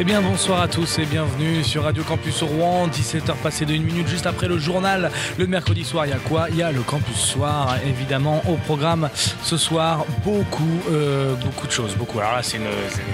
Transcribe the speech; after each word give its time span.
Eh 0.00 0.04
bien 0.04 0.22
bonsoir 0.22 0.60
à 0.60 0.68
tous 0.68 1.00
et 1.00 1.06
bienvenue 1.06 1.64
sur 1.64 1.82
Radio 1.82 2.04
Campus 2.04 2.44
Rouen, 2.44 2.86
17h 2.86 3.34
passées 3.42 3.66
de 3.66 3.74
1 3.74 3.80
minute 3.80 4.06
juste 4.06 4.28
après 4.28 4.46
le 4.46 4.56
journal. 4.56 5.10
Le 5.38 5.48
mercredi 5.48 5.82
soir, 5.82 6.06
il 6.06 6.10
y 6.10 6.12
a 6.12 6.18
quoi? 6.18 6.46
Il 6.50 6.56
y 6.56 6.62
a 6.62 6.70
le 6.70 6.82
Campus 6.82 7.16
Soir, 7.16 7.74
évidemment, 7.84 8.40
au 8.48 8.54
programme 8.54 9.10
ce 9.42 9.56
soir, 9.56 10.06
beaucoup, 10.24 10.62
euh, 10.88 11.34
beaucoup 11.44 11.66
de 11.66 11.72
choses, 11.72 11.96
beaucoup. 11.96 12.20
Alors 12.20 12.34
là, 12.34 12.44
c'est 12.44 12.58
une, 12.58 12.66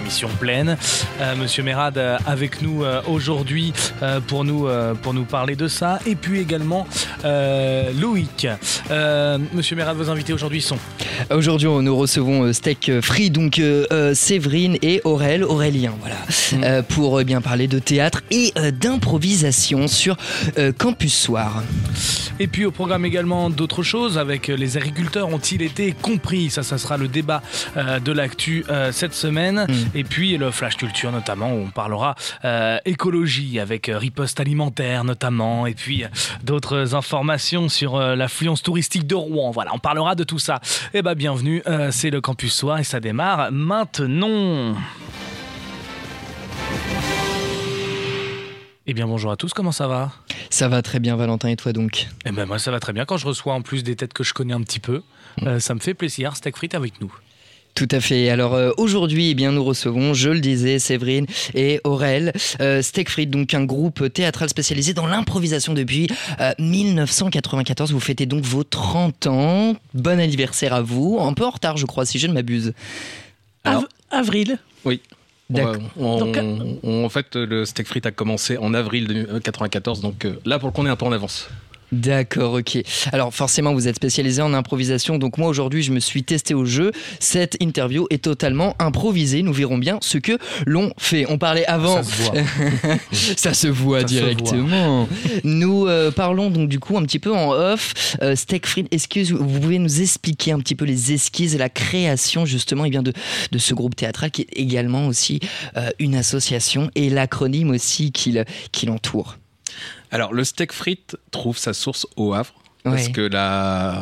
émission 0.02 0.28
pleine. 0.38 0.76
Euh, 1.22 1.34
Monsieur 1.36 1.62
Mérad 1.62 1.96
euh, 1.96 2.18
avec 2.26 2.60
nous 2.60 2.84
euh, 2.84 3.00
aujourd'hui 3.08 3.72
pour, 4.26 4.44
nous, 4.44 4.68
pour 5.00 5.14
nous 5.14 5.24
parler 5.24 5.56
de 5.56 5.68
ça. 5.68 6.00
Et 6.04 6.16
puis 6.16 6.38
également 6.38 6.86
Loïc. 7.24 8.46
Monsieur 9.54 9.74
Mérad, 9.74 9.96
vos 9.96 10.10
invités 10.10 10.34
aujourd'hui 10.34 10.60
sont 10.60 10.76
Aujourd'hui, 11.30 11.68
nous 11.68 11.96
recevons 11.96 12.52
Steak 12.52 13.00
Free, 13.00 13.30
donc 13.30 13.58
Séverine 14.12 14.76
et 14.82 15.00
Aurel, 15.04 15.44
Aurélien, 15.44 15.94
voilà, 16.00 16.16
euh, 16.73 16.73
pour 16.82 17.18
euh, 17.18 17.24
bien 17.24 17.40
parler 17.40 17.68
de 17.68 17.78
théâtre 17.78 18.22
et 18.30 18.52
euh, 18.58 18.70
d'improvisation 18.70 19.88
sur 19.88 20.16
euh, 20.58 20.72
Campus 20.72 21.14
Soir. 21.14 21.62
Et 22.40 22.48
puis 22.48 22.64
au 22.64 22.72
programme 22.72 23.04
également 23.04 23.48
d'autres 23.48 23.82
choses 23.82 24.18
avec 24.18 24.48
euh, 24.48 24.56
les 24.56 24.76
agriculteurs 24.76 25.28
ont-ils 25.28 25.62
été 25.62 25.92
compris? 25.92 26.50
Ça, 26.50 26.62
ça 26.62 26.78
sera 26.78 26.96
le 26.96 27.06
débat 27.06 27.42
euh, 27.76 28.00
de 28.00 28.10
l'actu 28.12 28.64
euh, 28.68 28.90
cette 28.90 29.14
semaine. 29.14 29.66
Mm. 29.68 29.74
Et 29.94 30.04
puis 30.04 30.36
le 30.36 30.50
flash 30.50 30.76
culture 30.76 31.12
notamment 31.12 31.52
où 31.52 31.58
on 31.66 31.70
parlera 31.70 32.16
euh, 32.44 32.78
écologie 32.84 33.60
avec 33.60 33.88
euh, 33.88 33.98
riposte 33.98 34.40
alimentaire 34.40 35.04
notamment. 35.04 35.66
Et 35.66 35.74
puis 35.74 36.04
euh, 36.04 36.08
d'autres 36.42 36.94
informations 36.94 37.68
sur 37.68 37.96
euh, 37.96 38.16
l'affluence 38.16 38.62
touristique 38.62 39.06
de 39.06 39.14
Rouen. 39.14 39.50
Voilà, 39.52 39.70
on 39.72 39.78
parlera 39.78 40.14
de 40.14 40.24
tout 40.24 40.40
ça. 40.40 40.60
Et 40.92 41.02
bah 41.02 41.14
bienvenue, 41.14 41.62
euh, 41.66 41.90
c'est 41.92 42.10
le 42.10 42.20
Campus 42.20 42.52
Soir 42.52 42.78
et 42.78 42.84
ça 42.84 42.98
démarre 42.98 43.52
maintenant. 43.52 44.74
Eh 48.86 48.92
bien 48.92 49.06
bonjour 49.06 49.30
à 49.30 49.36
tous, 49.36 49.52
comment 49.54 49.72
ça 49.72 49.88
va? 49.88 50.12
Ça 50.50 50.68
va 50.68 50.82
très 50.82 51.00
bien, 51.00 51.16
Valentin, 51.16 51.48
et 51.48 51.56
toi 51.56 51.72
donc? 51.72 52.06
Eh 52.26 52.32
ben 52.32 52.44
moi 52.44 52.58
ça 52.58 52.70
va 52.70 52.80
très 52.80 52.92
bien 52.92 53.06
quand 53.06 53.16
je 53.16 53.26
reçois 53.26 53.54
en 53.54 53.62
plus 53.62 53.82
des 53.82 53.96
têtes 53.96 54.12
que 54.12 54.24
je 54.24 54.34
connais 54.34 54.52
un 54.52 54.60
petit 54.60 54.80
peu. 54.80 55.02
Euh, 55.42 55.58
ça 55.58 55.74
me 55.74 55.80
fait 55.80 55.94
plaisir. 55.94 56.36
Steak 56.36 56.56
frites 56.56 56.74
avec 56.74 57.00
nous. 57.00 57.12
Tout 57.74 57.88
à 57.90 57.98
fait. 57.98 58.28
Alors 58.28 58.52
euh, 58.54 58.70
aujourd'hui, 58.76 59.30
eh 59.30 59.34
bien, 59.34 59.50
nous 59.52 59.64
recevons, 59.64 60.12
je 60.14 60.28
le 60.28 60.38
disais, 60.40 60.78
Séverine 60.78 61.26
et 61.54 61.80
Aurel, 61.82 62.32
euh, 62.60 62.82
Steak 62.82 63.08
Frites, 63.10 63.30
donc 63.30 63.52
un 63.54 63.64
groupe 63.64 64.12
théâtral 64.12 64.48
spécialisé 64.48 64.92
dans 64.94 65.06
l'improvisation 65.06 65.72
depuis 65.72 66.06
euh, 66.40 66.52
1994. 66.60 67.90
Vous 67.90 67.98
fêtez 68.00 68.26
donc 68.26 68.44
vos 68.44 68.62
30 68.64 69.26
ans. 69.28 69.76
Bon 69.94 70.20
anniversaire 70.20 70.72
à 70.74 70.82
vous. 70.82 71.18
Un 71.20 71.32
peu 71.32 71.44
en 71.44 71.50
retard, 71.50 71.78
je 71.78 71.86
crois, 71.86 72.04
si 72.06 72.18
je 72.20 72.26
ne 72.28 72.34
m'abuse. 72.34 72.74
Av- 73.64 73.88
avril. 74.10 74.58
Oui. 74.84 75.00
D'accord. 75.50 75.76
On- 75.98 76.18
Donc, 76.18 76.36
on- 76.40 76.78
on- 76.82 77.04
en 77.04 77.08
fait, 77.08 77.36
le 77.36 77.64
steak 77.66 77.86
frites 77.86 78.06
a 78.06 78.10
commencé 78.10 78.56
en 78.56 78.72
avril 78.74 79.06
1994, 79.08 80.00
donc 80.00 80.24
euh, 80.24 80.34
là, 80.46 80.58
pour 80.58 80.68
le 80.68 80.72
coup, 80.72 80.80
on 80.82 80.86
est 80.86 80.90
un 80.90 80.96
peu 80.96 81.04
en 81.06 81.12
avance. 81.12 81.48
D'accord, 81.94 82.54
ok. 82.54 82.78
Alors 83.12 83.32
forcément, 83.32 83.72
vous 83.72 83.86
êtes 83.86 83.96
spécialisé 83.96 84.42
en 84.42 84.52
improvisation, 84.52 85.16
donc 85.18 85.38
moi 85.38 85.48
aujourd'hui, 85.48 85.82
je 85.82 85.92
me 85.92 86.00
suis 86.00 86.24
testé 86.24 86.52
au 86.52 86.64
jeu. 86.64 86.90
Cette 87.20 87.56
interview 87.60 88.06
est 88.10 88.24
totalement 88.24 88.74
improvisée. 88.80 89.42
Nous 89.42 89.52
verrons 89.52 89.78
bien 89.78 89.98
ce 90.00 90.18
que 90.18 90.38
l'on 90.66 90.92
fait. 90.98 91.24
On 91.28 91.38
parlait 91.38 91.64
avant. 91.66 92.02
Ça 92.02 92.10
se 92.10 92.22
voit. 92.22 92.34
Ça 93.36 93.54
se 93.54 93.68
voit 93.68 94.00
Ça 94.00 94.08
se 94.08 94.12
directement. 94.12 95.08
Nous 95.44 95.86
euh, 95.86 96.10
parlons 96.10 96.50
donc 96.50 96.68
du 96.68 96.80
coup 96.80 96.98
un 96.98 97.02
petit 97.04 97.20
peu 97.20 97.32
en 97.32 97.52
off. 97.52 98.16
Euh, 98.22 98.34
Steak 98.34 98.66
Fried, 98.66 98.88
est-ce 98.90 99.06
que 99.06 99.32
vous 99.32 99.60
pouvez 99.60 99.78
nous 99.78 100.00
expliquer 100.00 100.50
un 100.50 100.58
petit 100.58 100.74
peu 100.74 100.84
les 100.84 101.12
esquisses 101.12 101.54
et 101.54 101.58
la 101.58 101.68
création 101.68 102.44
justement 102.44 102.84
eh 102.84 102.90
bien, 102.90 103.02
de, 103.02 103.12
de 103.52 103.58
ce 103.58 103.72
groupe 103.72 103.94
théâtral 103.94 104.32
qui 104.32 104.42
est 104.42 104.58
également 104.58 105.06
aussi 105.06 105.38
euh, 105.76 105.90
une 106.00 106.16
association 106.16 106.90
et 106.96 107.08
l'acronyme 107.08 107.70
aussi 107.70 108.10
qui 108.10 108.32
l'entoure 108.86 109.36
Alors, 110.14 110.32
le 110.32 110.44
steak 110.44 110.72
frites 110.72 111.16
trouve 111.32 111.58
sa 111.58 111.72
source 111.72 112.06
au 112.16 112.34
Havre. 112.34 112.54
Parce 112.84 113.06
Ouais. 113.06 113.12
que 113.12 113.20
la... 113.22 114.00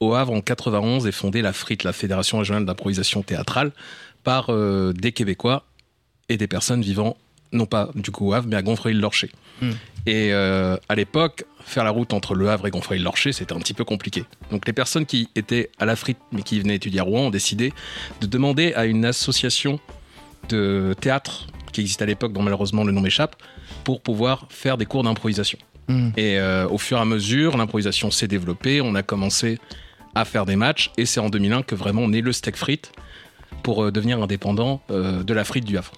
au 0.00 0.14
Havre, 0.14 0.32
en 0.32 0.40
91, 0.40 1.06
est 1.06 1.12
fondée 1.12 1.40
la 1.40 1.52
FRIT, 1.52 1.84
la 1.84 1.92
Fédération 1.92 2.38
régionale 2.38 2.64
d'improvisation 2.64 3.22
théâtrale, 3.22 3.70
par 4.24 4.46
euh, 4.48 4.92
des 4.92 5.12
Québécois 5.12 5.64
et 6.28 6.36
des 6.36 6.48
personnes 6.48 6.82
vivant, 6.82 7.16
non 7.52 7.66
pas 7.66 7.90
du 7.94 8.10
coup 8.10 8.26
au 8.28 8.32
Havre, 8.32 8.48
mais 8.48 8.56
à 8.56 8.62
Gonfreuil-Lorcher. 8.62 9.30
Hmm. 9.60 9.70
Et 10.06 10.32
euh, 10.32 10.76
à 10.88 10.96
l'époque, 10.96 11.44
faire 11.64 11.84
la 11.84 11.90
route 11.90 12.12
entre 12.12 12.34
Le 12.34 12.50
Havre 12.50 12.66
et 12.66 12.70
Gonfreuil-Lorcher, 12.72 13.30
c'était 13.32 13.52
un 13.52 13.60
petit 13.60 13.74
peu 13.74 13.84
compliqué. 13.84 14.24
Donc 14.50 14.66
les 14.66 14.72
personnes 14.72 15.06
qui 15.06 15.28
étaient 15.36 15.70
à 15.78 15.84
la 15.84 15.94
FRIT, 15.94 16.16
mais 16.32 16.42
qui 16.42 16.58
venaient 16.58 16.74
étudier 16.74 16.98
à 16.98 17.04
Rouen, 17.04 17.26
ont 17.26 17.30
décidé 17.30 17.72
de 18.20 18.26
demander 18.26 18.72
à 18.74 18.84
une 18.86 19.04
association 19.04 19.78
de 20.48 20.94
théâtre 21.00 21.46
qui 21.72 21.82
existait 21.82 22.02
à 22.02 22.06
l'époque, 22.06 22.32
dont 22.32 22.42
malheureusement 22.42 22.82
le 22.82 22.92
nom 22.92 23.00
m'échappe, 23.00 23.36
pour 23.84 24.02
pouvoir 24.02 24.46
faire 24.50 24.76
des 24.76 24.86
cours 24.86 25.02
d'improvisation. 25.02 25.58
Hmm. 25.88 26.10
Et 26.16 26.38
euh, 26.38 26.68
au 26.68 26.78
fur 26.78 26.98
et 26.98 27.00
à 27.00 27.04
mesure, 27.04 27.56
l'improvisation 27.56 28.10
s'est 28.10 28.28
développée. 28.28 28.80
On 28.80 28.94
a 28.94 29.02
commencé 29.02 29.58
à 30.14 30.24
faire 30.24 30.46
des 30.46 30.56
matchs. 30.56 30.90
Et 30.96 31.06
c'est 31.06 31.20
en 31.20 31.30
2001 31.30 31.62
que 31.62 31.74
vraiment 31.74 32.02
on 32.02 32.12
est 32.12 32.20
le 32.20 32.32
steak 32.32 32.56
frites 32.56 32.92
pour 33.62 33.84
euh, 33.84 33.90
devenir 33.92 34.20
indépendant 34.22 34.80
euh, 34.90 35.22
de 35.22 35.34
la 35.34 35.44
frite 35.44 35.64
du 35.64 35.76
Havre. 35.78 35.92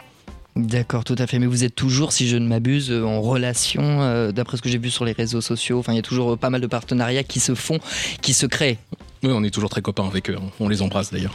D'accord, 0.57 1.03
tout 1.03 1.17
à 1.19 1.27
fait. 1.27 1.41
Mais 1.41 1.47
vous 1.47 1.65
êtes 1.65 1.75
toujours, 1.75 2.13
si 2.13 2.29
je 2.29 2.37
ne 2.37 2.47
m'abuse, 2.47 2.93
en 2.93 3.21
relation, 3.21 3.83
euh, 4.03 4.31
d'après 4.31 4.57
ce 4.57 4.63
que 4.63 4.69
j'ai 4.69 4.79
vu 4.79 4.89
sur 4.89 5.05
les 5.05 5.11
réseaux 5.13 5.41
sociaux. 5.41 5.81
Enfin, 5.81 5.93
il 5.93 5.97
y 5.97 5.99
a 5.99 6.03
toujours 6.03 6.39
pas 6.39 6.49
mal 6.49 6.61
de 6.61 6.67
partenariats 6.69 7.25
qui 7.25 7.41
se 7.41 7.57
font, 7.57 7.81
qui 8.23 8.35
se 8.35 8.47
créent. 8.47 8.79
Oui, 9.25 9.31
on 9.33 9.43
est 9.43 9.51
toujours 9.51 9.71
très 9.71 9.83
copains 9.83 10.07
avec 10.07 10.31
eux. 10.31 10.37
On 10.61 10.69
les 10.69 10.81
embrasse 10.81 11.11
d'ailleurs. 11.11 11.35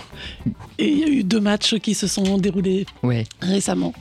Et 0.77 0.87
il 0.87 0.99
y 0.99 1.03
a 1.03 1.07
eu 1.07 1.23
deux 1.23 1.41
matchs 1.41 1.75
qui 1.79 1.95
se 1.95 2.07
sont 2.07 2.37
déroulés 2.37 2.85
Ouais. 3.03 3.25
récemment. 3.41 3.93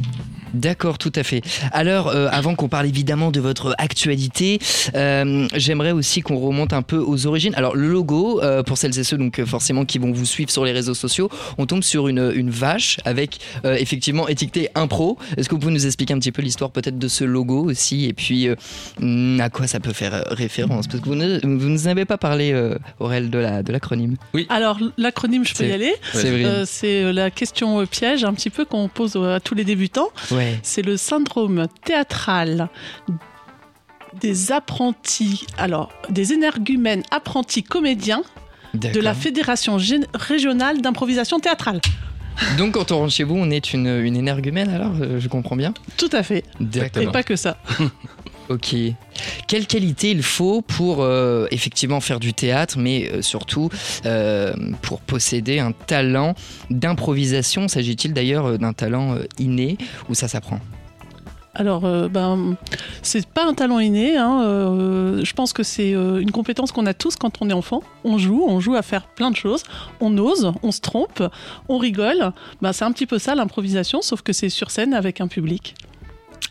D'accord, 0.54 0.98
tout 0.98 1.12
à 1.14 1.22
fait. 1.22 1.42
Alors, 1.72 2.08
euh, 2.08 2.28
avant 2.30 2.54
qu'on 2.54 2.68
parle 2.68 2.86
évidemment 2.86 3.30
de 3.30 3.40
votre 3.40 3.74
actualité, 3.78 4.58
euh, 4.94 5.46
j'aimerais 5.54 5.92
aussi 5.92 6.22
qu'on 6.22 6.38
remonte 6.38 6.72
un 6.72 6.82
peu 6.82 6.96
aux 6.98 7.26
origines. 7.26 7.54
Alors, 7.54 7.76
le 7.76 7.88
logo, 7.88 8.40
euh, 8.42 8.62
pour 8.62 8.78
celles 8.78 8.98
et 8.98 9.04
ceux 9.04 9.18
donc 9.18 9.42
forcément 9.44 9.84
qui 9.84 9.98
vont 9.98 10.12
vous 10.12 10.24
suivre 10.24 10.50
sur 10.50 10.64
les 10.64 10.72
réseaux 10.72 10.94
sociaux, 10.94 11.28
on 11.58 11.66
tombe 11.66 11.82
sur 11.82 12.08
une, 12.08 12.32
une 12.34 12.50
vache 12.50 12.98
avec 13.04 13.38
euh, 13.64 13.74
effectivement 13.74 14.28
étiqueté 14.28 14.68
impro. 14.74 15.18
Est-ce 15.36 15.48
que 15.48 15.54
vous 15.54 15.60
pouvez 15.60 15.72
nous 15.72 15.86
expliquer 15.86 16.14
un 16.14 16.18
petit 16.18 16.32
peu 16.32 16.42
l'histoire 16.42 16.70
peut-être 16.70 16.98
de 16.98 17.08
ce 17.08 17.24
logo 17.24 17.64
aussi 17.70 18.06
et 18.06 18.12
puis 18.12 18.48
euh, 18.48 18.54
hmm, 19.00 19.40
à 19.40 19.50
quoi 19.50 19.66
ça 19.66 19.80
peut 19.80 19.92
faire 19.92 20.24
référence? 20.30 20.86
Parce 20.86 21.00
que 21.00 21.08
vous 21.08 21.14
ne 21.14 21.38
vous 21.42 21.68
nous 21.68 21.88
avez 21.88 22.04
pas 22.04 22.18
parlé, 22.18 22.52
euh, 22.52 22.76
Aurel, 23.00 23.30
de 23.30 23.38
la 23.38 23.62
de 23.62 23.72
l'acronyme. 23.72 24.16
Alors, 24.48 24.78
l'acronyme, 24.96 25.44
je 25.44 25.52
peux 25.52 25.64
C'est- 25.64 25.68
y 25.68 25.72
aller. 25.72 25.92
C'est 26.66 27.02
euh, 27.04 27.12
la 27.12 27.30
question 27.30 27.84
piège, 27.86 28.24
un 28.24 28.32
petit 28.34 28.50
peu 28.50 28.64
qu'on 28.64 28.88
pose 28.88 29.16
à 29.16 29.40
tous 29.40 29.54
les 29.54 29.64
débutants. 29.64 30.08
Ouais. 30.30 30.37
C'est 30.62 30.82
le 30.82 30.96
syndrome 30.96 31.66
théâtral 31.84 32.68
des 34.20 34.52
apprentis, 34.52 35.46
alors 35.58 35.90
des 36.08 36.32
énergumènes 36.32 37.02
apprentis 37.10 37.62
comédiens 37.62 38.22
de 38.74 39.00
la. 39.00 39.14
Fédération 39.14 39.78
régionale 40.14 40.80
d'improvisation 40.80 41.40
théâtrale. 41.40 41.80
Donc, 42.56 42.74
quand 42.74 42.92
on 42.92 42.98
rentre 42.98 43.12
chez 43.12 43.24
vous, 43.24 43.34
on 43.34 43.50
est 43.50 43.72
une, 43.72 43.88
une 43.88 44.16
énergumène 44.16 44.70
alors 44.70 44.92
euh, 45.00 45.18
Je 45.18 45.28
comprends 45.28 45.56
bien? 45.56 45.74
Tout 45.96 46.10
à 46.12 46.22
fait. 46.22 46.44
Et 47.00 47.06
pas 47.06 47.22
que 47.22 47.36
ça. 47.36 47.58
Ok. 48.48 48.74
Quelle 49.46 49.66
qualité 49.66 50.10
il 50.10 50.22
faut 50.22 50.62
pour 50.62 51.02
euh, 51.02 51.46
effectivement 51.50 52.00
faire 52.00 52.18
du 52.18 52.32
théâtre, 52.32 52.76
mais 52.78 53.10
euh, 53.12 53.20
surtout 53.20 53.68
euh, 54.06 54.54
pour 54.80 55.00
posséder 55.00 55.58
un 55.58 55.72
talent 55.72 56.34
d'improvisation? 56.70 57.68
S'agit-il 57.68 58.14
d'ailleurs 58.14 58.58
d'un 58.58 58.72
talent 58.72 59.16
inné 59.38 59.76
ou 60.08 60.14
ça 60.14 60.28
s'apprend? 60.28 60.60
Alors, 61.54 61.80
ben, 62.08 62.56
c'est 63.02 63.26
pas 63.26 63.44
un 63.44 63.52
talent 63.52 63.80
inné. 63.80 64.16
hein, 64.16 64.42
je 65.24 65.32
pense 65.32 65.52
que 65.52 65.64
c'est 65.64 65.90
une 65.90 66.30
compétence 66.30 66.70
qu'on 66.70 66.86
a 66.86 66.94
tous 66.94 67.16
quand 67.16 67.38
on 67.40 67.50
est 67.50 67.54
enfant. 67.54 67.82
On 68.04 68.16
joue, 68.16 68.44
on 68.46 68.60
joue 68.60 68.76
à 68.76 68.82
faire 68.82 69.08
plein 69.08 69.32
de 69.32 69.36
choses. 69.36 69.64
On 70.00 70.16
ose, 70.18 70.52
on 70.62 70.70
se 70.70 70.80
trompe, 70.80 71.20
on 71.68 71.78
rigole. 71.78 72.32
Ben, 72.62 72.72
c'est 72.72 72.84
un 72.84 72.92
petit 72.92 73.06
peu 73.06 73.18
ça 73.18 73.34
l'improvisation, 73.34 74.02
sauf 74.02 74.22
que 74.22 74.32
c'est 74.32 74.50
sur 74.50 74.70
scène 74.70 74.94
avec 74.94 75.20
un 75.20 75.26
public. 75.26 75.74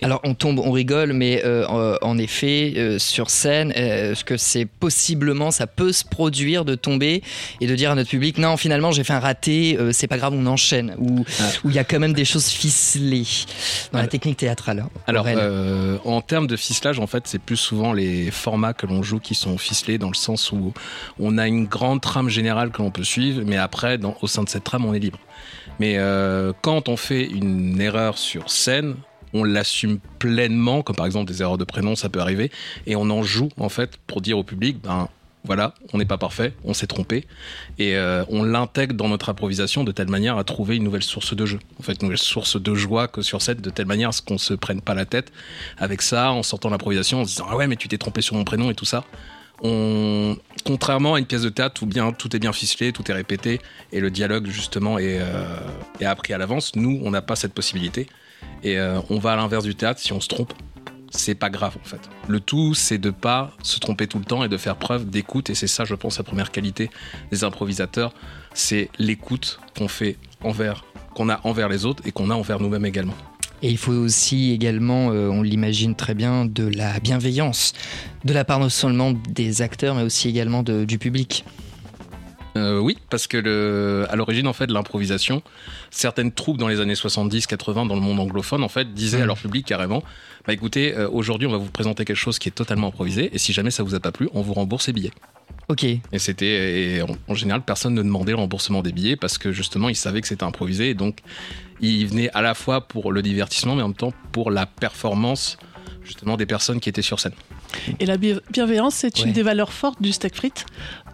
Alors 0.02 0.22
on 0.24 0.34
tombe, 0.36 0.60
on 0.60 0.72
rigole, 0.72 1.14
mais 1.14 1.42
euh, 1.44 1.66
en- 2.02 2.18
effet, 2.20 2.74
euh, 2.78 3.00
sur 3.00 3.30
scène, 3.30 3.74
euh, 3.76 4.12
est-ce 4.12 4.24
que 4.24 4.38
c'est 4.38 4.66
possiblement, 4.66 5.50
ça 5.52 5.66
peut 5.68 5.92
se 5.92 6.04
produire 6.06 6.66
de 6.66 6.76
tomber 6.76 7.22
et 7.62 7.68
de 7.68 7.76
dire 7.76 7.92
à 7.92 7.96
notre 7.96 8.10
public, 8.10 8.38
non, 8.38 8.58
finalement 8.58 8.92
j'ai 8.92 9.04
fait 9.04 9.14
un 9.14 9.20
raté, 9.20 9.76
euh, 9.80 9.92
c'est 9.92 10.08
pas 10.08 10.18
grave, 10.18 10.34
on 10.36 10.46
enchaîne, 10.46 10.96
ou 11.00 11.26
Ah. 11.40 11.44
où 11.64 11.70
il 11.70 11.76
y 11.76 11.80
a 11.80 11.84
quand 11.84 12.00
même 12.00 12.14
des 12.14 12.26
choses 12.26 12.48
ficelées 12.48 13.24
dans 13.92 13.98
la 13.98 14.00
Alors- 14.04 14.10
technique 14.10 14.38
théâtrale. 14.38 14.86
Alors, 15.08 15.24
Aurel. 15.26 15.38
euh, 15.40 15.98
en 16.06 16.22
termes 16.22 16.48
de 16.48 16.56
ficelage, 16.56 17.00
en 17.00 17.08
fait, 17.08 17.24
c'est 17.28 17.40
plus 17.42 17.58
souvent 17.58 17.94
les 17.94 18.30
formats 18.32 18.74
que 18.74 18.86
l'on 18.88 19.02
joue 19.04 19.20
qui 19.20 19.36
sont 19.36 19.58
ficelés 19.58 19.98
dans 19.98 20.10
le 20.10 20.16
sens 20.16 20.52
où 20.52 20.74
on 21.20 21.38
a 21.38 21.48
une 21.48 21.66
grande 21.66 22.02
trame 22.02 22.30
générale 22.30 22.72
que 22.72 22.82
l'on 22.82 22.92
peut 22.92 23.04
suivre, 23.04 23.42
mais 23.46 23.58
après, 23.58 23.98
dans- 23.98 24.16
au 24.22 24.28
sein 24.28 24.44
de 24.44 24.50
cette 24.50 24.64
trame, 24.64 24.86
on 24.86 24.94
est 24.94 25.00
libre. 25.00 25.20
Mais 25.80 25.98
quand 26.62 26.90
on 26.90 26.98
fait 26.98 27.24
une 27.26 27.80
erreur 27.80 28.18
sur 28.18 28.50
scène, 28.50 28.96
on 29.34 29.44
l'assume 29.44 30.00
pleinement, 30.20 30.82
comme 30.82 30.96
par 30.96 31.06
exemple 31.06 31.32
des 31.32 31.42
erreurs 31.42 31.58
de 31.58 31.64
prénom, 31.64 31.96
ça 31.96 32.10
peut 32.10 32.20
arriver, 32.20 32.52
et 32.86 32.96
on 32.96 33.10
en 33.10 33.24
joue 33.24 33.50
en 33.58 33.70
fait 33.70 33.98
pour 34.08 34.22
dire 34.22 34.38
au 34.38 34.44
public, 34.44 34.78
ben 34.82 35.10
voilà, 35.44 35.74
on 35.94 35.98
n'est 35.98 36.06
pas 36.06 36.18
parfait, 36.18 36.54
on 36.66 36.74
s'est 36.74 36.88
trompé, 36.88 37.26
et 37.80 37.96
euh, 37.96 38.26
on 38.30 38.44
l'intègre 38.44 38.96
dans 38.96 39.08
notre 39.08 39.30
improvisation 39.30 39.84
de 39.84 39.92
telle 39.92 40.10
manière 40.10 40.38
à 40.38 40.44
trouver 40.44 40.76
une 40.76 40.84
nouvelle 40.84 41.04
source 41.04 41.36
de 41.36 41.46
jeu, 41.46 41.60
en 41.80 41.84
fait, 41.84 41.94
une 41.94 42.04
nouvelle 42.04 42.18
source 42.18 42.62
de 42.62 42.76
joie 42.76 43.08
que 43.08 43.22
sur 43.22 43.42
scène, 43.42 43.62
de 43.62 43.70
telle 43.70 43.86
manière 43.86 44.10
à 44.10 44.12
ce 44.12 44.22
qu'on 44.22 44.38
se 44.38 44.54
prenne 44.54 44.82
pas 44.82 44.94
la 44.94 45.06
tête 45.06 45.32
avec 45.78 46.02
ça, 46.02 46.32
en 46.32 46.44
sortant 46.44 46.70
l'improvisation, 46.70 47.22
en 47.22 47.26
se 47.26 47.32
disant 47.32 47.48
ah 47.50 47.56
ouais 47.56 47.68
mais 47.68 47.78
tu 47.78 47.88
t'es 47.88 47.98
trompé 47.98 48.22
sur 48.22 48.36
mon 48.36 48.44
prénom 48.44 48.70
et 48.70 48.76
tout 48.76 48.86
ça. 48.86 49.06
On, 49.64 50.38
contrairement 50.66 51.16
à 51.16 51.20
une 51.20 51.26
pièce 51.26 51.42
de 51.42 51.50
théâtre 51.50 51.82
où 51.82 51.88
bien 51.88 52.12
tout 52.12 52.36
est 52.36 52.40
bien 52.40 52.54
ficelé, 52.54 52.92
tout 52.92 53.10
est 53.10 53.14
répété 53.14 53.60
et 53.92 54.00
le 54.00 54.12
dialogue 54.12 54.48
justement 54.48 55.00
est, 55.00 55.20
euh, 55.20 55.46
est 56.00 56.06
appris 56.06 56.34
à 56.34 56.38
l'avance, 56.38 56.76
nous 56.76 57.00
on 57.04 57.10
n'a 57.10 57.24
pas 57.24 57.36
cette 57.36 57.54
possibilité 57.54 58.08
et 58.64 58.78
euh, 58.78 59.00
on 59.10 59.20
va 59.20 59.34
à 59.34 59.36
l'inverse 59.36 59.64
du 59.64 59.76
théâtre 59.76 60.00
si 60.00 60.14
on 60.14 60.22
se 60.22 60.28
trompe 60.28 60.54
c'est 61.10 61.36
pas 61.36 61.50
grave 61.50 61.78
en 61.82 61.88
fait. 61.88 62.02
Le 62.28 62.40
tout, 62.40 62.74
c'est 62.74 62.98
de 62.98 63.12
pas 63.12 63.52
se 63.64 63.80
tromper 63.80 64.08
tout 64.08 64.20
le 64.20 64.26
temps 64.26 64.44
et 64.44 64.50
de 64.50 64.58
faire 64.58 64.76
preuve 64.76 65.10
d'écoute. 65.10 65.50
Et 65.50 65.56
c'est 65.56 65.68
ça, 65.68 65.86
je 65.86 65.96
pense, 65.96 66.18
la 66.18 66.24
première 66.24 66.52
qualité 66.52 66.90
des 67.32 67.44
improvisateurs, 67.44 68.14
c'est 68.54 68.90
l'écoute 69.00 69.60
qu'on 69.78 69.88
fait 69.88 70.18
envers, 70.44 70.84
qu'on 71.16 71.30
a 71.30 71.40
envers 71.44 71.70
les 71.70 71.86
autres 71.86 72.04
et 72.06 72.12
qu'on 72.12 72.30
a 72.30 72.36
envers 72.36 72.60
nous-mêmes 72.60 72.86
également. 72.86 73.16
Et 73.64 73.70
il 73.72 73.78
faut 73.78 73.94
aussi 73.94 74.52
également, 74.52 75.10
euh, 75.12 75.30
on 75.30 75.42
l'imagine 75.42 75.96
très 75.96 76.14
bien, 76.14 76.46
de 76.46 76.68
la 76.68 77.00
bienveillance 77.00 77.74
de 78.24 78.34
la 78.34 78.46
part 78.46 78.60
non 78.60 78.70
seulement 78.70 79.14
des 79.14 79.62
acteurs, 79.62 79.96
mais 79.96 80.04
aussi 80.04 80.30
également 80.30 80.62
du 80.62 81.00
public. 81.00 81.44
Euh, 82.58 82.80
oui, 82.80 82.98
parce 83.10 83.28
que 83.28 83.38
le, 83.38 84.06
à 84.10 84.16
l'origine 84.16 84.48
en 84.48 84.54
fait 84.54 84.68
de 84.68 84.74
l'improvisation, 84.74 85.42
certaines 85.92 86.32
troupes 86.32 86.58
dans 86.58 86.68
les 86.68 86.80
années 86.80 86.94
70-80 86.96 87.88
dans 87.88 87.96
le 87.96 88.02
monde 88.02 88.20
anglophone 88.20 88.64
en 88.64 88.70
fait 88.70 88.94
disaient 88.94 89.20
Mm. 89.20 89.24
à 89.24 89.26
leur 89.26 89.38
public 89.38 89.66
carrément, 89.66 90.04
bah 90.46 90.54
écoutez, 90.54 90.96
euh, 90.96 91.10
aujourd'hui 91.10 91.48
on 91.48 91.52
va 91.52 91.58
vous 91.58 91.72
présenter 91.72 92.04
quelque 92.06 92.16
chose 92.18 92.40
qui 92.40 92.50
est 92.50 92.52
totalement 92.52 92.88
improvisé 92.88 93.30
et 93.34 93.38
si 93.38 93.54
jamais 93.54 93.72
ça 93.72 93.84
vous 93.84 93.96
a 93.96 94.00
pas 94.00 94.12
plu, 94.12 94.28
on 94.34 94.42
vous 94.42 94.54
rembourse 94.54 94.88
les 94.88 94.94
billets. 94.94 95.12
Ok, 95.70 95.84
Et 95.84 96.00
c'était, 96.20 96.96
et 96.96 97.02
en, 97.02 97.08
en 97.28 97.34
général, 97.34 97.62
personne 97.62 97.94
ne 97.94 98.02
demandait 98.02 98.32
le 98.32 98.38
remboursement 98.38 98.82
des 98.82 98.94
billets 98.94 99.18
parce 99.18 99.38
que 99.38 99.52
justement, 99.52 99.90
ils 99.90 99.96
savaient 99.96 100.22
que 100.22 100.28
c'était 100.28 100.46
improvisé 100.46 100.90
et 100.90 100.94
donc 100.94 101.20
ils 101.82 102.08
venaient 102.08 102.30
à 102.34 102.42
la 102.42 102.54
fois 102.54 102.88
pour 102.88 103.12
le 103.12 103.22
divertissement, 103.22 103.76
mais 103.76 103.82
en 103.82 103.88
même 103.90 103.96
temps 103.96 104.14
pour 104.32 104.50
la 104.52 104.66
performance 104.66 105.58
justement 106.04 106.38
des 106.38 106.46
personnes 106.46 106.80
qui 106.80 106.88
étaient 106.90 107.02
sur 107.02 107.20
scène. 107.20 107.34
Et 108.00 108.06
la 108.06 108.18
bi- 108.18 108.40
bienveillance, 108.52 108.96
c'est 108.96 109.18
Ouais. 109.20 109.26
une 109.28 109.34
des 109.34 109.44
valeurs 109.44 109.72
fortes 109.74 110.02
du 110.02 110.12
steak 110.12 110.36
frites. 110.36 110.66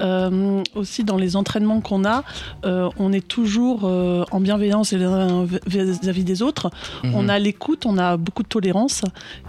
Euh, 0.02 0.64
aussi, 0.76 1.04
dans 1.04 1.18
les 1.18 1.36
entraînements 1.36 1.82
qu'on 1.82 2.06
a, 2.06 2.24
euh, 2.66 2.90
on 2.98 3.12
est 3.14 3.28
toujours 3.28 3.82
euh, 3.86 4.24
en 4.32 4.40
bienveillance 4.40 4.94
vis-à-vis 4.94 6.24
des 6.24 6.42
autres. 6.42 6.70
Mhm. 7.04 7.16
On 7.16 7.30
a 7.30 7.40
l'écoute, 7.40 7.86
on 7.86 7.98
a 7.98 8.18
beaucoup 8.18 8.44
de 8.44 8.48
tolérance. 8.48 9.02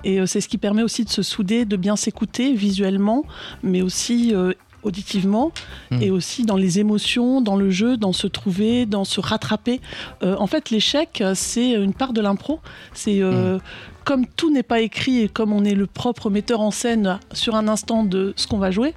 Et 0.05 0.25
c'est 0.27 0.41
ce 0.41 0.49
qui 0.49 0.59
permet 0.59 0.83
aussi 0.83 1.05
de 1.05 1.11
se 1.11 1.23
souder, 1.23 1.65
de 1.65 1.77
bien 1.77 1.97
s'écouter 1.97 2.55
visuellement, 2.55 3.25
mais 3.63 3.83
aussi 3.83 4.35
auditivement, 4.83 5.51
Mhm. 5.91 6.03
et 6.03 6.11
aussi 6.11 6.45
dans 6.45 6.57
les 6.59 6.79
émotions, 6.79 7.41
dans 7.41 7.57
le 7.57 7.71
jeu, 7.71 7.97
dans 7.97 8.13
se 8.13 8.27
trouver, 8.27 8.85
dans 8.85 9.05
se 9.05 9.19
rattraper. 9.19 9.81
Euh, 10.23 10.37
en 10.39 10.47
fait, 10.47 10.69
l'échec, 10.69 11.23
c'est 11.35 11.71
une 11.73 11.95
part 11.95 12.13
de 12.13 12.21
l'impro. 12.21 12.61
C'est 12.93 13.23
euh, 13.23 13.59
comme 14.05 14.27
tout 14.27 14.51
n'est 14.53 14.63
pas 14.63 14.81
écrit 14.81 15.21
et 15.21 15.29
comme 15.29 15.53
on 15.53 15.65
est 15.65 15.75
le 15.75 15.87
propre 15.87 16.31
metteur 16.31 16.61
en 16.61 16.71
scène 16.71 17.19
sur 17.33 17.55
un 17.55 17.69
instant 17.69 18.05
de 18.05 18.33
ce 18.37 18.47
qu'on 18.47 18.59
va 18.59 18.71
jouer 18.71 18.95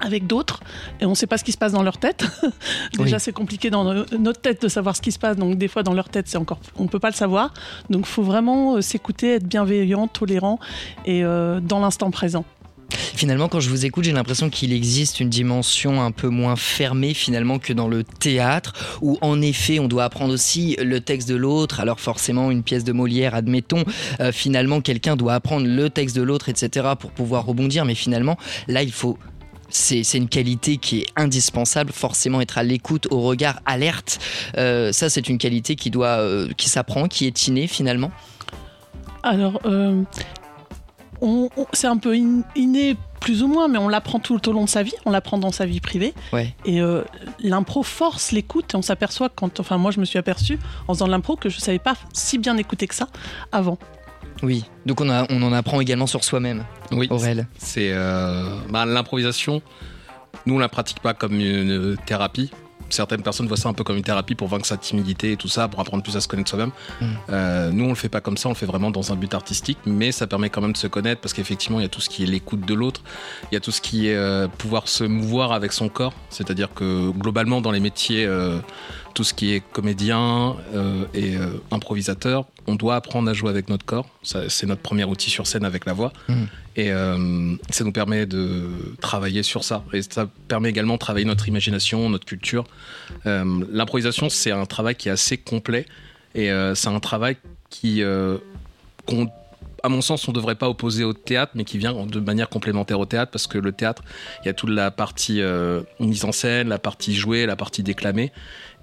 avec 0.00 0.26
d'autres 0.26 0.60
et 1.00 1.06
on 1.06 1.10
ne 1.10 1.14
sait 1.14 1.26
pas 1.28 1.38
ce 1.38 1.44
qui 1.44 1.52
se 1.52 1.56
passe 1.58 1.72
dans 1.72 1.82
leur 1.82 1.98
tête. 1.98 2.24
Déjà 2.98 3.16
Oui. 3.16 3.20
c'est 3.22 3.32
compliqué 3.32 3.70
dans 3.70 3.84
no- 3.84 4.04
notre 4.18 4.40
tête 4.40 4.60
de 4.60 4.68
savoir 4.68 4.96
ce 4.96 5.00
qui 5.00 5.12
se 5.12 5.18
passe 5.18 5.36
donc 5.36 5.56
des 5.56 5.68
fois 5.68 5.82
dans 5.82 5.94
leur 5.94 6.08
tête 6.08 6.26
c'est 6.28 6.36
encore 6.36 6.58
on 6.76 6.86
peut 6.88 6.98
pas 6.98 7.10
le 7.10 7.14
savoir. 7.14 7.54
Donc 7.90 8.06
faut 8.06 8.22
vraiment 8.24 8.74
euh, 8.76 8.80
s'écouter, 8.80 9.34
être 9.34 9.44
bienveillant, 9.46 10.08
tolérant 10.08 10.58
et 11.06 11.24
euh, 11.24 11.60
dans 11.60 11.78
l'instant 11.80 12.10
présent. 12.10 12.44
Finalement, 12.90 13.48
quand 13.48 13.60
je 13.60 13.70
vous 13.70 13.86
écoute, 13.86 14.04
j'ai 14.04 14.12
l'impression 14.12 14.50
qu'il 14.50 14.72
existe 14.72 15.20
une 15.20 15.28
dimension 15.28 16.02
un 16.02 16.10
peu 16.10 16.28
moins 16.28 16.56
fermée 16.56 17.14
finalement 17.14 17.58
que 17.58 17.72
dans 17.72 17.88
le 17.88 18.04
théâtre, 18.04 18.72
où 19.02 19.18
en 19.20 19.40
effet, 19.40 19.78
on 19.78 19.88
doit 19.88 20.04
apprendre 20.04 20.32
aussi 20.32 20.76
le 20.82 21.00
texte 21.00 21.28
de 21.28 21.36
l'autre. 21.36 21.80
Alors 21.80 22.00
forcément, 22.00 22.50
une 22.50 22.62
pièce 22.62 22.84
de 22.84 22.92
Molière, 22.92 23.34
admettons, 23.34 23.84
euh, 24.20 24.32
finalement, 24.32 24.80
quelqu'un 24.80 25.16
doit 25.16 25.34
apprendre 25.34 25.66
le 25.66 25.90
texte 25.90 26.16
de 26.16 26.22
l'autre, 26.22 26.48
etc., 26.48 26.88
pour 26.98 27.10
pouvoir 27.12 27.46
rebondir. 27.46 27.84
Mais 27.84 27.94
finalement, 27.94 28.36
là, 28.68 28.82
il 28.82 28.92
faut 28.92 29.18
c'est 29.70 30.14
une 30.14 30.28
qualité 30.28 30.76
qui 30.76 31.00
est 31.00 31.06
indispensable, 31.16 31.92
forcément 31.92 32.40
être 32.40 32.58
à 32.58 32.62
l'écoute, 32.62 33.08
au 33.10 33.20
regard 33.22 33.60
alerte. 33.66 34.20
Euh, 34.56 34.92
ça, 34.92 35.10
c'est 35.10 35.28
une 35.28 35.38
qualité 35.38 35.74
qui 35.74 35.90
doit, 35.90 36.18
euh, 36.18 36.48
qui 36.56 36.68
s'apprend, 36.68 37.08
qui 37.08 37.26
est 37.26 37.48
innée 37.48 37.66
finalement. 37.66 38.12
Alors, 39.22 39.60
on- 41.24 41.48
on- 41.56 41.66
c'est 41.72 41.86
un 41.86 41.96
peu 41.96 42.14
in- 42.14 42.42
inné 42.54 42.96
plus 43.20 43.42
ou 43.42 43.48
moins, 43.48 43.68
mais 43.68 43.78
on 43.78 43.88
l'apprend 43.88 44.18
tout 44.18 44.48
au 44.48 44.52
long 44.52 44.64
de 44.64 44.68
sa 44.68 44.82
vie, 44.82 44.92
on 45.06 45.10
l'apprend 45.10 45.38
dans 45.38 45.50
sa 45.52 45.64
vie 45.66 45.80
privée. 45.80 46.12
Ouais. 46.32 46.54
Et 46.66 46.80
euh, 46.80 47.02
l'impro 47.40 47.82
force 47.82 48.32
l'écoute, 48.32 48.74
et 48.74 48.76
on 48.76 48.82
s'aperçoit 48.82 49.28
quand, 49.30 49.60
enfin 49.60 49.78
moi 49.78 49.90
je 49.90 49.98
me 50.00 50.04
suis 50.04 50.18
aperçu 50.18 50.58
en 50.88 50.94
faisant 50.94 51.06
de 51.06 51.10
l'impro 51.10 51.34
que 51.36 51.48
je 51.48 51.58
savais 51.58 51.78
pas 51.78 51.94
si 52.12 52.38
bien 52.38 52.56
écouter 52.58 52.86
que 52.86 52.94
ça 52.94 53.08
avant. 53.50 53.78
Oui. 54.42 54.64
Donc 54.84 55.00
on, 55.00 55.08
a, 55.08 55.26
on 55.30 55.42
en 55.42 55.52
apprend 55.52 55.80
également 55.80 56.06
sur 56.06 56.22
soi-même, 56.24 56.64
Oui, 56.92 57.06
Aurel. 57.10 57.46
c'est 57.56 57.90
euh, 57.92 58.58
bah, 58.68 58.84
l'improvisation. 58.84 59.62
Nous, 60.46 60.54
on 60.56 60.58
la 60.58 60.68
pratique 60.68 61.00
pas 61.00 61.14
comme 61.14 61.34
une 61.40 61.96
thérapie. 62.04 62.50
Certaines 62.94 63.22
personnes 63.22 63.48
voient 63.48 63.56
ça 63.56 63.68
un 63.68 63.72
peu 63.72 63.82
comme 63.82 63.96
une 63.96 64.04
thérapie 64.04 64.36
pour 64.36 64.46
vaincre 64.46 64.66
sa 64.66 64.76
timidité 64.76 65.32
et 65.32 65.36
tout 65.36 65.48
ça, 65.48 65.66
pour 65.66 65.80
apprendre 65.80 66.02
plus 66.02 66.16
à 66.16 66.20
se 66.20 66.28
connaître 66.28 66.48
soi-même. 66.48 66.70
Mm. 67.00 67.06
Euh, 67.30 67.70
nous, 67.72 67.84
on 67.86 67.88
le 67.88 67.96
fait 67.96 68.08
pas 68.08 68.20
comme 68.20 68.36
ça, 68.36 68.48
on 68.48 68.52
le 68.52 68.56
fait 68.56 68.66
vraiment 68.66 68.92
dans 68.92 69.12
un 69.12 69.16
but 69.16 69.34
artistique, 69.34 69.78
mais 69.84 70.12
ça 70.12 70.28
permet 70.28 70.48
quand 70.48 70.60
même 70.60 70.72
de 70.72 70.76
se 70.76 70.86
connaître 70.86 71.20
parce 71.20 71.32
qu'effectivement, 71.34 71.80
il 71.80 71.82
y 71.82 71.86
a 71.86 71.88
tout 71.88 72.00
ce 72.00 72.08
qui 72.08 72.22
est 72.22 72.26
l'écoute 72.26 72.64
de 72.64 72.74
l'autre, 72.74 73.02
il 73.50 73.54
y 73.54 73.56
a 73.56 73.60
tout 73.60 73.72
ce 73.72 73.80
qui 73.80 74.08
est 74.08 74.14
euh, 74.14 74.46
pouvoir 74.46 74.86
se 74.86 75.02
mouvoir 75.02 75.50
avec 75.50 75.72
son 75.72 75.88
corps. 75.88 76.14
C'est-à-dire 76.30 76.72
que 76.72 77.10
globalement, 77.10 77.60
dans 77.60 77.72
les 77.72 77.80
métiers, 77.80 78.26
euh, 78.26 78.58
tout 79.14 79.24
ce 79.24 79.32
qui 79.32 79.54
est 79.54 79.60
comédien 79.72 80.56
euh, 80.74 81.04
et 81.14 81.36
euh, 81.36 81.46
improvisateur, 81.70 82.46
on 82.66 82.74
doit 82.74 82.96
apprendre 82.96 83.30
à 83.30 83.32
jouer 83.32 83.48
avec 83.48 83.68
notre 83.68 83.84
corps. 83.84 84.08
C'est 84.22 84.66
notre 84.66 84.82
premier 84.82 85.04
outil 85.04 85.30
sur 85.30 85.46
scène 85.46 85.64
avec 85.64 85.86
la 85.86 85.92
voix. 85.92 86.12
Mm. 86.28 86.34
Et 86.76 86.92
euh, 86.92 87.54
ça 87.70 87.84
nous 87.84 87.92
permet 87.92 88.26
de 88.26 88.68
travailler 89.00 89.44
sur 89.44 89.62
ça. 89.62 89.84
Et 89.92 90.02
ça 90.02 90.28
permet 90.48 90.68
également 90.68 90.94
de 90.94 90.98
travailler 90.98 91.24
notre 91.24 91.48
imagination, 91.48 92.10
notre 92.10 92.26
culture. 92.26 92.64
L'improvisation, 93.24 94.28
c'est 94.28 94.50
un 94.50 94.66
travail 94.66 94.96
qui 94.96 95.08
est 95.08 95.12
assez 95.12 95.38
complet. 95.38 95.86
Et 96.34 96.50
c'est 96.74 96.88
un 96.88 96.98
travail 96.98 97.36
qui, 97.70 98.02
à 98.02 99.88
mon 99.88 100.00
sens, 100.00 100.26
on 100.26 100.32
ne 100.32 100.34
devrait 100.34 100.56
pas 100.56 100.68
opposer 100.68 101.04
au 101.04 101.12
théâtre, 101.12 101.52
mais 101.54 101.64
qui 101.64 101.78
vient 101.78 102.06
de 102.06 102.20
manière 102.20 102.48
complémentaire 102.48 102.98
au 102.98 103.06
théâtre, 103.06 103.30
parce 103.30 103.46
que 103.46 103.58
le 103.58 103.70
théâtre, 103.70 104.02
il 104.42 104.46
y 104.46 104.48
a 104.48 104.54
toute 104.54 104.70
la 104.70 104.90
partie 104.90 105.40
mise 106.00 106.24
en 106.24 106.32
scène, 106.32 106.68
la 106.70 106.80
partie 106.80 107.14
jouée, 107.14 107.46
la 107.46 107.56
partie 107.56 107.84
déclamée. 107.84 108.32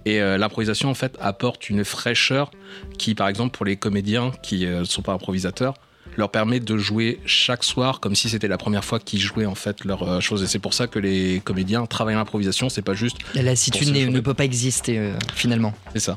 Et 0.05 0.22
euh, 0.22 0.38
l'improvisation, 0.38 0.89
en 0.89 0.93
fait, 0.93 1.17
apporte 1.20 1.70
une 1.70 1.86
fraîcheur 1.86 2.51
qui, 2.98 3.15
par 3.15 3.27
exemple, 3.27 3.55
pour 3.55 3.65
les 3.65 3.77
comédiens 3.77 4.31
qui 4.41 4.65
ne 4.65 4.84
sont 4.84 5.01
pas 5.01 5.13
improvisateurs, 5.13 5.75
leur 6.17 6.29
permet 6.29 6.59
de 6.59 6.77
jouer 6.77 7.19
chaque 7.25 7.63
soir 7.63 7.99
comme 7.99 8.15
si 8.15 8.29
c'était 8.29 8.47
la 8.47 8.57
première 8.57 8.83
fois 8.83 8.99
qu'ils 8.99 9.19
jouaient 9.19 9.45
en 9.45 9.55
fait 9.55 9.85
leur 9.85 10.03
euh, 10.03 10.19
chose. 10.19 10.43
Et 10.43 10.47
c'est 10.47 10.59
pour 10.59 10.73
ça 10.73 10.87
que 10.87 10.99
les 10.99 11.41
comédiens 11.43 11.85
travaillent 11.85 12.15
l'improvisation, 12.15 12.69
c'est 12.69 12.81
pas 12.81 12.93
juste, 12.93 13.17
La 13.35 13.41
lassitude 13.41 13.89
ne 13.93 14.19
peut 14.19 14.33
pas 14.33 14.45
exister 14.45 14.97
euh, 14.97 15.13
finalement. 15.33 15.73
c'est 15.93 15.99
ça. 15.99 16.15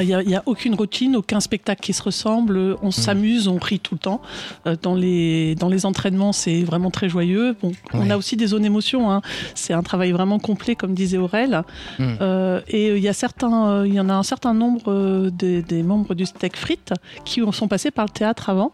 Il 0.00 0.06
n'y 0.06 0.14
a, 0.14 0.22
y 0.22 0.34
a 0.34 0.42
aucune 0.46 0.74
routine, 0.74 1.16
aucun 1.16 1.40
spectacle 1.40 1.80
qui 1.80 1.92
se 1.92 2.02
ressemble. 2.02 2.76
On 2.82 2.90
s'amuse, 2.90 3.48
on 3.48 3.58
rit 3.58 3.80
tout 3.80 3.94
le 3.94 3.98
temps. 4.00 4.20
Euh, 4.66 4.76
dans, 4.80 4.94
les, 4.94 5.54
dans 5.54 5.68
les 5.68 5.86
entraînements, 5.86 6.32
c'est 6.32 6.62
vraiment 6.62 6.90
très 6.90 7.08
joyeux. 7.08 7.56
Bon, 7.62 7.72
On 7.94 8.10
a 8.10 8.16
aussi 8.16 8.36
des 8.36 8.48
zones 8.48 8.64
émotions. 8.64 9.10
hein. 9.10 9.22
C'est 9.54 9.72
un 9.72 9.82
travail 9.82 10.12
vraiment 10.12 10.38
complet, 10.38 10.74
comme 10.76 10.94
disait 10.94 11.16
Aurel. 11.18 11.62
Mm. 11.98 12.04
Euh, 12.20 12.60
et 12.68 12.88
il 12.96 13.02
y, 13.02 13.08
a 13.08 13.12
certains, 13.12 13.70
euh, 13.70 13.86
il 13.88 13.94
y 13.94 14.00
en 14.00 14.08
a 14.08 14.14
un 14.14 14.22
certain 14.22 14.54
nombre 14.54 14.92
euh, 14.92 15.30
des, 15.30 15.62
des 15.62 15.82
membres 15.82 16.14
du 16.14 16.26
Steak 16.26 16.56
Frites 16.56 16.92
qui 17.24 17.40
sont 17.52 17.68
passés 17.68 17.90
par 17.90 18.04
le 18.06 18.10
théâtre 18.10 18.50
avant 18.50 18.72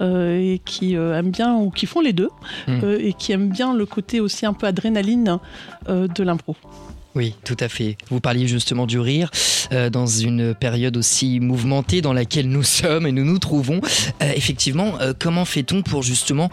euh, 0.00 0.05
et 0.06 0.60
qui 0.64 0.96
euh, 0.96 1.18
aiment 1.18 1.30
bien, 1.30 1.54
ou 1.56 1.70
qui 1.70 1.86
font 1.86 2.00
les 2.00 2.12
deux, 2.12 2.30
Mm. 2.66 2.80
euh, 2.84 2.98
et 3.00 3.12
qui 3.12 3.32
aiment 3.32 3.48
bien 3.50 3.74
le 3.74 3.86
côté 3.86 4.20
aussi 4.20 4.46
un 4.46 4.52
peu 4.52 4.66
adrénaline 4.66 5.38
euh, 5.88 6.06
de 6.08 6.22
l'impro. 6.22 6.56
Oui, 7.14 7.34
tout 7.44 7.56
à 7.60 7.68
fait. 7.68 7.96
Vous 8.10 8.20
parliez 8.20 8.46
justement 8.46 8.86
du 8.86 8.98
rire 8.98 9.30
euh, 9.72 9.88
dans 9.88 10.06
une 10.06 10.54
période 10.54 10.96
aussi 10.98 11.40
mouvementée 11.40 12.02
dans 12.02 12.12
laquelle 12.12 12.48
nous 12.48 12.62
sommes 12.80 13.06
et 13.06 13.12
nous 13.12 13.24
nous 13.24 13.38
trouvons. 13.38 13.80
Euh, 14.22 14.32
effectivement, 14.34 15.00
euh, 15.00 15.12
comment 15.18 15.44
fait-on 15.46 15.82
pour 15.82 16.02
justement 16.02 16.50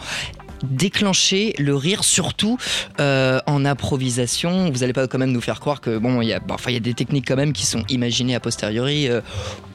déclencher 0.64 1.54
le 1.60 1.76
rire, 1.76 2.04
surtout 2.06 2.58
euh, 3.02 3.40
en 3.46 3.66
improvisation? 3.66 4.72
Vous 4.72 4.80
n'allez 4.80 4.94
pas 4.94 5.08
quand 5.08 5.18
même 5.18 5.32
nous 5.34 5.42
faire 5.42 5.60
croire 5.60 5.82
que 5.82 5.98
bon, 5.98 6.22
il 6.22 6.30
y 6.30 6.34
a, 6.34 6.40
bon, 6.40 6.54
enfin, 6.54 6.72
il 6.72 6.76
y 6.76 6.78
a 6.78 6.82
des 6.82 6.94
techniques 6.94 7.26
quand 7.28 7.36
même 7.36 7.52
qui 7.54 7.66
sont 7.66 7.84
imaginées 7.90 8.36
a 8.36 8.40
posteriori. 8.40 9.10
euh, 9.10 9.22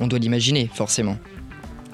on 0.01 0.07
doit 0.07 0.19
l'imaginer 0.19 0.71
forcément. 0.73 1.19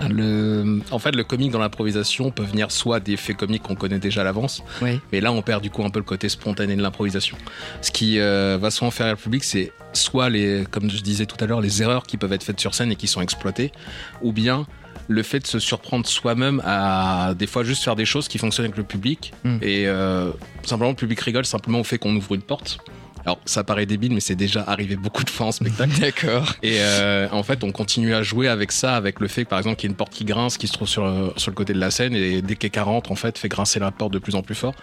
Le, 0.08 0.80
en 0.90 0.98
fait, 0.98 1.14
le 1.14 1.24
comique 1.24 1.50
dans 1.52 1.58
l'improvisation 1.60 2.30
peut 2.30 2.42
venir 2.42 2.70
soit 2.70 3.00
des 3.00 3.16
faits 3.16 3.36
comiques 3.36 3.62
qu'on 3.62 3.76
connaît 3.76 3.98
déjà 3.98 4.22
à 4.22 4.24
l'avance, 4.24 4.62
Oui. 4.82 5.00
mais 5.12 5.20
là 5.20 5.32
on 5.32 5.40
perd 5.40 5.62
du 5.62 5.70
coup 5.70 5.84
un 5.84 5.90
peu 5.90 5.98
le 6.00 6.04
côté 6.04 6.28
spontané 6.28 6.74
de 6.76 6.82
l'improvisation. 6.82 7.36
Ce 7.80 7.90
qui 7.90 8.18
euh, 8.18 8.58
va 8.60 8.70
souvent 8.70 8.90
faire 8.90 9.08
le 9.08 9.16
public, 9.16 9.44
c'est 9.44 9.72
soit 9.92 10.28
les, 10.30 10.64
comme 10.70 10.90
je 10.90 11.00
disais 11.00 11.26
tout 11.26 11.36
à 11.42 11.46
l'heure, 11.46 11.60
les 11.60 11.80
erreurs 11.82 12.04
qui 12.04 12.16
peuvent 12.16 12.32
être 12.32 12.42
faites 12.42 12.60
sur 12.60 12.74
scène 12.74 12.90
et 12.92 12.96
qui 12.96 13.06
sont 13.06 13.20
exploitées, 13.20 13.72
ou 14.20 14.32
bien 14.32 14.66
le 15.06 15.22
fait 15.22 15.40
de 15.40 15.46
se 15.46 15.58
surprendre 15.58 16.06
soi-même 16.06 16.62
à 16.64 17.34
des 17.38 17.46
fois 17.46 17.62
juste 17.62 17.84
faire 17.84 17.94
des 17.96 18.06
choses 18.06 18.26
qui 18.26 18.38
fonctionnent 18.38 18.64
avec 18.66 18.76
le 18.78 18.84
public 18.84 19.32
Mm. 19.44 19.58
et 19.62 19.86
euh, 19.86 20.30
simplement 20.64 20.90
le 20.90 20.96
public 20.96 21.20
rigole 21.20 21.44
simplement 21.44 21.80
au 21.80 21.84
fait 21.84 21.98
qu'on 21.98 22.14
ouvre 22.16 22.34
une 22.34 22.42
porte. 22.42 22.78
Alors 23.26 23.40
ça 23.46 23.64
paraît 23.64 23.86
débile 23.86 24.12
mais 24.12 24.20
c'est 24.20 24.34
déjà 24.34 24.62
arrivé 24.66 24.96
beaucoup 24.96 25.24
de 25.24 25.30
fois 25.30 25.46
en 25.46 25.52
spectacle. 25.52 25.92
D'accord. 26.00 26.54
Et 26.62 26.76
euh, 26.80 27.26
en 27.32 27.42
fait, 27.42 27.64
on 27.64 27.72
continue 27.72 28.14
à 28.14 28.22
jouer 28.22 28.48
avec 28.48 28.70
ça, 28.70 28.96
avec 28.96 29.18
le 29.20 29.28
fait, 29.28 29.44
par 29.46 29.58
exemple, 29.58 29.76
qu'il 29.76 29.88
y 29.88 29.90
a 29.90 29.92
une 29.92 29.96
porte 29.96 30.12
qui 30.12 30.24
grince, 30.24 30.58
qui 30.58 30.66
se 30.66 30.72
trouve 30.74 30.88
sur, 30.88 31.04
euh, 31.04 31.30
sur 31.36 31.50
le 31.50 31.54
côté 31.56 31.72
de 31.72 31.78
la 31.80 31.90
scène, 31.90 32.14
et 32.14 32.42
dès 32.42 32.56
qu'elle 32.56 32.82
rentre, 32.82 33.10
en 33.12 33.14
fait, 33.16 33.38
fait 33.38 33.48
grincer 33.48 33.80
la 33.80 33.90
porte 33.90 34.12
de 34.12 34.18
plus 34.18 34.34
en 34.34 34.42
plus 34.42 34.54
fort. 34.54 34.74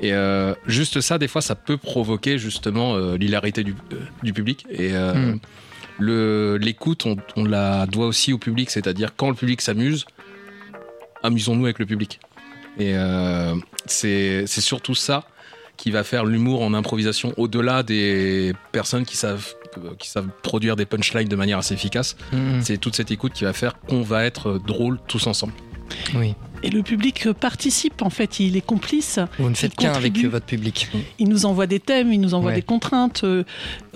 Et 0.00 0.12
euh, 0.12 0.54
juste 0.66 1.00
ça, 1.00 1.18
des 1.18 1.26
fois, 1.28 1.42
ça 1.42 1.56
peut 1.56 1.76
provoquer 1.78 2.38
justement 2.38 2.94
euh, 2.94 3.16
l'hilarité 3.16 3.64
du, 3.64 3.74
du 4.22 4.32
public. 4.32 4.66
Et 4.70 4.90
euh, 4.92 5.14
Mm. 5.14 5.40
le- 5.98 6.56
l'écoute, 6.58 7.04
on, 7.06 7.16
on 7.36 7.44
la 7.44 7.86
doit 7.86 8.06
aussi 8.06 8.32
au 8.32 8.38
public, 8.38 8.70
c'est-à-dire 8.70 9.10
quand 9.16 9.28
le 9.28 9.34
public 9.34 9.60
s'amuse, 9.60 10.06
amusons-nous 11.22 11.64
avec 11.64 11.78
le 11.78 11.86
public. 11.86 12.20
Et 12.78 12.92
euh, 12.94 13.54
c'est 13.86 14.44
c'est 14.46 14.60
surtout 14.60 14.94
ça 14.94 15.24
qui 15.80 15.90
va 15.90 16.04
faire 16.04 16.26
l'humour 16.26 16.60
en 16.60 16.74
improvisation, 16.74 17.32
au-delà 17.38 17.82
des 17.82 18.52
personnes 18.70 19.06
qui 19.06 19.16
savent, 19.16 19.54
qui 19.98 20.10
savent 20.10 20.28
produire 20.42 20.76
des 20.76 20.84
punchlines 20.84 21.26
de 21.26 21.36
manière 21.36 21.56
assez 21.56 21.72
efficace. 21.72 22.16
Mhm. 22.34 22.60
C'est 22.60 22.76
toute 22.76 22.94
cette 22.94 23.10
écoute 23.10 23.32
qui 23.32 23.44
va 23.44 23.54
faire 23.54 23.80
qu'on 23.88 24.02
va 24.02 24.24
être 24.24 24.58
drôle 24.58 24.98
tous 25.08 25.26
ensemble. 25.26 25.54
Oui. 26.14 26.34
Et 26.62 26.68
le 26.68 26.82
public 26.82 27.26
euh, 27.26 27.32
participe, 27.32 28.02
en 28.02 28.10
fait, 28.10 28.38
il 28.38 28.54
est 28.54 28.60
complice. 28.60 29.18
Vous 29.38 29.48
ne 29.48 29.54
faites 29.54 29.74
qu'un 29.74 29.92
avec 29.94 30.22
euh, 30.22 30.28
votre 30.28 30.44
public. 30.44 30.88
Il 31.18 31.30
nous 31.30 31.46
envoie 31.46 31.66
des 31.66 31.80
thèmes, 31.80 32.12
il 32.12 32.20
nous 32.20 32.34
envoie 32.34 32.50
Ouais. 32.50 32.56
des 32.56 32.62
contraintes. 32.62 33.22
Euh, 33.24 33.44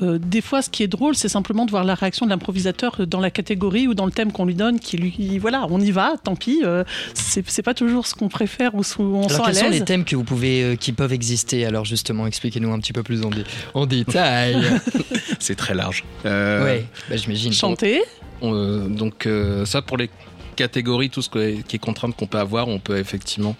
euh, 0.01 0.17
des 0.19 0.41
fois, 0.41 0.63
ce 0.63 0.71
qui 0.71 0.83
est 0.83 0.89
drôle, 0.89 1.15
c'est 1.15 1.29
simplement 1.29 1.67
de 1.67 1.71
voir 1.71 1.85
la 1.85 1.95
réaction 1.95 2.25
de 2.25 2.31
l'improvisateur 2.31 3.07
dans 3.07 3.21
la 3.21 3.31
catégorie 3.31 3.87
ou 3.87 3.93
dans 3.93 4.07
le 4.07 4.13
thème 4.13 4.33
qu'on 4.33 4.47
lui 4.47 4.55
donne, 4.55 4.81
qui 4.81 4.97
lui, 4.97 5.39
voilà, 5.39 5.67
on 5.69 5.79
y 5.79 5.91
va, 5.91 6.15
tant 6.25 6.37
pis. 6.37 6.63
euh, 6.65 6.85
c'est 7.13 7.63
pas 7.63 7.75
toujours 7.75 8.07
ce 8.07 8.15
qu'on 8.15 8.29
préfère 8.31 8.75
ou 8.75 8.83
ce 8.83 9.03
où 9.03 9.15
on 9.17 9.29
sent 9.29 9.35
à 9.43 9.45
quels 9.47 9.55
sont 9.57 9.69
les 9.69 9.83
thèmes 9.85 10.05
que 10.07 10.17
vous 10.17 10.25
pouvez, 10.25 10.63
euh, 10.63 10.75
qui 10.77 10.93
peuvent 10.93 11.13
exister? 11.13 11.67
Alors 11.67 11.85
justement, 11.85 12.27
expliquez-nous 12.27 12.73
un 12.73 12.79
petit 12.79 12.95
peu 12.95 13.03
plus 13.03 13.23
en, 13.27 13.29
dé- 13.29 13.45
en 13.75 13.85
détail. 13.85 14.57
C'est 15.39 15.55
très 15.57 15.75
large. 15.75 16.03
Euh, 16.25 16.65
ouais, 16.65 16.87
bah, 17.11 17.17
j'imagine. 17.17 17.53
Chanter, 17.53 18.01
on- 18.41 18.87
donc 18.89 19.27
euh, 19.27 19.67
ça 19.67 19.83
pour 19.83 19.99
les 19.99 20.09
catégories, 20.55 21.11
tout 21.11 21.23
ce 21.23 21.29
qui 21.29 21.77
est 21.77 21.79
contrainte 21.79 22.17
qu'on 22.17 22.27
peut 22.27 22.39
avoir, 22.39 22.69
on 22.69 22.79
peut 22.79 22.99
effectivement 22.99 23.57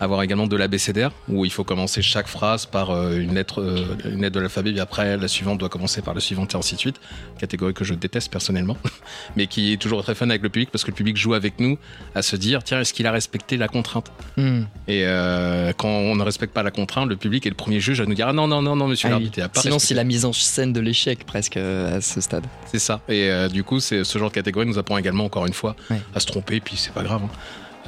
avoir 0.00 0.22
également 0.22 0.46
de 0.46 0.56
l'abécédaire 0.56 1.10
où 1.28 1.44
il 1.44 1.50
faut 1.52 1.64
commencer 1.64 2.02
chaque 2.02 2.26
phrase 2.28 2.66
par 2.66 2.90
euh, 2.90 3.18
une 3.18 3.34
lettre, 3.34 3.60
euh, 3.60 3.96
une 4.04 4.22
lettre 4.22 4.34
de 4.36 4.40
l'alphabet, 4.40 4.70
puis 4.72 4.80
après 4.80 5.16
la 5.16 5.28
suivante 5.28 5.58
doit 5.58 5.68
commencer 5.68 6.02
par 6.02 6.14
la 6.14 6.20
suivante 6.20 6.54
et 6.54 6.56
ainsi 6.56 6.74
de 6.74 6.80
suite. 6.80 7.00
Catégorie 7.38 7.74
que 7.74 7.84
je 7.84 7.94
déteste 7.94 8.30
personnellement, 8.30 8.76
mais 9.36 9.46
qui 9.46 9.72
est 9.72 9.76
toujours 9.76 10.02
très 10.02 10.14
fun 10.14 10.28
avec 10.30 10.42
le 10.42 10.48
public 10.48 10.70
parce 10.70 10.84
que 10.84 10.90
le 10.90 10.96
public 10.96 11.16
joue 11.16 11.34
avec 11.34 11.60
nous 11.60 11.78
à 12.14 12.22
se 12.22 12.36
dire 12.36 12.62
tiens 12.64 12.80
est-ce 12.80 12.92
qu'il 12.94 13.06
a 13.06 13.12
respecté 13.12 13.56
la 13.56 13.68
contrainte 13.68 14.10
Hmm. 14.36 14.62
Et 14.88 15.02
euh, 15.06 15.72
quand 15.76 15.88
on 15.88 16.16
ne 16.16 16.22
respecte 16.22 16.52
pas 16.52 16.62
la 16.64 16.70
contrainte, 16.72 17.08
le 17.08 17.16
public 17.16 17.46
est 17.46 17.50
le 17.50 17.54
premier 17.54 17.78
juge 17.80 18.00
à 18.00 18.06
nous 18.06 18.14
dire 18.14 18.26
ah 18.28 18.32
non 18.32 18.48
non 18.48 18.62
non 18.62 18.74
non 18.74 18.88
monsieur 18.88 19.06
Ah 19.08 19.10
l'arbitre, 19.12 19.48
pas 19.48 19.60
Sinon, 19.60 19.78
c'est 19.78 19.94
la 19.94 20.02
mise 20.04 20.24
en 20.24 20.32
scène 20.32 20.72
de 20.72 20.80
l'échec 20.80 21.24
presque 21.24 21.56
à 21.56 22.00
ce 22.00 22.20
stade. 22.20 22.44
C'est 22.66 22.78
ça. 22.80 23.00
Et 23.08 23.30
euh, 23.30 23.48
du 23.48 23.62
coup, 23.62 23.78
c'est 23.80 24.02
ce 24.04 24.18
genre 24.18 24.30
de 24.30 24.34
catégorie 24.34 24.66
nous 24.66 24.78
apprend 24.78 24.98
également, 24.98 25.24
encore 25.24 25.46
une 25.46 25.52
fois, 25.52 25.76
Ouais. 25.90 26.00
à 26.14 26.20
se 26.20 26.26
tromper, 26.26 26.60
puis 26.60 26.76
c'est 26.76 26.92
pas 26.92 27.02
grave. 27.04 27.22
hein. 27.24 27.28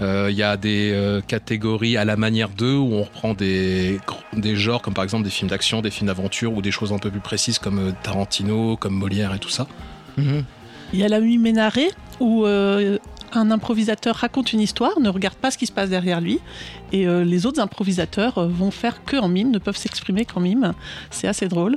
Euh, 0.03 0.29
Il 0.31 0.37
y 0.37 0.43
a 0.43 0.57
des 0.57 0.93
euh, 0.93 1.21
catégories 1.21 1.97
à 1.97 2.05
la 2.05 2.17
manière 2.17 2.49
d'eux 2.49 2.77
où 2.77 2.95
on 2.95 3.03
reprend 3.03 3.35
des, 3.35 3.99
des 4.35 4.57
genres 4.57 4.83
comme 4.83 4.95
par 4.95 5.05
exemple 5.05 5.25
des 5.25 5.31
films 5.31 5.49
d'action, 5.49 5.81
des 5.81 5.91
films 5.91 6.09
d'aventure 6.09 6.53
ou 6.53 6.63
des 6.63 6.71
choses 6.71 6.93
un 6.93 6.99
peu 6.99 7.11
plus 7.11 7.21
précises 7.21 7.59
comme 7.59 7.79
euh, 7.79 7.93
Tarantino, 8.03 8.77
comme 8.77 8.95
Molière 8.95 9.35
et 9.35 9.39
tout 9.39 9.49
ça. 9.49 9.67
Mhm. 10.19 10.45
il 10.95 10.99
y 10.99 11.05
a 11.05 11.09
la 11.09 11.21
nuit 11.21 11.37
Ménaré, 11.37 11.91
où 12.21 12.47
un 12.47 13.51
improvisateur 13.51 14.17
raconte 14.17 14.55
une 14.55 14.61
histoire, 14.61 14.99
ne 14.99 15.11
regarde 15.11 15.35
pas 15.35 15.51
ce 15.51 15.59
qui 15.59 15.67
se 15.67 15.73
passe 15.73 15.91
derrière 15.91 16.23
lui, 16.23 16.41
et 16.93 17.07
euh, 17.07 17.25
les 17.25 17.47
autres 17.47 17.61
improvisateurs 17.61 18.39
euh, 18.39 18.47
vont 18.47 18.71
faire 18.71 19.05
que 19.05 19.17
en 19.17 19.29
mime, 19.29 19.51
ne 19.51 19.59
peuvent 19.59 19.77
s'exprimer 19.77 20.25
qu'en 20.25 20.41
mime. 20.41 20.73
C'est 21.11 21.29
assez 21.29 21.49
drôle. 21.49 21.77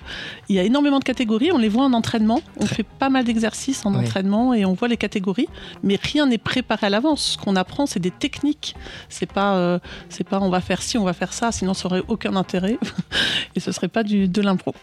Il 0.50 0.56
y 0.56 0.60
a 0.60 0.64
énormément 0.64 1.00
de 1.00 1.04
catégories, 1.04 1.52
on 1.52 1.58
les 1.58 1.70
voit 1.70 1.84
en 1.84 1.94
entraînement, 1.94 2.42
on 2.58 2.66
Très. 2.66 2.76
fait 2.76 2.84
pas 2.84 3.10
mal 3.10 3.24
d'exercices 3.24 3.86
en 3.86 3.94
entraînement 3.96 4.54
et 4.54 4.66
on 4.66 4.74
voit 4.74 4.88
les 4.88 4.98
catégories, 4.98 5.48
mais 5.84 6.00
rien 6.02 6.28
n'est 6.28 6.38
préparé 6.38 6.88
à 6.88 6.90
l'avance. 6.90 7.34
Ce 7.34 7.38
qu'on 7.38 7.56
apprend, 7.56 7.86
c'est 7.86 8.00
des 8.00 8.12
techniques. 8.12 8.76
C'est 9.10 9.32
pas, 9.32 9.56
euh, 9.56 9.80
c'est 10.10 10.28
pas 10.28 10.40
on 10.40 10.50
va 10.50 10.62
faire 10.62 10.82
ci, 10.82 10.98
on 10.98 11.04
va 11.04 11.14
faire 11.14 11.34
ça, 11.34 11.52
sinon 11.52 11.74
ça 11.74 11.88
aurait 11.88 12.04
aucun 12.08 12.36
intérêt 12.36 12.78
et 13.56 13.60
ce 13.60 13.72
serait 13.72 13.88
pas 13.88 14.04
du, 14.04 14.28
de 14.28 14.42
l'impro. 14.42 14.74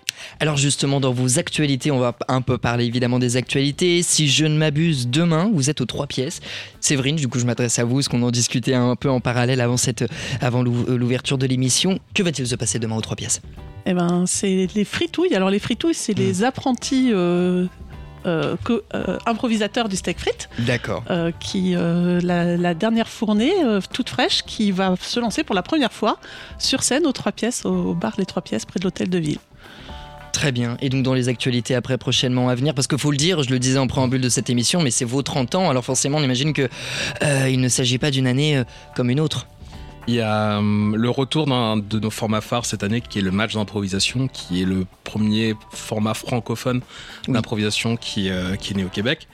Alors 0.40 0.56
justement, 0.56 1.00
dans 1.00 1.12
vos 1.12 1.38
actualités, 1.38 1.90
on 1.90 1.99
va 1.99 2.16
un 2.28 2.42
peu 2.42 2.59
parler 2.59 2.85
évidemment 2.85 3.18
des 3.18 3.37
actualités. 3.37 4.02
Si 4.02 4.28
je 4.28 4.45
ne 4.45 4.56
m'abuse, 4.56 5.09
demain, 5.09 5.50
vous 5.52 5.71
êtes 5.71 5.80
aux 5.80 5.87
trois 5.87 6.06
pièces. 6.06 6.40
Séverine, 6.80 7.16
du 7.16 7.28
coup, 7.28 7.38
je 7.38 7.47
m'adresse 7.47 7.78
à 7.78 7.85
vous, 7.85 7.97
parce 7.97 8.09
qu'on 8.09 8.23
en 8.23 8.30
discutait 8.30 8.75
un 8.75 8.97
peu 8.97 9.11
en 9.11 9.21
parallèle 9.21 9.61
avant, 9.61 9.76
cette, 9.76 10.04
avant 10.40 10.64
euh, 10.64 10.96
l'ouverture 10.96 11.38
de 11.38 11.46
l'émission. 11.46 11.99
Que 12.14 12.23
va-t-il 12.23 12.46
se 12.46 12.54
passer 12.56 12.78
demain 12.78 12.96
aux 12.96 13.00
trois 13.00 13.16
pièces? 13.16 13.40
Eh 13.87 13.94
ben, 13.94 14.25
c'est 14.26 14.68
les 14.75 14.85
fritouilles. 14.85 15.35
Alors 15.35 15.50
les 15.50 15.58
fritouilles, 15.61 15.94
c'est 15.94 16.14
les 16.14 16.42
apprentis 16.42 17.11
euh, 17.12 17.66
euh, 18.26 18.56
euh, 18.94 19.18
improvisateurs 19.26 19.88
du 19.88 19.94
steak 19.94 20.18
frites, 20.18 20.49
D'accord. 20.58 21.04
euh, 21.11 21.30
qui 21.38 21.75
la, 21.76 22.56
la 22.56 22.75
dernière 22.75 23.06
fournée 23.08 23.52
toute 23.92 24.08
fraîche, 24.08 24.42
qui 24.42 24.73
va 24.73 24.96
se 25.00 25.20
lancer 25.20 25.44
pour 25.44 25.54
la 25.54 25.62
première 25.62 25.92
fois 25.92 26.18
sur 26.58 26.82
scène 26.82 27.06
aux 27.06 27.12
trois 27.12 27.30
pièces, 27.30 27.64
au, 27.64 27.90
au 27.90 27.94
bar 27.94 28.14
Les 28.18 28.26
Trois 28.26 28.42
Pièces 28.42 28.64
près 28.64 28.80
de 28.80 28.85
l'hôtel 28.85 29.08
de 29.11 29.18
ville. 29.18 29.38
Très 30.32 30.50
bien. 30.50 30.76
Et 30.80 30.88
donc 30.88 31.04
dans 31.04 31.14
les 31.14 31.28
actualités 31.28 31.76
après 31.76 31.96
prochainement 31.96 32.49
à 32.49 32.54
venir, 32.56 32.75
parce 32.75 32.88
qu'il 32.88 32.99
faut 32.99 33.12
le 33.12 33.16
dire, 33.16 33.44
je 33.44 33.50
le 33.50 33.61
disais 33.61 33.78
en 33.78 33.87
préambule 33.87 34.20
de 34.20 34.28
cette 34.28 34.50
émission, 34.50 34.82
mais 34.82 34.90
c'est 34.90 35.04
vos 35.04 35.23
30 35.23 35.54
ans, 35.54 35.70
alors 35.70 35.85
forcément 35.85 36.18
on 36.18 36.23
imagine 36.23 36.52
que 36.52 36.68
il 37.49 37.61
ne 37.61 37.68
s'agit 37.68 37.99
pas 37.99 38.11
d'une 38.11 38.26
année 38.26 38.61
comme 38.96 39.08
une 39.08 39.20
autre. 39.20 39.46
Il 40.08 40.14
y 40.14 40.20
a 40.20 40.58
hum, 40.58 40.94
le 40.94 41.10
retour 41.10 41.46
d'un 41.46 41.76
de 41.76 41.98
nos 41.98 42.10
formats 42.10 42.40
phares 42.40 42.64
cette 42.64 42.84
année 42.84 43.00
qui 43.00 43.18
est 43.18 43.22
le 43.22 43.32
match 43.32 43.54
d'improvisation, 43.54 44.28
qui 44.28 44.62
est 44.62 44.64
le 44.64 44.86
premier 45.02 45.54
format 45.72 46.14
francophone 46.14 46.80
Oui. 47.26 47.34
d'improvisation 47.34 47.96
qui, 47.96 48.30
euh, 48.30 48.54
qui 48.54 48.72
est 48.72 48.76
né 48.76 48.84
au 48.84 48.88
Québec 48.88 49.26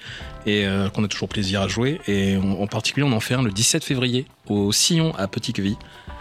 et 0.46 0.66
euh, 0.66 0.88
qu'on 0.88 1.04
a 1.04 1.08
toujours 1.08 1.28
plaisir 1.28 1.60
à 1.60 1.68
jouer. 1.68 2.00
Et 2.08 2.36
on- 2.38 2.62
en 2.62 2.66
particulier, 2.66 3.04
on 3.06 3.12
en 3.12 3.20
fait 3.20 3.34
un 3.34 3.42
le 3.42 3.50
17 3.50 3.84
février 3.84 4.24
au 4.48 4.72
Sillon 4.72 5.14
à 5.18 5.28
Petit-Queville. 5.28 5.76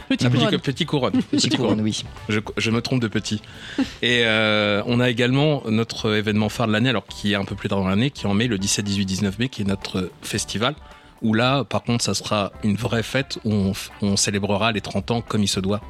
Petit 0.09 0.27
Petit, 0.27 0.35
couronne. 0.35 0.59
Petit 0.59 0.85
Couronne. 0.85 1.21
Petit 1.31 1.49
couronne, 1.49 1.79
oui. 1.81 2.03
Je, 2.27 2.41
je 2.57 2.69
me 2.71 2.81
trompe 2.81 2.99
de 2.99 3.07
petit. 3.07 3.41
Et 4.01 4.23
euh, 4.25 4.83
on 4.85 4.99
a 4.99 5.09
également 5.09 5.63
notre 5.67 6.13
événement 6.17 6.49
phare 6.49 6.67
de 6.67 6.73
l'année, 6.73 6.89
alors 6.89 7.05
qui 7.07 7.31
est 7.31 7.35
un 7.35 7.45
peu 7.45 7.55
plus 7.55 7.69
tard 7.69 7.79
dans 7.79 7.87
l'année, 7.87 8.11
qui 8.11 8.25
est 8.25 8.27
en 8.27 8.33
mai, 8.33 8.47
le 8.47 8.57
17, 8.57 8.83
18, 8.83 9.05
19 9.05 9.39
mai, 9.39 9.47
qui 9.47 9.61
est 9.61 9.65
notre 9.65 10.11
festival. 10.21 10.75
Où 11.21 11.33
là, 11.33 11.63
par 11.63 11.83
contre, 11.83 12.03
ça 12.03 12.13
sera 12.13 12.51
une 12.63 12.75
vraie 12.75 13.03
fête 13.03 13.37
où 13.45 13.73
on, 14.01 14.15
célébrera 14.15 14.71
les 14.71 14.81
30 14.81 15.11
ans 15.11 15.21
comme 15.21 15.43
il 15.43 15.47
se 15.47 15.59
doit, 15.59 15.81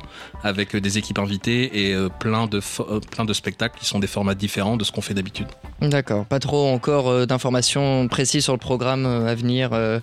avec 0.44 0.76
des 0.76 0.98
équipes 0.98 1.20
invitées 1.20 1.88
et 1.88 1.94
euh, 1.94 2.10
plein, 2.10 2.48
de 2.48 2.60
euh, 2.80 3.00
plein 3.00 3.26
de 3.26 3.34
spectacles 3.34 3.80
qui 3.80 3.86
sont 3.86 4.00
des 4.00 4.08
formats 4.08 4.36
différents 4.36 4.78
de 4.78 4.84
ce 4.84 4.92
qu'on 4.92 5.02
fait 5.02 5.14
d'habitude. 5.14 5.48
D'accord. 5.82 6.26
Pas 6.26 6.40
trop 6.40 6.68
encore 6.68 7.10
euh, 7.10 7.26
d'informations 7.26 8.08
précises 8.08 8.44
sur 8.44 8.54
le 8.54 8.60
programme 8.60 9.06
euh, 9.06 9.28
à 9.28 9.36
venir. 9.36 9.70
euh. 9.74 10.00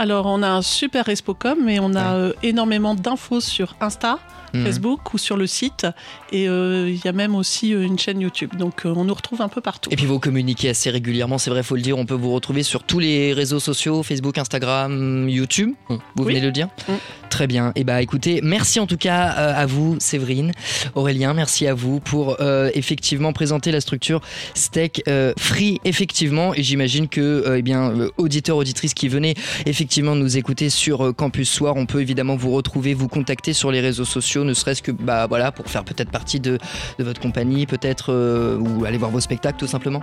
Alors 0.00 0.26
on 0.26 0.44
a 0.44 0.48
un 0.48 0.62
super 0.62 1.06
Respocom, 1.06 1.58
mais 1.64 1.80
on 1.80 1.94
a 1.96 2.14
euh, 2.14 2.32
énormément 2.44 2.94
d'infos 2.94 3.40
sur 3.40 3.74
Insta, 3.80 4.20
Mhm. 4.54 4.64
Facebook 4.64 5.14
ou 5.14 5.18
sur 5.18 5.36
le 5.36 5.46
site. 5.46 5.86
Et 6.32 6.48
euh, 6.48 6.88
il 6.88 7.00
y 7.04 7.08
a 7.08 7.12
même 7.12 7.34
aussi 7.34 7.74
euh, 7.74 7.82
une 7.82 7.98
chaîne 7.98 8.20
YouTube. 8.20 8.54
Donc 8.56 8.84
euh, 8.86 8.92
on 8.96 9.04
nous 9.04 9.14
retrouve 9.14 9.42
un 9.42 9.48
peu 9.48 9.60
partout. 9.60 9.90
Et 9.92 9.96
puis 9.96 10.06
vous 10.06 10.18
communiquez 10.18 10.68
assez 10.70 10.90
régulièrement, 10.90 11.38
c'est 11.38 11.50
vrai, 11.50 11.62
faut 11.62 11.76
le 11.76 11.82
dire. 11.82 11.98
On 11.98 12.06
peut 12.06 12.14
vous 12.14 12.32
retrouver 12.32 12.62
sur 12.62 12.82
tous 12.84 12.98
les 12.98 13.32
réseaux 13.32 13.60
sociaux, 13.60 14.02
Facebook, 14.02 14.38
Instagram, 14.38 15.28
YouTube. 15.28 15.72
Vous 15.88 15.98
Oui. 16.18 16.26
venez 16.26 16.40
de 16.40 16.46
le 16.46 16.52
dire 16.52 16.68
Mm. 16.88 16.92
Très 17.30 17.46
bien. 17.46 17.72
Et 17.76 17.84
bah 17.84 18.00
écoutez, 18.02 18.40
merci 18.42 18.80
en 18.80 18.86
tout 18.86 18.96
cas 18.96 19.24
à 19.24 19.66
vous, 19.66 19.96
Séverine, 20.00 20.52
Aurélien, 20.94 21.34
merci 21.34 21.66
à 21.66 21.74
vous 21.74 22.00
pour 22.00 22.36
euh, 22.40 22.70
effectivement 22.74 23.32
présenter 23.32 23.70
la 23.70 23.80
structure 23.80 24.20
Steak 24.54 25.02
Free 25.38 25.78
effectivement. 25.84 26.54
Et 26.54 26.62
j'imagine 26.62 27.08
que 27.08 27.54
eh 27.56 27.62
bien 27.62 27.92
auditeurs 28.16 28.56
auditrices 28.56 28.94
qui 28.94 29.08
venaient 29.08 29.34
effectivement 29.66 30.14
nous 30.14 30.36
écouter 30.38 30.70
sur 30.70 31.14
Campus 31.14 31.50
Soir, 31.50 31.76
on 31.76 31.86
peut 31.86 32.00
évidemment 32.00 32.36
vous 32.36 32.50
retrouver, 32.52 32.94
vous 32.94 33.08
contacter 33.08 33.52
sur 33.52 33.70
les 33.70 33.80
réseaux 33.80 34.04
sociaux, 34.06 34.37
ne 34.44 34.54
serait-ce 34.54 34.82
que 34.82 34.90
bah 34.92 35.26
voilà 35.26 35.52
pour 35.52 35.66
faire 35.66 35.84
peut-être 35.84 36.10
partie 36.10 36.40
de, 36.40 36.58
de 36.98 37.04
votre 37.04 37.20
compagnie, 37.20 37.66
peut-être 37.66 38.12
euh, 38.12 38.56
ou 38.58 38.84
aller 38.84 38.98
voir 38.98 39.10
vos 39.10 39.20
spectacles 39.20 39.58
tout 39.58 39.66
simplement. 39.66 40.02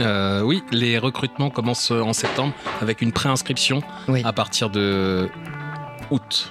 Euh, 0.00 0.40
oui, 0.42 0.62
les 0.72 0.98
recrutements 0.98 1.50
commencent 1.50 1.90
en 1.90 2.12
septembre 2.14 2.54
avec 2.80 3.02
une 3.02 3.12
préinscription 3.12 3.82
Oui. 4.08 4.22
à 4.24 4.32
partir 4.32 4.70
de 4.70 5.28
août 6.10 6.50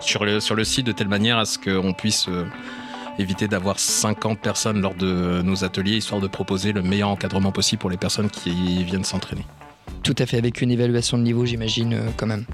sur 0.00 0.24
le, 0.24 0.40
sur 0.40 0.54
le 0.54 0.64
site 0.64 0.86
de 0.86 0.92
telle 0.92 1.08
manière 1.08 1.38
à 1.38 1.44
ce 1.44 1.58
qu'on 1.58 1.92
puisse 1.92 2.26
euh, 2.28 2.46
éviter 3.18 3.46
d'avoir 3.48 3.78
50 3.78 4.40
personnes 4.40 4.80
lors 4.80 4.94
de 4.94 5.40
nos 5.42 5.62
ateliers, 5.64 5.96
histoire 5.96 6.20
de 6.20 6.26
proposer 6.26 6.72
le 6.72 6.82
meilleur 6.82 7.08
encadrement 7.10 7.52
possible 7.52 7.80
pour 7.80 7.90
les 7.90 7.96
personnes 7.96 8.28
qui 8.30 8.82
viennent 8.84 9.04
s'entraîner. 9.04 9.44
Tout 10.02 10.14
à 10.18 10.26
fait, 10.26 10.38
avec 10.38 10.60
une 10.62 10.70
évaluation 10.70 11.18
de 11.18 11.22
niveau, 11.22 11.44
j'imagine, 11.44 11.94
euh, 11.94 12.08
quand 12.16 12.26
même. 12.26 12.44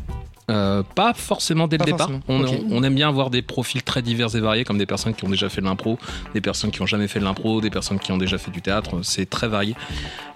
Euh, 0.51 0.83
pas 0.95 1.13
forcément 1.15 1.67
dès 1.69 1.79
Pas 1.79 1.85
le 1.87 1.93
départ. 1.93 2.11
On, 2.29 2.83
aime 2.83 2.95
bien 2.95 3.09
avoir 3.09 3.31
des 3.31 3.43
profils 3.43 3.83
très 3.83 4.03
divers 4.03 4.35
et 4.37 4.41
variés, 4.41 4.65
comme 4.65 4.79
des 4.79 4.87
personnes 4.87 5.15
qui 5.15 5.25
ont 5.25 5.31
déjà 5.31 5.49
fait 5.49 5.61
de 5.61 5.67
l'impro, 5.67 5.99
des 6.35 6.41
personnes 6.41 6.71
qui 6.71 6.83
ont 6.83 6.87
jamais 6.87 7.09
fait 7.09 7.19
de 7.19 7.25
l'impro, 7.25 7.61
des 7.61 7.71
personnes 7.71 7.99
qui 7.99 8.13
ont 8.13 8.19
déjà 8.19 8.39
fait 8.39 8.51
du 8.51 8.63
théâtre. 8.63 9.01
C'est 9.03 9.29
très 9.29 9.49
varié. 9.49 9.75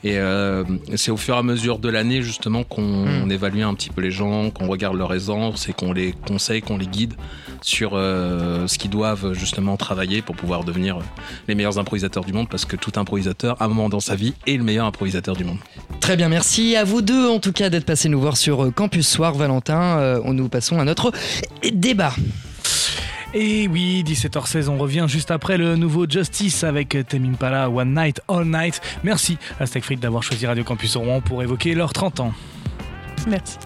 Et 0.02 0.19
euh, 0.19 0.64
c'est 0.97 1.11
au 1.11 1.17
fur 1.17 1.35
et 1.35 1.38
à 1.38 1.43
mesure 1.43 1.79
de 1.79 1.88
l'année 1.88 2.23
justement 2.23 2.64
qu'on 2.64 3.00
Mm. 3.05 3.23
on 3.25 3.31
évalue 3.31 3.62
un 3.62 3.75
petit 3.75 3.90
peu 3.90 4.00
les 4.00 4.11
gens, 4.11 4.50
qu'on 4.50 4.67
regarde 4.67 4.97
leurs 4.97 5.14
aisance 5.14 5.69
et 5.69 5.73
qu'on 5.73 5.93
les 5.93 6.12
conseille, 6.26 6.62
qu'on 6.62 6.76
les 6.76 6.87
guide 6.87 7.14
sur 7.62 7.93
euh, 7.95 8.67
ce 8.67 8.79
qu'ils 8.79 8.90
doivent 8.90 9.33
justement 9.33 9.76
travailler 9.76 10.23
pour 10.23 10.37
pouvoir 10.37 10.64
devenir 10.64 10.99
les 11.49 11.55
meilleurs 11.55 11.79
improvisateurs 11.79 12.25
du 12.25 12.33
monde. 12.33 12.49
Parce 12.49 12.64
que 12.64 12.76
tout 12.76 12.93
improvisateur, 12.97 13.61
à 13.61 13.67
un 13.67 13.69
moment 13.69 13.88
dans 13.88 14.00
sa 14.00 14.14
vie, 14.14 14.35
est 14.47 14.57
le 14.57 14.64
meilleur 14.64 14.87
improvisateur 14.87 15.37
du 15.37 15.45
monde. 15.45 15.59
Très 16.00 16.17
bien, 16.17 16.29
merci 16.29 16.76
à 16.76 16.85
vous 16.85 17.02
deux 17.02 17.29
en 17.29 17.38
tout 17.38 17.52
cas 17.52 17.71
d'être 17.71 17.85
passés 17.85 18.09
nous 18.09 18.21
voir 18.21 18.37
sur 18.37 18.73
Campus 18.75 19.09
Soir. 19.09 19.35
Valentin, 19.35 19.99
euh, 20.00 20.21
on 20.25 20.35
nous 20.35 20.49
passons 20.49 20.78
à 20.78 20.85
notre 20.85 21.12
débat. 21.73 22.14
Et 23.33 23.69
oui, 23.69 24.02
17h16, 24.04 24.69
on 24.69 24.76
revient 24.76 25.04
juste 25.07 25.30
après 25.30 25.57
le 25.57 25.76
nouveau 25.76 26.04
Justice 26.09 26.64
avec 26.64 26.97
Tame 27.09 27.26
Impala, 27.26 27.71
One 27.71 27.95
Night, 27.95 28.21
All 28.26 28.45
Night. 28.45 28.80
Merci 29.04 29.38
à 29.61 29.66
Steak 29.66 29.85
Frites 29.85 30.00
d'avoir 30.00 30.25
choisi 30.25 30.47
Radio 30.47 30.64
Campus 30.64 30.97
Rouen 30.97 31.21
pour 31.21 31.40
évoquer 31.42 31.75
leurs 31.75 31.92
30 31.92 32.21
ans. 32.21 32.33
Merci. 33.28 33.59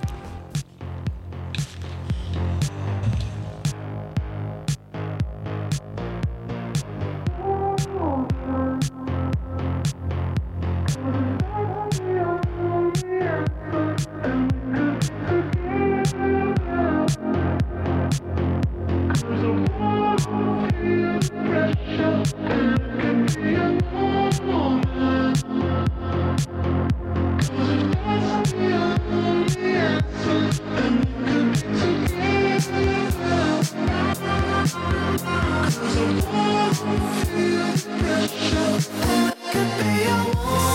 Could 35.95 36.03
be 39.79 39.93
a 40.03 40.17
woman. 40.35 40.75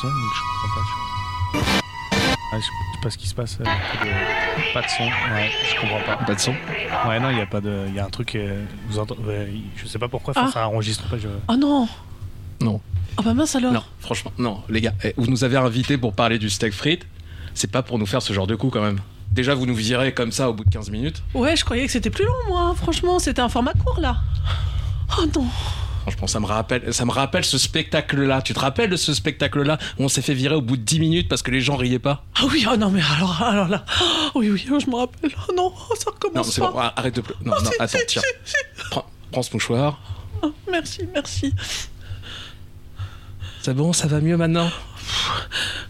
son, 0.00 0.08
donc 0.08 0.14
je 0.34 0.40
comprends 0.62 0.80
pas. 0.80 0.86
Je... 1.54 1.58
Ouais, 2.56 2.60
je 2.60 2.64
sais 2.66 3.02
pas 3.02 3.10
ce 3.10 3.18
qui 3.18 3.28
se 3.28 3.34
passe. 3.34 3.58
euh, 3.60 3.64
Pas 3.64 4.04
de, 4.04 4.74
pas 4.74 4.82
de 4.82 4.88
son. 4.88 5.04
Ouais, 5.04 5.50
je 5.74 5.80
comprends 5.80 6.00
pas. 6.06 6.24
Pas 6.24 6.34
de 6.34 6.40
son 6.40 6.54
Ouais, 7.06 7.20
non, 7.20 7.30
il 7.30 7.38
y 7.38 7.40
a 7.40 7.46
pas 7.46 7.60
de. 7.60 7.84
Il 7.88 7.94
y 7.94 7.98
a 7.98 8.04
un 8.06 8.10
truc. 8.10 8.34
euh, 8.34 8.64
vous 8.88 8.98
entendez, 8.98 9.48
je 9.76 9.86
sais 9.86 9.98
pas 9.98 10.08
pourquoi. 10.08 10.32
Ah. 10.36 10.48
Ça 10.52 10.66
enregistre 10.68 11.08
pas. 11.08 11.18
Je... 11.18 11.28
Oh 11.48 11.56
non 11.56 11.88
Non. 12.60 12.80
Ah 13.16 13.22
bah 13.22 13.34
mince 13.34 13.56
alors 13.56 13.72
Non, 13.72 13.82
franchement, 13.98 14.30
non, 14.38 14.62
les 14.68 14.80
gars, 14.80 14.92
eh, 15.02 15.12
vous 15.16 15.26
nous 15.26 15.42
avez 15.42 15.56
invités 15.56 15.98
pour 15.98 16.12
parler 16.14 16.38
du 16.38 16.48
steak 16.48 16.72
frites. 16.72 17.04
C'est 17.54 17.70
pas 17.70 17.82
pour 17.82 17.98
nous 17.98 18.06
faire 18.06 18.22
ce 18.22 18.32
genre 18.32 18.46
de 18.46 18.54
coup 18.54 18.70
quand 18.70 18.80
même. 18.82 19.00
Déjà, 19.32 19.54
vous 19.54 19.66
nous 19.66 19.74
virez 19.74 20.14
comme 20.14 20.30
ça 20.32 20.48
au 20.48 20.54
bout 20.54 20.64
de 20.64 20.70
15 20.70 20.90
minutes. 20.90 21.22
Ouais, 21.34 21.56
je 21.56 21.64
croyais 21.64 21.84
que 21.84 21.92
c'était 21.92 22.10
plus 22.10 22.24
long, 22.24 22.32
moi. 22.48 22.74
Franchement, 22.76 23.18
c'était 23.18 23.42
un 23.42 23.48
format 23.48 23.72
court, 23.72 23.98
là. 24.00 24.18
Oh 25.18 25.24
non 25.34 25.46
Franchement, 26.10 26.26
ça 26.26 26.40
me 26.40 26.46
rappelle, 26.46 26.94
ça 26.94 27.04
me 27.04 27.10
rappelle 27.12 27.44
ce 27.44 27.58
spectacle-là. 27.58 28.40
Tu 28.40 28.54
te 28.54 28.60
rappelles 28.60 28.88
de 28.88 28.96
ce 28.96 29.12
spectacle-là 29.12 29.76
où 29.98 30.04
on 30.04 30.08
s'est 30.08 30.22
fait 30.22 30.32
virer 30.32 30.54
au 30.54 30.62
bout 30.62 30.78
de 30.78 30.82
10 30.82 31.00
minutes 31.00 31.28
parce 31.28 31.42
que 31.42 31.50
les 31.50 31.60
gens 31.60 31.76
riaient 31.76 31.98
pas? 31.98 32.24
Ah 32.36 32.44
oui, 32.50 32.66
oh 32.72 32.76
non, 32.78 32.88
mais 32.90 33.02
alors, 33.16 33.42
alors 33.42 33.68
là... 33.68 33.84
Oh 34.34 34.40
oui, 34.40 34.48
oui, 34.50 34.64
je 34.66 34.90
me 34.90 34.96
rappelle. 34.96 35.30
Oh 35.48 35.52
non, 35.54 35.70
oh, 35.74 35.94
ça 35.96 36.06
Non, 36.06 36.12
recommence 36.14 36.50
c'est 36.50 36.62
pas. 36.62 36.70
bon, 36.70 36.78
arrête 36.78 37.14
de 37.14 37.20
pleurer. 37.20 37.40
Non, 37.44 37.52
Oh, 37.58 37.62
non, 37.62 37.70
attends, 37.78 37.98
tiens. 38.06 38.22
Prends, 38.90 39.04
prends 39.30 39.42
ce 39.42 39.52
mouchoir. 39.52 40.00
Oh, 40.42 40.54
merci, 40.70 41.02
merci. 41.12 41.54
C'est 43.60 43.74
bon, 43.74 43.92
ça 43.92 44.06
va 44.06 44.20
mieux 44.20 44.38
maintenant? 44.38 44.70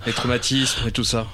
Les 0.04 0.12
traumatismes 0.12 0.88
et 0.88 0.90
tout 0.90 1.04
ça. 1.04 1.26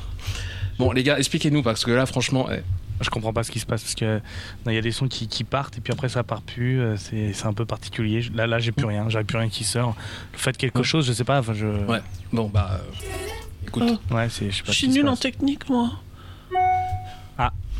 Bon, 0.78 0.92
les 0.92 1.02
gars, 1.02 1.18
expliquez-nous 1.18 1.62
parce 1.62 1.84
que 1.84 1.90
là, 1.90 2.04
franchement, 2.04 2.48
eh, 2.52 2.60
Je 3.04 3.10
comprends 3.10 3.32
pas 3.32 3.42
ce 3.44 3.50
qui 3.50 3.60
se 3.60 3.66
passe 3.66 3.82
parce 3.82 3.94
que 3.94 4.20
il 4.66 4.72
y 4.72 4.78
a 4.78 4.80
des 4.80 4.90
sons 4.92 5.06
qui, 5.08 5.28
qui 5.28 5.44
partent 5.44 5.76
et 5.78 5.80
puis 5.80 5.92
après 5.92 6.08
ça 6.08 6.22
part 6.22 6.42
plus. 6.42 6.80
euh, 6.80 6.96
C'est 6.96 7.32
c'est 7.34 7.46
un 7.46 7.52
peu 7.52 7.64
particulier. 7.66 8.22
Là, 8.34 8.46
là, 8.46 8.58
j'ai 8.58 8.72
plus 8.72 8.86
rien. 8.86 9.08
J'avais 9.08 9.24
plus 9.24 9.38
rien 9.38 9.48
qui 9.48 9.62
sort. 9.64 9.94
Faites 10.32 10.56
quelque 10.56 10.78
Ouais. 10.78 10.84
chose, 10.84 11.06
je 11.06 11.12
sais 11.12 11.24
pas. 11.24 11.38
Enfin, 11.40 11.52
je. 11.54 11.66
Ouais. 11.66 12.00
bon, 12.32 12.48
bah. 12.48 12.80
euh, 12.80 13.66
écoute, 13.68 13.84
Oh. 14.10 14.14
Ouais, 14.14 14.28
c'est. 14.30 14.50
Je 14.50 14.56
sais 14.56 14.62
pas 14.62 14.72
Je 14.72 14.72
ce 14.72 14.78
suis 14.78 14.88
nulle 14.88 15.08
en 15.08 15.16
technique, 15.16 15.68
moi. 15.68 15.92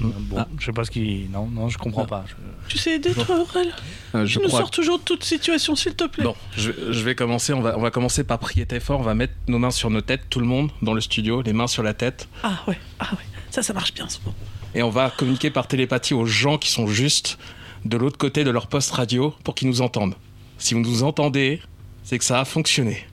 Bon, 0.01 0.39
Ah. 0.39 0.49
je 0.59 0.65
sais 0.67 0.73
pas 0.73 0.85
ce 0.85 0.91
qui. 0.91 1.29
Non, 1.33 1.47
non, 1.47 1.69
je 1.69 1.79
comprends 1.79 2.03
Ah. 2.03 2.07
pas. 2.09 2.25
Je- 2.27 2.35
Tu 2.69 2.79
sais 2.79 2.97
aider, 2.97 3.15
toi, 3.15 3.41
Aurel 3.43 3.69
euh, 4.17 4.25
Tu 4.25 4.33
je 4.33 4.41
nous 4.41 4.49
crois. 4.49 4.61
sors 4.61 4.71
toujours 4.73 4.99
de 4.99 5.05
toute 5.05 5.23
situation, 5.23 5.77
s'il 5.77 5.95
te 5.95 6.03
plaît. 6.05 6.25
Bon, 6.25 6.35
je, 6.57 6.73
je 6.91 7.05
vais 7.05 7.15
commencer. 7.15 7.53
On 7.53 7.61
va, 7.61 7.79
on 7.79 7.81
va 7.81 7.93
commencer 7.93 8.25
par 8.25 8.41
prier 8.41 8.67
très 8.67 8.81
fort. 8.81 8.99
On 8.99 9.05
va 9.05 9.15
mettre 9.15 9.35
nos 9.47 9.61
mains 9.61 9.71
sur 9.71 9.91
nos 9.91 10.01
têtes, 10.01 10.23
tout 10.29 10.41
le 10.41 10.47
monde, 10.47 10.71
dans 10.83 10.95
le 10.95 11.01
studio, 11.01 11.43
les 11.43 11.53
mains 11.53 11.69
sur 11.69 11.85
la 11.85 11.95
tête. 11.95 12.29
Ah 12.43 12.59
ouais, 12.67 12.79
ah 12.99 13.11
ouais. 13.13 13.19
Ça, 13.51 13.63
ça 13.63 13.73
marche 13.73 13.95
bien, 13.95 14.09
ce 14.09 14.19
moment. 14.25 14.35
Et 14.75 14.83
on 14.83 14.91
va 14.91 15.11
communiquer 15.11 15.51
par 15.51 15.67
télépathie 15.69 16.15
aux 16.15 16.27
gens 16.27 16.59
qui 16.59 16.71
sont 16.71 16.87
juste 16.87 17.39
de 17.85 17.97
l'autre 17.97 18.19
côté 18.19 18.45
de 18.45 18.51
leur 18.51 18.67
poste 18.67 18.91
radio 18.93 19.35
pour 19.45 19.55
qu'ils 19.55 19.69
nous 19.69 19.83
entendent. 19.83 20.15
Si 20.59 20.75
vous 20.75 20.81
nous 20.81 21.03
entendez, 21.03 21.61
c'est 22.03 22.19
que 22.19 22.25
ça 22.25 22.41
a 22.41 22.45
fonctionné. 22.45 23.07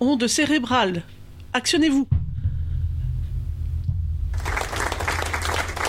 Onde 0.00 0.26
cérébrale. 0.26 1.02
Actionnez-vous. 1.52 2.06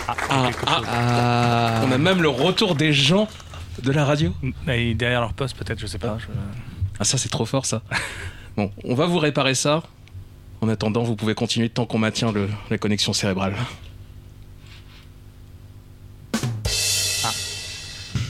Ah, 0.08 0.16
ah. 0.66 0.82
Ah. 0.88 1.82
on 1.86 1.92
a 1.92 1.98
même 1.98 2.22
le 2.22 2.30
retour 2.30 2.76
des 2.76 2.94
gens 2.94 3.28
de 3.84 3.92
la 3.92 4.06
radio. 4.06 4.34
Et 4.68 4.94
derrière 4.96 5.22
leur 5.22 5.34
poste, 5.34 5.56
peut-être, 5.58 5.80
je 5.80 5.86
sais 5.88 6.00
pas. 6.00 6.18
je- 6.20 6.26
Ah 7.00 7.04
ça 7.04 7.18
c'est 7.18 7.30
trop 7.30 7.46
fort 7.46 7.66
ça. 7.66 7.82
Bon, 8.58 8.72
on 8.84 8.96
va 8.96 9.06
vous 9.06 9.20
réparer 9.20 9.56
ça. 9.56 9.84
En 10.62 10.68
attendant, 10.68 11.04
vous 11.04 11.16
pouvez 11.16 11.34
continuer 11.36 11.70
tant 11.70 11.86
qu'on 11.86 12.00
maintient 12.00 12.32
le- 12.32 12.50
la 12.70 12.78
connexion 12.78 13.14
cérébrale. 13.14 13.54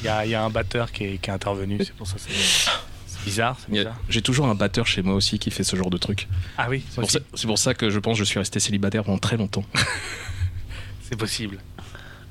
Il 0.01 0.05
y 0.05 0.09
a, 0.09 0.25
il 0.25 0.31
y 0.31 0.35
a 0.35 0.43
un 0.43 0.49
batteur 0.49 0.91
qui 0.91 1.03
est, 1.05 1.17
qui 1.17 1.29
est 1.29 1.33
intervenu. 1.33 1.77
C'est 1.83 1.93
pour 1.93 2.07
ça. 2.07 2.15
C'est 2.17 2.31
c'est 3.05 3.23
bizarre. 3.25 3.57
Bizarre. 3.67 3.97
J'ai 4.09 4.21
toujours 4.21 4.47
un 4.47 4.55
batteur 4.55 4.87
chez 4.87 5.01
moi 5.01 5.13
aussi 5.15 5.39
qui 5.39 5.51
fait 5.51 5.63
ce 5.65 5.75
genre 5.75 5.89
de 5.89 5.97
truc. 5.97 6.27
Ah 6.57 6.67
oui, 6.69 6.83
C'est 6.89 7.01
pour, 7.01 7.11
ça- 7.11 7.19
c'est 7.33 7.47
pour 7.47 7.57
ça 7.59 7.73
que 7.73 7.89
je 7.89 7.99
pense 7.99 8.13
que 8.13 8.19
je 8.19 8.23
suis 8.23 8.39
resté 8.39 8.59
célibataire 8.59 9.03
pendant 9.03 9.17
très 9.17 9.35
longtemps. 9.37 9.65
c'est 11.01 11.17
possible. 11.17 11.57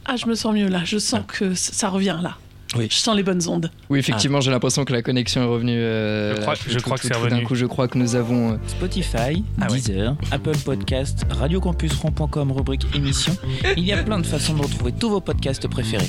Ah, 0.07 0.17
je 0.17 0.25
me 0.27 0.35
sens 0.35 0.55
mieux 0.55 0.69
là. 0.69 0.83
Je 0.85 0.97
sens 0.99 1.21
que 1.29 1.55
c- 1.55 1.73
ça 1.75 1.91
revient 1.91 2.19
là. 2.23 2.37
Oui. 2.77 2.87
Je 2.91 2.97
sens 2.97 3.17
les 3.17 3.23
bonnes 3.23 3.47
ondes. 3.49 3.71
Oui, 3.91 3.99
effectivement, 3.99 4.41
j'ai 4.43 4.51
l'impression 4.51 4.85
que 4.85 4.93
la 4.93 5.03
connexion 5.03 5.43
est 5.43 5.47
revenue. 5.47 5.77
euh, 5.79 6.35
Je 6.37 6.41
crois- 6.43 6.55
là, 6.55 6.61
je 6.67 6.75
tout- 6.77 6.83
crois 6.83 6.97
tout- 6.97 7.03
que 7.03 7.09
c'est 7.09 7.15
tout 7.15 7.21
D'un 7.29 7.35
revenu. 7.37 7.47
coup, 7.47 7.55
je 7.55 7.67
crois 7.67 7.89
que 7.89 7.99
nous 7.99 8.15
avons. 8.15 8.53
euh, 8.53 8.57
Spotify, 8.67 9.45
Ah 9.61 9.71
ouais. 9.71 9.77
Deezer, 9.81 10.17
Apple 10.31 10.57
Podcast, 10.65 11.27
radiocampusron.com, 11.31 12.53
rubrique 12.53 12.87
émission. 12.95 13.37
Il 13.77 13.85
y 13.85 13.93
a 13.93 14.03
plein 14.03 14.19
de 14.21 14.27
façons 14.27 14.55
de 14.55 14.63
retrouver 14.63 14.93
tous 14.93 15.11
vos 15.11 15.21
podcasts 15.21 15.67
préférés. 15.69 16.09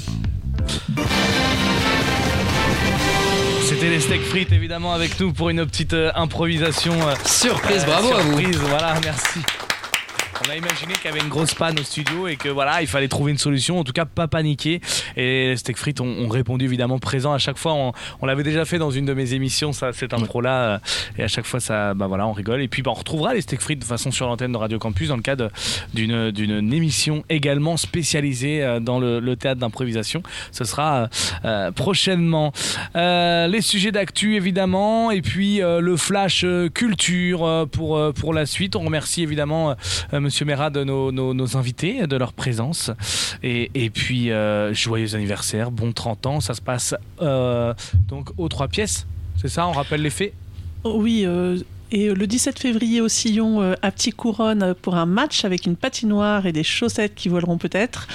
C'était 3.69 3.89
les 3.89 3.99
steaks 3.99 4.23
frites 4.23 4.51
évidemment 4.51 4.93
avec 4.93 5.19
nous 5.19 5.31
pour 5.31 5.49
une 5.49 5.63
petite 5.67 5.93
euh, 5.93 6.11
improvisation. 6.15 6.93
euh, 7.07 7.13
Surprise, 7.23 7.83
euh, 7.83 7.85
bravo 7.85 8.13
à 8.13 8.21
vous. 8.21 8.37
surprise, 8.39 8.57
Voilà, 8.57 8.95
merci. 9.03 9.39
On 10.45 10.49
a 10.49 10.55
imaginé 10.55 10.93
qu'il 10.93 11.05
y 11.05 11.07
avait 11.09 11.19
une 11.19 11.27
grosse 11.29 11.53
panne 11.53 11.77
au 11.77 11.83
studio 11.83 12.27
et 12.27 12.37
que 12.37 12.47
voilà, 12.47 12.81
il 12.81 12.87
fallait 12.87 13.09
trouver 13.09 13.31
une 13.33 13.37
solution, 13.37 13.77
en 13.77 13.83
tout 13.83 13.91
cas 13.91 14.05
pas 14.05 14.27
paniquer. 14.27 14.79
Et 15.17 15.49
les 15.49 15.57
steak 15.57 15.77
frites 15.77 15.99
ont, 15.99 16.07
ont 16.07 16.29
répondu 16.29 16.63
évidemment 16.65 16.97
présent 16.97 17.33
à 17.33 17.37
chaque 17.37 17.57
fois. 17.57 17.73
On, 17.73 17.91
on 18.21 18.25
l'avait 18.25 18.43
déjà 18.43 18.63
fait 18.63 18.77
dans 18.77 18.89
une 18.89 19.05
de 19.05 19.13
mes 19.13 19.33
émissions, 19.33 19.73
ça, 19.73 19.91
cette 19.91 20.13
intro-là. 20.13 20.79
Et 21.17 21.23
à 21.23 21.27
chaque 21.27 21.45
fois, 21.45 21.59
ça, 21.59 21.93
bah 21.93 22.07
voilà, 22.07 22.25
on 22.25 22.31
rigole. 22.31 22.61
Et 22.61 22.69
puis 22.69 22.81
bah, 22.81 22.91
on 22.91 22.95
retrouvera 22.95 23.33
les 23.33 23.41
steak 23.41 23.59
frites 23.59 23.79
de 23.79 23.83
façon 23.83 24.11
sur 24.11 24.27
l'antenne 24.27 24.53
de 24.53 24.57
Radio 24.57 24.79
Campus 24.79 25.09
dans 25.09 25.17
le 25.17 25.21
cadre 25.21 25.49
d'une 25.93 26.31
d'une 26.31 26.73
émission 26.73 27.23
également 27.29 27.75
spécialisée 27.75 28.63
euh, 28.63 28.79
dans 28.79 28.99
le, 28.99 29.19
le 29.19 29.35
théâtre 29.35 29.59
d'improvisation. 29.59 30.23
Ce 30.51 30.63
sera 30.63 31.01
euh, 31.01 31.07
euh, 31.45 31.71
prochainement. 31.71 32.53
Euh, 32.95 33.47
les 33.47 33.61
sujets 33.61 33.91
d'actu 33.91 34.35
évidemment 34.35 35.11
et 35.11 35.21
puis 35.21 35.61
euh, 35.61 35.81
le 35.81 35.97
flash 35.97 36.45
culture 36.73 37.67
pour, 37.71 38.13
pour 38.13 38.33
la 38.33 38.45
suite. 38.45 38.77
On 38.77 38.85
remercie 38.85 39.21
évidemment 39.21 39.71
euh, 40.13 40.19
Monsieur 40.29 40.45
Mera 40.45 40.69
de 40.69 40.83
nos, 40.83 41.57
invités, 41.57 42.05
de 42.05 42.15
leur 42.15 42.33
présence. 42.33 42.91
Et, 43.41 43.89
puis 43.89 44.29
euh, 44.29 44.75
joyeux 44.75 45.15
anniversaire, 45.15 45.71
bon 45.71 45.91
30 45.91 46.25
ans. 46.27 46.39
Ça 46.39 46.53
se 46.53 46.61
passe 46.61 46.93
euh, 47.19 47.73
donc 48.07 48.29
aux 48.37 48.47
trois 48.47 48.67
pièces. 48.67 49.07
C'est 49.41 49.47
ça, 49.47 49.67
on 49.67 49.71
rappelle 49.71 50.03
les 50.03 50.11
faits? 50.11 50.33
Oui, 50.83 51.23
euh, 51.25 51.57
et 51.91 52.07
euh, 52.07 52.13
le 52.13 52.27
17 52.27 52.59
février 52.59 53.01
au 53.01 53.07
Sillon, 53.07 53.61
euh, 53.61 53.73
à 53.81 53.91
Petit 53.91 54.11
Couronne, 54.11 54.63
euh, 54.63 54.73
pour 54.79 54.95
un 54.95 55.05
match 55.05 55.45
avec 55.45 55.65
une 55.65 55.75
patinoire 55.75 56.45
et 56.45 56.51
des 56.51 56.63
chaussettes 56.63 57.15
qui 57.15 57.29
voleront 57.29 57.57
peut-être. 57.57 58.07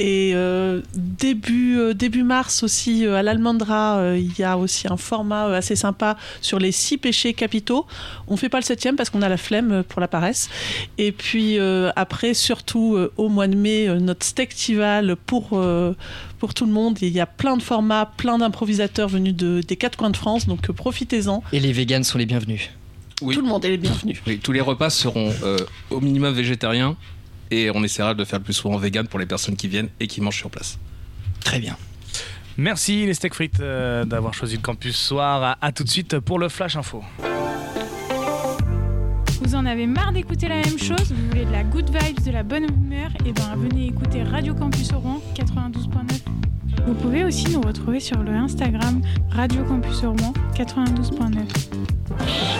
Et 0.00 0.32
euh, 0.34 0.80
début, 0.94 1.78
euh, 1.78 1.94
début 1.94 2.22
mars 2.22 2.62
aussi, 2.62 3.06
à 3.06 3.22
l'Almandra, 3.22 4.16
il 4.16 4.38
y 4.38 4.42
a 4.42 4.58
aussi 4.58 4.86
un 4.88 4.96
format 4.96 5.44
assez 5.54 5.76
sympa 5.76 6.16
sur 6.40 6.58
les 6.58 6.72
six 6.72 6.98
péchés 6.98 7.34
capitaux. 7.34 7.86
On 8.28 8.36
fait 8.36 8.48
pas 8.48 8.58
le 8.58 8.64
septième 8.64 8.96
parce 8.96 9.10
qu'on 9.10 9.22
a 9.22 9.28
la 9.28 9.36
flemme 9.36 9.82
pour 9.88 10.00
la 10.00 10.08
paresse. 10.08 10.48
Et 10.98 11.12
puis 11.12 11.58
après, 11.96 12.34
surtout 12.34 12.98
au 13.16 13.28
mois 13.28 13.46
de 13.46 13.56
mai, 13.56 13.88
notre 14.00 14.24
Stectival 14.24 15.16
pour, 15.16 15.60
pour 16.38 16.54
tout 16.54 16.66
le 16.66 16.72
monde. 16.72 16.98
Et 17.02 17.06
il 17.06 17.12
y 17.12 17.20
a 17.20 17.26
plein 17.26 17.56
de 17.56 17.62
formats, 17.62 18.12
plein 18.16 18.38
d'improvisateurs 18.38 19.08
venus 19.08 19.34
de, 19.34 19.60
des 19.66 19.76
quatre 19.76 19.96
coins 19.96 20.10
de 20.10 20.16
France, 20.16 20.46
donc 20.46 20.70
profitez-en. 20.70 21.42
Et 21.52 21.60
les 21.60 21.72
véganes 21.72 22.04
sont 22.04 22.18
les 22.18 22.26
bienvenus. 22.26 22.70
Oui. 23.22 23.34
Tout 23.34 23.40
le 23.42 23.48
monde 23.48 23.64
est 23.64 23.70
les 23.70 23.76
bienvenus. 23.78 24.20
Oui, 24.26 24.38
tous 24.38 24.52
les 24.52 24.60
repas 24.60 24.90
seront 24.90 25.32
euh, 25.42 25.56
au 25.90 26.00
minimum 26.00 26.34
végétariens 26.34 26.96
et 27.50 27.70
on 27.74 27.82
essaiera 27.84 28.14
de 28.14 28.18
le 28.18 28.24
faire 28.24 28.38
le 28.40 28.44
plus 28.44 28.54
souvent 28.54 28.76
vegan 28.78 29.06
pour 29.06 29.18
les 29.18 29.26
personnes 29.26 29.56
qui 29.56 29.68
viennent 29.68 29.88
et 30.00 30.06
qui 30.06 30.20
mangent 30.20 30.38
sur 30.38 30.50
place. 30.50 30.78
Très 31.44 31.58
bien. 31.60 31.76
Merci 32.56 33.06
les 33.06 33.14
steak 33.14 33.34
frites 33.34 33.60
euh, 33.60 34.04
d'avoir 34.04 34.34
choisi 34.34 34.56
le 34.56 34.62
campus 34.62 34.96
soir. 34.96 35.42
À, 35.42 35.58
à 35.60 35.72
tout 35.72 35.84
de 35.84 35.88
suite 35.88 36.18
pour 36.18 36.38
le 36.38 36.48
flash 36.48 36.76
info. 36.76 37.02
Vous 39.42 39.54
en 39.54 39.66
avez 39.66 39.86
marre 39.86 40.12
d'écouter 40.12 40.48
la 40.48 40.56
même 40.56 40.78
chose? 40.78 41.12
Vous 41.12 41.28
voulez 41.28 41.44
de 41.44 41.52
la 41.52 41.64
good 41.64 41.90
vibes, 41.90 42.24
de 42.24 42.30
la 42.30 42.42
bonne 42.42 42.64
humeur? 42.64 43.10
Et 43.26 43.32
ben 43.32 43.54
venez 43.56 43.86
écouter 43.88 44.22
Radio 44.22 44.54
Campus 44.54 44.92
Rouen 44.92 45.20
92.9. 45.34 46.20
Vous 46.86 46.94
pouvez 46.94 47.24
aussi 47.24 47.50
nous 47.50 47.60
retrouver 47.60 48.00
sur 48.00 48.22
le 48.22 48.32
Instagram 48.32 49.02
Radio 49.30 49.62
Campus 49.64 50.00
Rouen 50.00 50.32
92.9. 50.54 52.51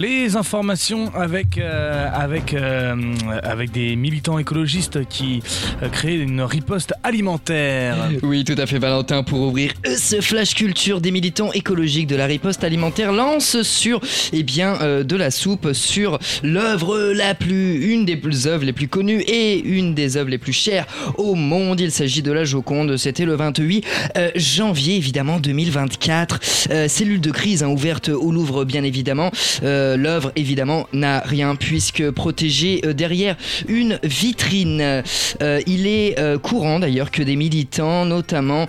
Les 0.00 0.36
informations 0.36 1.12
avec, 1.14 1.58
euh, 1.58 2.08
avec, 2.12 2.54
euh, 2.54 2.94
avec 3.42 3.72
des 3.72 3.96
militants 3.96 4.38
écologistes 4.38 5.04
qui 5.08 5.42
euh, 5.82 5.88
créent 5.88 6.18
une 6.18 6.40
riposte 6.40 6.94
alimentaire. 7.02 8.08
Oui, 8.22 8.44
tout 8.44 8.54
à 8.56 8.66
fait, 8.66 8.78
Valentin. 8.78 9.24
Pour 9.24 9.40
ouvrir 9.40 9.72
ce 9.84 10.20
flash 10.20 10.54
culture 10.54 11.00
des 11.00 11.10
militants 11.10 11.52
écologiques 11.52 12.06
de 12.06 12.14
la 12.14 12.26
riposte 12.26 12.62
alimentaire 12.62 13.12
lance 13.12 13.62
sur, 13.62 14.00
eh 14.32 14.44
bien, 14.44 14.80
euh, 14.82 15.02
de 15.02 15.16
la 15.16 15.32
soupe 15.32 15.72
sur 15.72 16.20
l'œuvre 16.44 17.12
la 17.12 17.34
plus, 17.34 17.92
une 17.92 18.04
des 18.04 18.16
plus 18.16 18.46
œuvres 18.46 18.64
les 18.64 18.72
plus 18.72 18.86
connues 18.88 19.22
et 19.22 19.58
une 19.58 19.94
des 19.94 20.16
œuvres 20.16 20.30
les 20.30 20.38
plus 20.38 20.52
chères 20.52 20.86
au 21.16 21.34
monde. 21.34 21.80
Il 21.80 21.90
s'agit 21.90 22.22
de 22.22 22.30
la 22.30 22.44
Joconde. 22.44 22.96
C'était 22.96 23.24
le 23.24 23.34
28 23.34 23.84
euh, 24.16 24.30
janvier, 24.36 24.96
évidemment, 24.96 25.40
2024. 25.40 26.40
Euh, 26.70 26.86
cellule 26.88 27.20
de 27.20 27.30
crise 27.32 27.64
hein, 27.64 27.68
ouverte 27.68 28.10
au 28.10 28.30
Louvre, 28.30 28.64
bien 28.64 28.84
évidemment. 28.84 29.32
Euh, 29.64 29.87
euh, 29.88 29.96
l'œuvre 29.96 30.32
évidemment 30.36 30.86
n'a 30.92 31.20
rien 31.20 31.56
puisque 31.56 32.10
protégée 32.10 32.80
euh, 32.84 32.92
derrière 32.92 33.36
une 33.68 33.98
vitrine. 34.02 35.02
Euh, 35.42 35.60
il 35.66 35.86
est 35.86 36.16
courant 36.42 36.78
d'ailleurs 36.78 37.10
que 37.10 37.22
des 37.22 37.36
militants, 37.36 38.04
notamment 38.04 38.66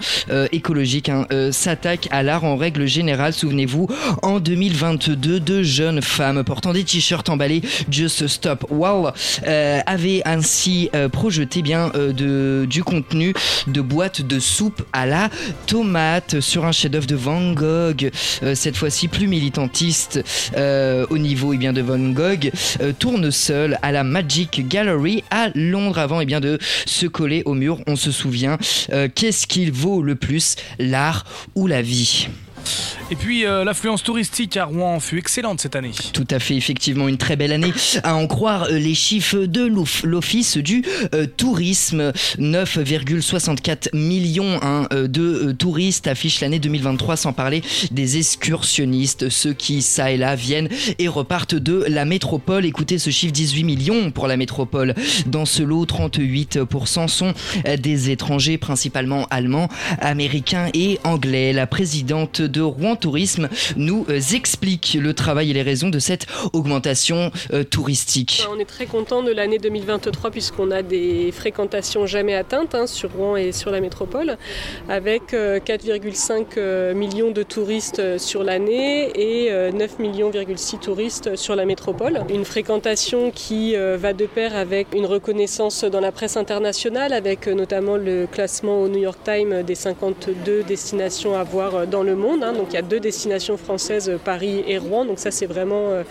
écologiques, 0.52 1.10
hein, 1.10 1.26
s'attaquent 1.52 2.08
à 2.12 2.24
l'art 2.24 2.44
en 2.44 2.56
règle 2.56 2.86
générale. 2.86 3.34
Souvenez-vous, 3.34 3.88
en 4.22 4.40
2022, 4.40 5.40
deux 5.40 5.64
jeunes 5.64 6.02
femmes 6.02 6.44
portant 6.44 6.74
des 6.74 6.84
t-shirts 6.84 7.30
emballés 7.30 7.62
Just 7.90 8.28
Stop 8.28 8.66
Wow 8.70 9.10
avaient 9.46 10.22
ainsi 10.26 10.90
projeté 11.12 11.62
bien 11.62 11.92
du 12.14 12.84
contenu 12.84 13.34
de 13.68 13.82
boîtes 13.82 14.22
de 14.22 14.40
soupe 14.40 14.84
à 14.94 15.06
la 15.06 15.30
tomate 15.66 16.40
sur 16.40 16.66
un 16.66 16.72
chef-d'œuvre 16.72 17.08
de 17.08 17.16
Van 17.16 17.54
Gogh, 17.54 18.10
cette 18.54 18.78
fois-ci 18.78 19.08
plus 19.08 19.28
militantiste 19.28 20.24
au 21.10 21.18
niveau 21.18 21.54
eh 21.54 21.58
bien, 21.58 21.74
de 21.74 21.82
Van 21.82 22.00
Gogh, 22.00 22.52
euh, 22.82 22.94
tourne 22.98 23.32
seul 23.32 23.78
à 23.82 23.92
la 23.92 24.04
Magic 24.04 24.68
Gallery 24.68 25.24
à 25.32 25.50
Londres 25.56 26.00
avant 26.00 26.22
eh 26.22 26.26
bien, 26.26 26.40
de 26.40 26.60
se 26.86 27.06
coller 27.06 27.44
au 27.46 27.54
mur. 27.54 27.80
On 27.88 27.96
se 27.96 28.12
souvient, 28.12 28.58
euh, 28.92 29.08
qu'est-ce 29.14 29.48
qu'il 29.48 29.72
vaut 29.72 30.02
le 30.02 30.16
plus, 30.16 30.56
l'art 30.78 31.26
ou 31.56 31.68
la 31.68 31.82
vie? 31.82 32.28
Et 33.12 33.16
puis 33.16 33.44
euh, 33.44 33.64
l'affluence 33.64 34.04
touristique 34.04 34.56
à 34.56 34.66
Rouen 34.66 35.00
fut 35.00 35.18
excellente 35.18 35.60
cette 35.60 35.76
année. 35.76 35.90
Tout 36.14 36.28
à 36.30 36.38
fait, 36.38 36.56
effectivement, 36.56 37.08
une 37.08 37.18
très 37.18 37.36
belle 37.36 37.52
année. 37.52 37.74
À 38.04 38.14
en 38.14 38.28
croire 38.28 38.66
euh, 38.70 38.78
les 38.78 38.94
chiffres 38.94 39.46
de 39.46 39.66
l'off- 39.66 40.04
l'Office 40.04 40.58
du 40.58 40.84
euh, 41.16 41.26
tourisme. 41.26 42.12
9,64 42.38 43.96
millions 43.96 44.60
hein, 44.62 44.86
euh, 44.94 45.08
de 45.08 45.22
euh, 45.50 45.54
touristes 45.54 46.06
affichent 46.06 46.42
l'année 46.42 46.60
2023, 46.60 47.18
sans 47.18 47.34
parler 47.34 47.64
des 47.90 48.18
excursionnistes, 48.18 49.30
ceux 49.30 49.54
qui, 49.54 49.82
ça 49.82 50.12
et 50.12 50.18
là, 50.18 50.36
viennent 50.36 50.70
et 51.00 51.08
repartent 51.08 51.56
de 51.56 51.84
la 51.88 52.06
métropole. 52.06 52.64
Écoutez 52.64 53.00
ce 53.00 53.10
chiffre, 53.10 53.34
18 53.34 53.64
millions 53.64 54.12
pour 54.12 54.28
la 54.28 54.38
métropole. 54.38 54.94
Dans 55.26 55.46
ce 55.46 55.64
lot, 55.64 55.84
38% 55.88 57.08
sont 57.08 57.34
des 57.80 58.12
étrangers, 58.12 58.60
principalement 58.60 59.26
allemands, 59.32 59.68
américains 60.00 60.68
et 60.76 61.00
anglais. 61.04 61.54
La 61.54 61.66
présidente 61.66 62.44
de 62.44 62.62
Rouen 62.62 62.98
Tourisme 63.00 63.50
nous 63.76 64.06
euh, 64.10 64.20
explique 64.34 64.98
le 65.00 65.14
travail 65.14 65.52
et 65.52 65.54
les 65.54 65.62
raisons 65.62 65.90
de 65.90 66.00
cette 66.00 66.28
augmentation 66.54 67.32
euh, 67.54 67.64
touristique. 67.64 68.46
On 68.52 68.60
est 68.60 68.66
très 68.66 68.86
content 68.86 69.24
de 69.24 69.32
l'année 69.32 69.58
2023 69.58 70.32
puisqu'on 70.32 70.72
a 70.72 70.82
des 70.82 71.32
fréquentations 71.32 72.06
jamais 72.06 72.36
atteintes 72.36 72.76
hein, 72.76 72.88
sur 72.88 73.12
Rouen 73.12 73.36
et 73.36 73.52
sur 73.52 73.72
la 73.72 73.82
métropole, 73.82 74.38
avec 74.88 75.34
euh, 75.34 75.60
4,5 75.60 76.46
euh, 76.58 76.94
millions 76.94 77.32
de 77.32 77.44
touristes 77.44 78.18
sur 78.18 78.44
l'année 78.44 79.12
et 79.16 79.52
euh, 79.52 79.72
9 79.72 80.00
millions,6 80.00 80.80
touristes 80.80 81.36
sur 81.36 81.56
la 81.56 81.66
métropole. 81.66 82.22
Une 82.30 82.46
fréquentation 82.46 83.32
qui 83.32 83.76
va 83.76 84.14
de 84.14 84.26
pair 84.26 84.56
avec 84.56 84.88
une 84.94 85.06
reconnaissance 85.06 85.84
dans 85.84 86.00
la 86.00 86.12
presse 86.12 86.38
internationale, 86.38 87.14
avec 87.14 87.48
notamment 87.48 87.98
le 87.98 88.28
classement 88.32 88.82
au 88.82 88.88
New 88.88 89.00
York 89.00 89.20
Times 89.24 89.64
des 89.64 89.76
52 89.76 90.64
destinations 90.64 91.36
à 91.38 91.44
voir 91.44 91.88
dans 91.88 92.04
le 92.04 92.16
monde. 92.16 92.44
hein. 92.44 92.54
Donc 92.54 92.68
il 92.72 92.76
y 92.76 92.78
a 92.78 92.82
deux 92.90 93.00
destinations 93.00 93.56
françaises, 93.56 94.12
Paris 94.26 94.64
et 94.68 94.78
Rouen. 94.78 95.06
Donc 95.06 95.20
ça 95.20 95.32
c'est 95.32 95.46
vraiment 95.46 95.90
euh, 95.90 96.04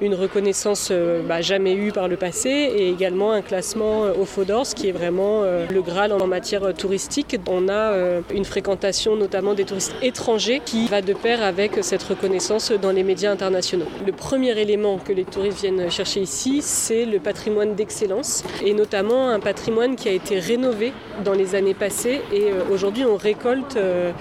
une 0.00 0.14
reconnaissance 0.14 0.88
euh, 0.90 1.22
bah, 1.22 1.40
jamais 1.42 1.74
eue 1.74 1.92
par 1.92 2.08
le 2.08 2.16
passé 2.16 2.48
et 2.48 2.88
également 2.88 3.32
un 3.32 3.42
classement 3.42 4.04
euh, 4.04 4.12
au 4.18 4.24
Fodor, 4.24 4.64
ce 4.64 4.74
qui 4.74 4.88
est 4.88 4.92
vraiment 4.92 5.42
euh, 5.42 5.66
le 5.68 5.82
Graal 5.82 6.12
en 6.12 6.26
matière 6.26 6.64
euh, 6.64 6.72
touristique. 6.72 7.36
On 7.48 7.68
a 7.68 7.72
euh, 7.92 8.20
une 8.32 8.44
fréquentation 8.44 9.16
notamment 9.16 9.54
des 9.54 9.64
touristes 9.64 9.94
étrangers 10.02 10.62
qui 10.64 10.86
va 10.86 11.02
de 11.02 11.12
pair 11.12 11.42
avec 11.42 11.82
cette 11.82 12.02
reconnaissance 12.04 12.70
dans 12.72 12.92
les 12.92 13.02
médias 13.02 13.32
internationaux. 13.32 13.86
Le 14.06 14.12
premier 14.12 14.58
élément 14.58 14.98
que 14.98 15.12
les 15.12 15.24
touristes 15.24 15.60
viennent 15.60 15.90
chercher 15.90 16.20
ici, 16.20 16.62
c'est 16.62 17.04
le 17.04 17.18
patrimoine 17.18 17.74
d'excellence 17.74 18.44
et 18.64 18.72
notamment 18.72 19.28
un 19.28 19.40
patrimoine 19.40 19.96
qui 19.96 20.08
a 20.08 20.12
été 20.12 20.38
rénové 20.38 20.92
dans 21.24 21.32
les 21.32 21.54
années 21.54 21.74
passées 21.74 22.20
et 22.32 22.44
euh, 22.44 22.62
aujourd'hui 22.72 23.04
on 23.04 23.16
récolte 23.16 23.76
euh, 23.76 24.12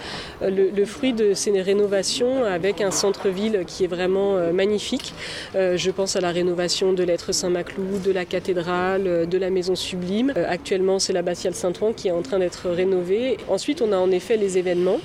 le 0.42 0.86
fruit 0.86 1.14
de 1.14 1.34
ces 1.34 1.52
rénovations 1.62 1.99
avec 2.00 2.80
un 2.80 2.92
centre-ville 2.92 3.64
qui 3.68 3.84
est 3.84 3.88
vraiment 3.88 4.38
euh, 4.38 4.54
magnifique. 4.54 5.14
Euh, 5.56 5.76
je 5.76 5.92
pense 5.92 6.16
à 6.16 6.22
la 6.22 6.32
rénovation 6.32 6.94
de 6.94 7.04
l'être 7.04 7.34
Saint-Maclou, 7.34 8.00
de 8.06 8.12
la 8.12 8.24
cathédrale, 8.24 9.04
euh, 9.06 9.26
de 9.26 9.38
la 9.38 9.50
maison 9.50 9.76
sublime. 9.76 10.34
Actuellement, 10.48 10.98
c'est 10.98 11.12
l'abbatiale 11.12 11.54
Saint-Ouen 11.54 11.92
qui 11.92 12.08
est 12.08 12.12
en 12.12 12.22
train 12.22 12.40
d'être 12.40 12.70
rénovée. 12.70 13.36
Ensuite, 13.50 13.82
on 13.82 13.92
a 13.92 13.98
en 13.98 14.12
effet 14.12 14.38
les 14.38 14.58
événements. 14.58 15.00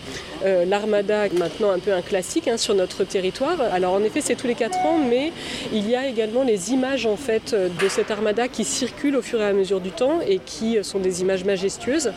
L'Armada, 0.66 1.30
maintenant 1.38 1.70
un 1.70 1.78
peu 1.78 1.94
un 1.94 2.02
classique 2.02 2.48
hein, 2.48 2.58
sur 2.58 2.74
notre 2.74 3.02
territoire. 3.04 3.58
Alors 3.72 3.94
en 3.94 4.02
effet, 4.02 4.20
c'est 4.20 4.34
tous 4.34 4.46
les 4.46 4.54
quatre 4.54 4.76
ans, 4.84 4.98
mais 4.98 5.32
il 5.72 5.88
y 5.88 5.96
a 5.96 6.06
également 6.06 6.42
les 6.42 6.70
images 6.70 7.06
en 7.06 7.16
fait 7.16 7.54
de 7.54 7.88
cette 7.88 8.10
Armada 8.10 8.46
qui 8.46 8.64
circulent 8.64 9.16
au 9.16 9.22
fur 9.22 9.40
et 9.40 9.46
à 9.46 9.54
mesure 9.54 9.80
du 9.80 9.90
temps 9.90 10.20
et 10.26 10.40
qui 10.44 10.76
sont 10.84 10.98
des 10.98 11.22
images 11.22 11.44
majestueuses 11.44 12.12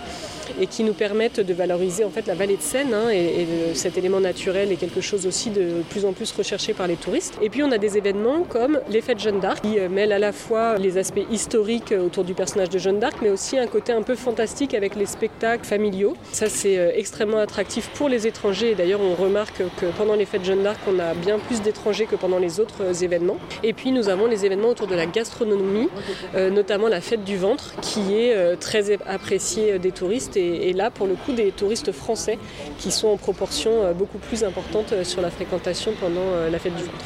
et 0.60 0.68
qui 0.68 0.84
nous 0.84 0.94
permettent 0.94 1.40
de 1.40 1.54
valoriser 1.54 2.04
en 2.04 2.10
fait 2.10 2.28
la 2.28 2.36
vallée 2.36 2.58
de 2.58 2.62
Seine 2.62 2.94
hein, 2.94 3.10
et, 3.10 3.48
cet 3.74 3.98
élément 3.98 4.20
naturel 4.20 4.72
est 4.72 4.76
quelque 4.76 5.02
chose 5.02 5.26
aussi 5.28 5.50
de 5.50 5.84
plus 5.90 6.06
en 6.06 6.14
plus 6.14 6.32
recherché 6.32 6.74
par 6.74 6.88
les 6.88 6.96
touristes. 6.96 7.38
Et 7.42 7.50
puis 7.50 7.64
on 7.64 7.72
a 7.72 7.78
des 7.78 7.98
événements 7.98 8.44
comme 8.44 8.80
les 8.90 9.02
fêtes 9.02 9.20
Jeanne 9.20 9.40
d'Arc 9.40 9.62
qui 9.62 9.80
euh, 9.80 9.90
mêlent 9.90 10.12
à 10.12 10.20
la 10.20 10.32
fois 10.32 10.78
les 10.78 10.98
aspects 10.98 11.26
historiques 11.32 11.92
euh, 11.92 12.06
autour 12.06 12.24
du 12.24 12.34
personnage 12.34 12.70
de 12.70 12.78
Jeanne 12.78 13.00
d'Arc 13.00 13.18
mais 13.22 13.30
aussi 13.30 13.58
un 13.58 13.68
côté 13.68 13.92
un 13.92 14.02
peu 14.02 14.16
fantastique 14.16 14.74
avec 14.74 14.96
les 14.96 15.06
spectacles 15.06 15.66
familiaux. 15.66 16.16
Ça 16.32 16.50
c'est 16.50 16.78
euh, 16.78 16.92
extrêmement 16.96 17.38
attractif 17.38 17.90
pour 17.90 18.10
les 18.10 18.28
étrangers 18.28 18.72
et 18.72 18.76
d'ailleurs 18.76 19.02
on 19.02 19.16
remarque 19.16 19.62
que 19.80 19.86
pendant 19.98 20.16
les 20.16 20.26
fêtes 20.26 20.46
Jeanne 20.46 20.64
d'Arc 20.64 20.80
on 20.88 21.00
a 21.00 21.14
bien 21.14 21.40
plus 21.40 21.62
d'étrangers 21.62 22.06
que 22.06 22.16
pendant 22.16 22.40
les 22.40 22.60
autres 22.60 23.04
événements. 23.04 23.38
Et 23.64 23.74
puis 23.74 23.92
nous 23.92 24.10
avons 24.10 24.28
les 24.28 24.46
événements 24.46 24.70
autour 24.70 24.88
de 24.88 24.96
la 24.96 25.06
gastronomie, 25.06 25.90
notamment 26.36 26.88
la 26.88 27.02
fête 27.02 27.24
du 27.24 27.38
ventre 27.38 27.74
qui 27.82 28.16
est 28.16 28.58
très 28.60 28.98
appréciée 29.06 29.80
des 29.80 29.92
touristes 29.92 30.37
et, 30.38 30.70
et 30.70 30.74
là 30.74 30.92
pour 30.92 31.08
le 31.08 31.16
coup 31.16 31.34
des 31.34 31.52
touristes 31.52 31.92
français 31.92 32.38
qui 32.80 32.92
sont 32.92 33.08
en 33.10 33.18
proportion 33.18 33.84
euh, 33.84 33.94
beaucoup 33.94 34.18
plus 34.18 34.44
importante 34.44 34.94
euh, 34.94 35.04
sur 35.04 35.22
la 35.22 35.30
fréquentation 35.30 35.94
pendant 36.00 36.22
euh, 36.22 36.50
la 36.50 36.60
fête 36.60 36.76
du 36.76 36.84
ventre. 36.84 37.06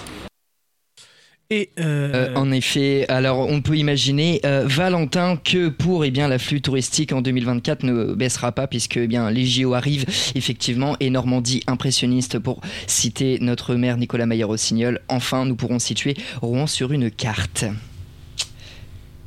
Et 1.49 1.69
euh, 1.79 1.91
Euh, 2.13 2.33
en 2.35 2.51
effet, 2.51 3.05
alors 3.09 3.39
on 3.39 3.61
peut 3.61 3.77
imaginer, 3.77 4.39
euh, 4.45 4.63
Valentin, 4.65 5.37
que 5.37 5.69
pour 5.69 6.05
eh 6.05 6.11
bien, 6.11 6.27
l'afflux 6.27 6.61
touristique 6.61 7.13
en 7.13 7.21
2024 7.21 7.83
ne 7.83 8.13
baissera 8.13 8.51
pas 8.51 8.67
puisque 8.67 8.97
eh 8.97 9.07
bien, 9.07 9.29
les 9.29 9.45
JO 9.45 9.73
arrivent 9.73 10.05
effectivement 10.35 10.95
et 10.99 11.09
Normandie 11.09 11.61
impressionniste 11.67 12.39
pour 12.39 12.61
citer 12.87 13.37
notre 13.41 13.75
maire 13.75 13.97
Nicolas 13.97 14.25
Maillard-Rossignol. 14.25 14.99
Enfin, 15.09 15.45
nous 15.45 15.55
pourrons 15.55 15.79
situer 15.79 16.15
Rouen 16.41 16.67
sur 16.67 16.91
une 16.91 17.11
carte. 17.11 17.65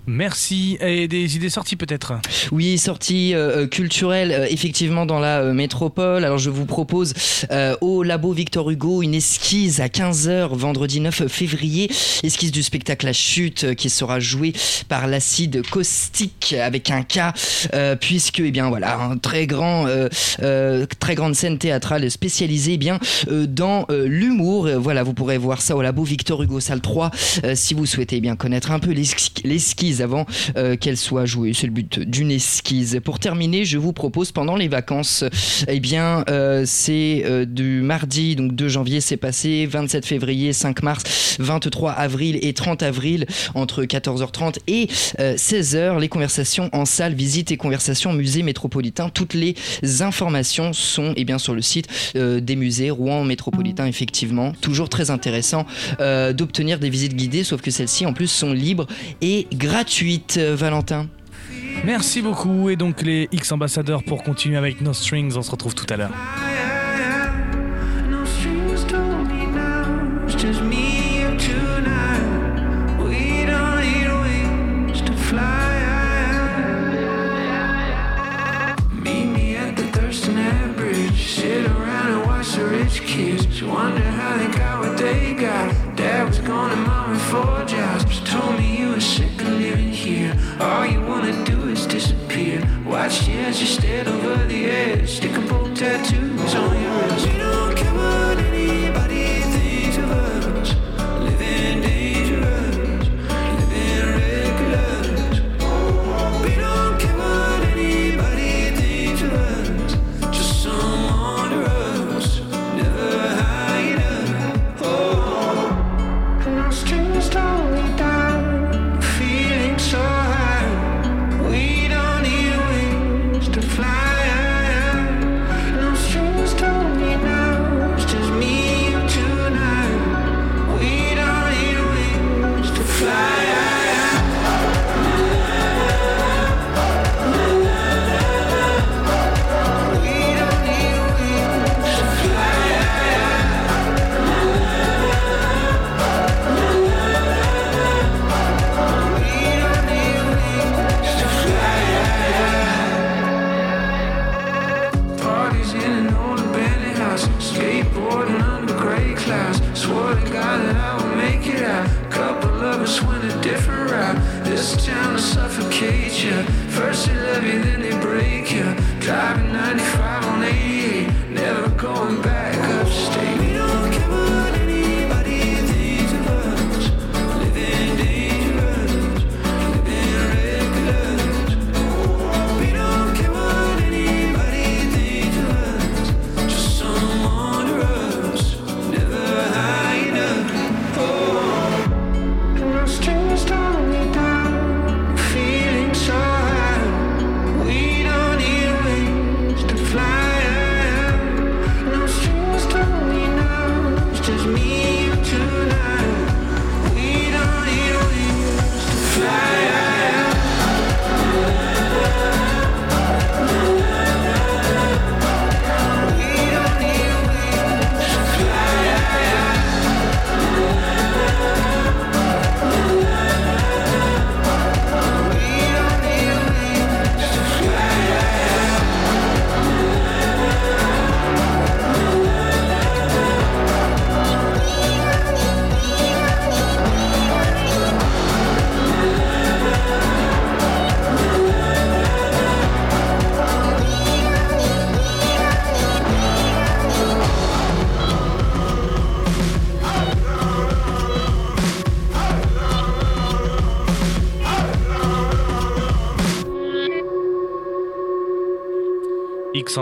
Merci. 0.07 0.77
Et 0.81 1.09
des 1.09 1.37
idées 1.37 1.51
sorties 1.51 1.77
peut-être 1.77 2.15
Oui, 2.53 2.79
sortie 2.79 3.35
euh, 3.35 3.67
culturelle 3.67 4.33
euh, 4.33 4.47
effectivement 4.49 5.07
dans 5.07 5.19
la 5.19 5.41
euh, 5.41 5.53
métropole. 5.55 6.25
Alors 6.25 6.39
je 6.39 6.51
vous 6.51 6.67
propose 6.67 7.15
euh, 7.51 7.77
au 7.81 8.03
labo 8.03 8.33
Victor 8.33 8.71
Hugo 8.71 9.03
une 9.03 9.15
esquisse 9.15 9.81
à 9.81 9.87
15h 9.89 10.55
vendredi 10.57 11.01
9 11.01 11.27
février. 11.29 11.91
Esquisse 12.23 12.53
du 12.53 12.63
spectacle 12.63 13.07
La 13.07 13.13
Chute 13.13 13.65
euh, 13.65 13.75
qui 13.75 13.91
sera 13.91 14.21
joué 14.21 14.53
par 14.89 15.07
l'acide 15.07 15.63
caustique 15.71 16.55
avec 16.61 16.91
un 16.91 17.03
K 17.03 17.19
euh, 17.75 17.97
puisque 17.97 18.41
eh 18.41 18.51
bien 18.51 18.69
voilà 18.69 18.99
un 18.99 19.17
très 19.19 19.47
grand 19.47 19.87
euh, 19.87 20.09
euh, 20.43 20.87
très 20.99 21.15
grande 21.15 21.35
scène 21.35 21.59
théâtrale 21.59 22.11
spécialisée 22.11 22.75
eh 22.75 22.79
bien 22.79 22.99
euh, 23.29 23.47
dans 23.47 23.87
euh, 23.91 24.07
l'humour. 24.07 24.67
Euh, 24.67 24.79
Voilà, 24.79 25.03
vous 25.03 25.15
pourrez 25.15 25.39
voir 25.39 25.63
ça 25.63 25.77
au 25.77 25.83
labo 25.83 26.03
Victor 26.05 26.43
Hugo 26.43 26.61
salle 26.61 26.81
3 26.81 27.11
euh, 27.45 27.55
si 27.55 27.75
vous 27.75 27.87
souhaitez 27.87 28.17
eh 28.17 28.21
bien 28.21 28.37
connaître 28.37 28.71
un 28.71 28.79
peu 28.79 28.91
l'esqui- 28.91 29.43
avant 30.03 30.27
euh, 30.57 30.77
qu'elle 30.77 30.97
soit 30.97 31.27
jouée. 31.27 31.53
C'est 31.55 31.67
le 31.67 31.73
but 31.73 31.99
d'une 32.01 32.31
esquisse. 32.31 32.97
Pour 33.05 33.19
terminer, 33.19 33.65
je 33.65 33.79
vous 33.79 33.93
propose 33.93 34.33
pendant 34.33 34.57
les 34.57 34.69
vacances, 34.69 35.25
eh 35.69 35.81
bien, 35.81 36.25
euh, 36.29 36.65
c'est 36.67 37.23
euh, 37.25 37.45
du 37.45 37.81
mardi, 37.83 38.37
donc 38.37 38.55
2 38.55 38.69
janvier, 38.69 39.01
c'est 39.01 39.17
passé, 39.17 39.67
27 39.67 40.07
février, 40.07 40.53
5 40.53 40.83
mars, 40.83 41.37
23 41.39 41.93
avril 41.93 42.39
et 42.43 42.53
30 42.53 42.83
avril, 42.83 43.27
entre 43.55 43.85
14h30 43.85 44.57
et 44.67 44.89
euh, 45.21 45.37
16h, 45.37 46.01
les 46.01 46.09
conversations 46.09 46.69
en 46.73 46.85
salle, 46.85 47.15
visite 47.15 47.53
et 47.53 47.57
conversations 47.57 48.13
musée 48.13 48.43
métropolitain. 48.43 49.09
Toutes 49.09 49.35
les 49.35 49.55
informations 50.01 50.73
sont 50.73 51.13
eh 51.17 51.25
bien, 51.25 51.39
sur 51.39 51.55
le 51.55 51.63
site 51.63 51.89
des 52.15 52.57
musées 52.57 52.91
Rouen 52.91 53.25
métropolitain, 53.25 53.87
effectivement. 53.87 54.53
Toujours 54.61 54.89
très 54.89 55.11
intéressant 55.11 55.67
d'obtenir 55.99 56.79
des 56.79 56.91
visites 56.91 57.15
guidées, 57.15 57.45
sauf 57.45 57.61
que 57.61 57.71
celles-ci 57.71 58.07
en 58.07 58.13
plus 58.13 58.29
sont 58.29 58.53
libres 58.53 58.87
et 59.21 59.47
gratuites, 59.53 59.84
euh, 60.37 60.57
Valentin. 60.57 61.07
Merci 61.85 62.23
beaucoup. 62.23 62.71
Et 62.71 62.77
donc 62.77 63.03
les 63.03 63.29
X 63.33 63.53
ambassadeurs 63.53 64.03
pour 64.03 64.23
continuer 64.23 64.57
avec 64.57 64.81
No 64.81 64.93
Strings. 64.93 65.37
On 65.37 65.43
se 65.43 65.51
retrouve 65.51 65.75
tout 65.75 65.87
à 65.91 65.97
l'heure. 65.97 66.11
She 83.65 83.71
wondered 83.71 84.03
how 84.03 84.37
they 84.37 84.59
got 84.59 84.81
what 84.81 84.99
they 84.99 85.33
got. 85.33 85.97
Dad 85.97 86.29
was 86.29 86.39
gone 86.41 86.71
and 86.73 86.83
mom 86.83 87.15
had 87.15 87.31
four 87.31 87.65
jobs. 87.65 88.21
Told 88.31 88.59
me 88.59 88.77
you 88.79 88.91
were 88.91 89.01
sick 89.01 89.41
of 89.41 89.49
living 89.49 89.89
here. 89.89 90.37
All 90.61 90.85
you 90.85 91.01
wanna 91.01 91.33
do 91.47 91.69
is 91.71 91.87
disappear. 91.87 92.61
Watched 92.85 93.27
you 93.27 93.39
as 93.39 93.63
you 93.63 93.67
stared 93.67 94.07
over 94.07 94.45
the 94.49 94.67
edge. 94.67 95.09
Stick 95.09 95.33
poke 95.49 95.75
tattoos 95.75 96.55
on 96.55 96.83
your 96.83 97.03
wrist. 97.05 97.74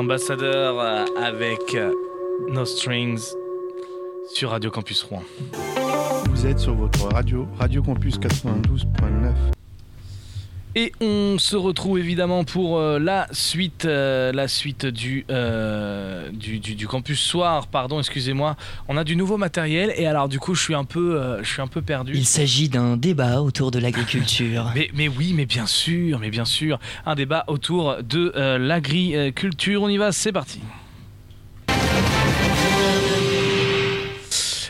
Ambassadeur 0.03 0.81
euh, 0.81 1.05
avec 1.15 1.77
euh, 1.77 1.93
No 2.49 2.65
Strings 2.65 3.23
sur 4.35 4.51
Radio 4.51 4.69
Campus 4.69 5.05
Rouen. 5.05 5.23
Vous 6.29 6.45
êtes 6.45 6.59
sur 6.59 6.75
votre 6.75 7.07
radio, 7.07 7.47
Radio 7.57 7.85
Campus 7.85 8.19
92.9. 8.19 9.53
Et 10.75 10.93
on 11.01 11.37
se 11.39 11.55
retrouve 11.55 12.01
évidemment 12.01 12.43
pour 12.43 12.79
euh, 12.79 12.99
la 12.99 13.29
suite, 13.31 13.85
euh, 13.85 14.33
la 14.33 14.49
suite 14.49 14.87
du, 14.87 15.25
euh, 15.31 16.02
du, 16.33 16.59
du- 16.59 16.75
du 16.75 16.87
campus 16.87 17.21
soir. 17.21 17.67
Pardon, 17.67 17.99
excusez-moi. 17.99 18.57
On 18.89 18.97
a 18.97 19.05
du 19.05 19.17
nouveau 19.17 19.37
matériel 19.37 19.93
et 19.97 20.07
alors 20.07 20.29
du 20.29 20.39
coup, 20.39 20.55
je 20.55 20.63
suis 20.63 20.75
un 20.75 20.85
peu, 20.85 21.21
euh, 21.21 21.43
je 21.43 21.49
suis 21.51 21.63
un 21.63 21.67
peu 21.67 21.83
perdu. 21.83 22.13
Il 22.15 22.27
s'agit 22.27 22.69
d'un 22.69 22.97
débat 22.97 23.41
autour 23.43 23.71
de 23.71 23.79
l'agriculture. 23.79 24.71
Mais, 24.75 24.91
mais 24.95 25.09
oui, 25.09 25.33
mais 25.35 25.47
bien 25.47 25.67
sûr, 25.67 26.19
mais 26.19 26.31
bien 26.31 26.45
sûr, 26.45 26.79
un 27.07 27.15
débat 27.15 27.45
autour 27.47 27.97
de 28.03 28.33
euh, 28.37 28.59
l'agriculture. 28.59 29.83
On 29.83 29.89
y 29.89 29.97
va, 29.99 30.13
c'est 30.13 30.33
parti. 30.33 30.61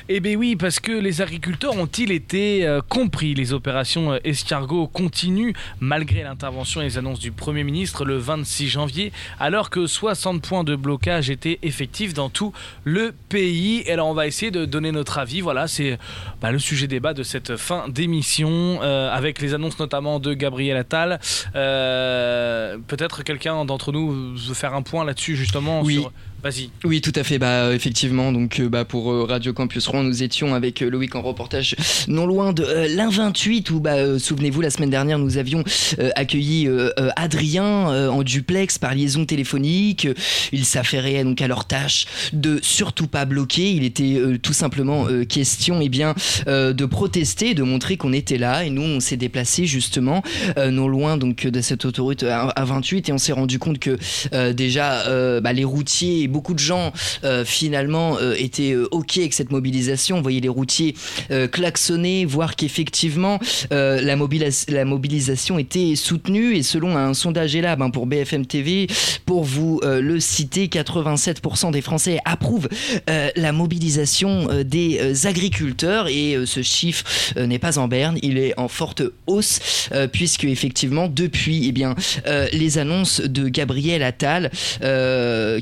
Eh 0.08 0.20
bien 0.20 0.34
oui, 0.36 0.56
parce 0.56 0.80
que 0.80 0.92
les 0.92 1.22
agriculteurs 1.22 1.76
ont-ils 1.76 2.10
été 2.10 2.66
euh, 2.66 2.80
compris? 2.86 3.34
Les 3.34 3.52
opérations 3.52 4.12
euh, 4.12 4.18
escargot 4.24 4.86
continuent 4.88 5.52
malgré 5.80 6.22
l'intervention 6.22 6.80
et 6.80 6.84
les 6.84 6.98
annonces 6.98 7.20
du 7.20 7.30
Premier 7.32 7.62
ministre 7.64 8.04
le 8.04 8.16
26 8.16 8.68
janvier, 8.68 9.12
alors 9.38 9.70
que 9.70 9.86
60 9.86 10.42
points 10.42 10.64
de 10.64 10.74
blocage 10.76 11.30
étaient 11.30 11.58
effectifs 11.62 12.14
dans 12.14 12.28
tout 12.30 12.52
le 12.84 13.14
pays. 13.28 13.82
Et 13.86 13.92
alors 13.92 14.08
on 14.08 14.14
va 14.14 14.26
essayer 14.26 14.50
de 14.50 14.64
donner 14.64 14.90
notre 14.92 15.18
avis. 15.18 15.40
Voilà, 15.40 15.68
c'est 15.68 15.98
bah, 16.40 16.50
le 16.50 16.58
sujet 16.58 16.88
débat 16.88 17.14
de 17.14 17.22
cette 17.22 17.56
fin 17.56 17.88
d'émission, 17.88 18.80
euh, 18.82 19.10
avec 19.10 19.40
les 19.40 19.54
annonces 19.54 19.78
notamment 19.78 20.18
de 20.18 20.34
Gabriel 20.34 20.76
Attal. 20.76 21.20
Euh, 21.54 22.76
Peut-être 22.88 23.22
quelqu'un 23.22 23.64
d'entre 23.64 23.92
nous 23.92 24.34
veut 24.36 24.54
faire 24.54 24.74
un 24.74 24.82
point 24.82 25.04
là-dessus 25.04 25.36
justement 25.36 25.82
Oui. 25.82 25.94
sur... 26.00 26.12
Vas-y. 26.42 26.70
Oui, 26.82 27.00
tout 27.00 27.12
à 27.14 27.22
fait. 27.22 27.38
Bah, 27.38 27.66
euh, 27.66 27.72
effectivement, 27.72 28.32
donc 28.32 28.58
euh, 28.58 28.68
bah, 28.68 28.84
pour 28.84 29.12
euh, 29.12 29.24
Radio 29.24 29.52
Campus 29.52 29.86
Rouen, 29.86 30.02
nous 30.02 30.24
étions 30.24 30.54
avec 30.54 30.80
Loïc 30.80 31.14
en 31.14 31.22
reportage 31.22 31.76
non 32.08 32.26
loin 32.26 32.52
de 32.52 32.64
euh, 32.64 32.88
l'In28 32.88 33.70
où, 33.70 33.78
bah, 33.78 34.18
souvenez-vous, 34.18 34.60
la 34.60 34.70
semaine 34.70 34.90
dernière, 34.90 35.20
nous 35.20 35.38
avions 35.38 35.62
accueilli 36.16 36.68
Adrien 37.16 38.10
en 38.10 38.22
duplex 38.22 38.78
par 38.78 38.94
liaison 38.94 39.24
téléphonique. 39.24 40.08
Il 40.52 40.64
s'affairait 40.64 41.22
donc 41.22 41.40
à 41.40 41.46
leur 41.46 41.64
tâche 41.66 42.06
de 42.32 42.58
surtout 42.62 43.06
pas 43.06 43.24
bloquer. 43.24 43.70
Il 43.72 43.84
était 43.84 44.20
tout 44.42 44.52
simplement 44.52 45.06
question, 45.28 45.80
eh 45.80 45.88
bien, 45.88 46.14
de 46.46 46.84
protester, 46.84 47.54
de 47.54 47.62
montrer 47.62 47.96
qu'on 47.96 48.12
était 48.12 48.38
là. 48.38 48.64
Et 48.64 48.70
nous, 48.70 48.82
on 48.82 49.00
s'est 49.00 49.16
déplacé 49.16 49.66
justement 49.66 50.22
non 50.56 50.88
loin 50.88 51.16
donc 51.16 51.46
de 51.46 51.60
cette 51.60 51.84
autoroute 51.84 52.22
à, 52.24 52.48
à 52.48 52.64
28 52.64 53.08
et 53.08 53.12
on 53.12 53.18
s'est 53.18 53.32
rendu 53.32 53.58
compte 53.58 53.78
que 53.78 53.98
déjà 54.52 55.40
bah, 55.40 55.52
les 55.52 55.64
routiers 55.64 56.22
et 56.22 56.28
beaucoup 56.32 56.54
de 56.54 56.58
gens 56.58 56.92
euh, 57.22 57.44
finalement 57.44 58.16
euh, 58.18 58.34
étaient 58.36 58.72
euh, 58.72 58.88
ok 58.90 59.18
avec 59.18 59.34
cette 59.34 59.52
mobilisation. 59.52 60.18
On 60.18 60.22
voyait 60.22 60.40
les 60.40 60.48
routiers 60.48 60.94
klaxonner, 61.52 62.24
voir 62.24 62.56
qu'effectivement 62.56 63.38
la, 63.70 64.16
mobilis- 64.16 64.70
la 64.70 64.84
mobilisation 64.84 65.58
était 65.58 65.94
soutenue. 65.96 66.56
Et 66.56 66.62
selon 66.62 66.96
un 66.96 67.14
sondage 67.14 67.54
Elab 67.54 67.82
hein, 67.82 67.90
pour 67.90 68.06
BFM 68.06 68.46
TV, 68.46 68.86
pour 69.26 69.44
vous 69.44 69.80
le 69.82 70.20
citer, 70.20 70.66
87% 70.68 71.70
des 71.72 71.80
Français 71.80 72.18
approuvent 72.24 72.68
la 73.06 73.52
mobilisation 73.52 74.62
des 74.64 75.26
agriculteurs. 75.26 76.08
Et 76.08 76.36
ce 76.46 76.62
chiffre 76.62 77.04
n'est 77.36 77.58
pas 77.58 77.78
en 77.78 77.88
berne, 77.88 78.18
il 78.22 78.38
est 78.38 78.58
en 78.58 78.68
forte 78.68 79.02
hausse, 79.26 79.88
puisque 80.12 80.44
effectivement, 80.44 81.08
depuis 81.08 81.66
eh 81.68 81.72
bien, 81.72 81.94
les 82.52 82.78
annonces 82.78 83.20
de 83.20 83.48
Gabriel 83.48 84.02
Attal, 84.02 84.50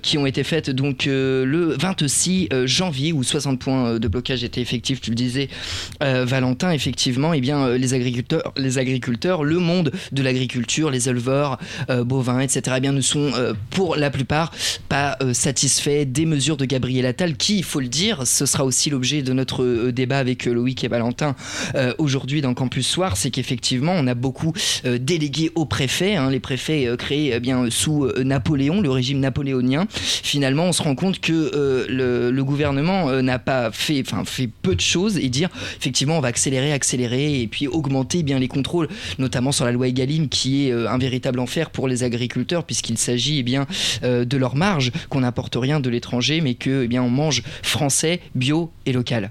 qui 0.02 0.18
ont 0.18 0.26
été 0.26 0.44
faites 0.44 0.59
donc 0.68 1.06
euh, 1.06 1.44
le 1.44 1.76
26 1.78 2.48
euh, 2.52 2.66
janvier, 2.66 3.12
où 3.12 3.22
60 3.22 3.58
points 3.58 3.86
euh, 3.86 3.98
de 3.98 4.08
blocage 4.08 4.44
étaient 4.44 4.60
effectifs, 4.60 5.00
tu 5.00 5.10
le 5.10 5.16
disais, 5.16 5.48
Valentin, 6.00 6.72
effectivement, 6.72 7.32
eh 7.32 7.40
bien, 7.40 7.76
les 7.76 7.94
agriculteurs, 7.94 8.52
les 8.56 8.78
agriculteurs, 8.78 9.44
le 9.44 9.58
monde 9.58 9.92
de 10.12 10.22
l'agriculture, 10.22 10.90
les 10.90 11.08
éleveurs, 11.08 11.58
bovins, 11.88 12.40
etc., 12.40 12.76
eh 12.76 12.80
bien, 12.80 12.92
ne 12.92 13.00
sont 13.00 13.32
pour 13.70 13.96
la 13.96 14.10
plupart 14.10 14.50
pas 14.88 15.18
satisfaits 15.32 16.04
des 16.06 16.26
mesures 16.26 16.56
de 16.56 16.64
Gabriel 16.64 17.06
Attal, 17.06 17.36
qui, 17.36 17.58
il 17.58 17.64
faut 17.64 17.80
le 17.80 17.88
dire, 17.88 18.26
ce 18.26 18.46
sera 18.46 18.64
aussi 18.64 18.90
l'objet 18.90 19.22
de 19.22 19.32
notre 19.32 19.90
débat 19.90 20.18
avec 20.18 20.46
Loïc 20.46 20.84
et 20.84 20.88
Valentin 20.88 21.34
aujourd'hui 21.98 22.40
dans 22.40 22.54
Campus 22.54 22.86
Soir, 22.86 23.16
c'est 23.16 23.30
qu'effectivement, 23.30 23.92
on 23.94 24.06
a 24.06 24.14
beaucoup 24.14 24.52
délégué 24.84 25.50
aux 25.54 25.66
préfets, 25.66 26.16
hein, 26.16 26.30
les 26.30 26.40
préfets 26.40 26.88
créés 26.98 27.32
eh 27.34 27.40
bien 27.40 27.68
sous 27.70 28.08
Napoléon, 28.22 28.80
le 28.80 28.90
régime 28.90 29.20
napoléonien. 29.20 29.86
Finalement, 29.90 30.49
on 30.58 30.72
se 30.72 30.82
rend 30.82 30.94
compte 30.94 31.20
que 31.20 31.50
euh, 31.54 32.30
le, 32.30 32.44
gouvernement 32.44 33.08
euh, 33.08 33.22
n'a 33.22 33.38
pas 33.38 33.70
fait, 33.70 34.02
peu 34.62 34.74
de 34.74 34.80
choses 34.80 35.18
et 35.18 35.28
dire 35.28 35.48
effectivement 35.76 36.18
on 36.18 36.20
va 36.20 36.28
accélérer, 36.28 36.72
accélérer 36.72 37.40
et 37.40 37.46
puis 37.46 37.68
augmenter 37.68 38.22
bien 38.22 38.38
les 38.38 38.48
contrôles, 38.48 38.88
notamment 39.18 39.52
sur 39.52 39.64
la 39.64 39.72
loi 39.72 39.88
Egalim 39.88 40.28
qui 40.28 40.66
est 40.66 40.72
euh, 40.72 40.90
un 40.90 40.98
véritable 40.98 41.40
enfer 41.40 41.70
pour 41.70 41.88
les 41.88 42.02
agriculteurs 42.02 42.64
puisqu'il 42.64 42.98
s'agit 42.98 43.38
eh 43.38 43.42
bien 43.42 43.66
de 44.02 44.36
leur 44.36 44.56
marge, 44.56 44.92
qu'on 45.08 45.20
n'apporte 45.20 45.56
rien 45.56 45.80
de 45.80 45.90
l'étranger, 45.90 46.40
mais 46.40 46.54
que 46.54 46.84
eh 46.84 46.88
bien 46.88 47.02
on 47.02 47.10
mange 47.10 47.42
français, 47.62 48.20
bio 48.34 48.70
et 48.86 48.92
local. 48.92 49.30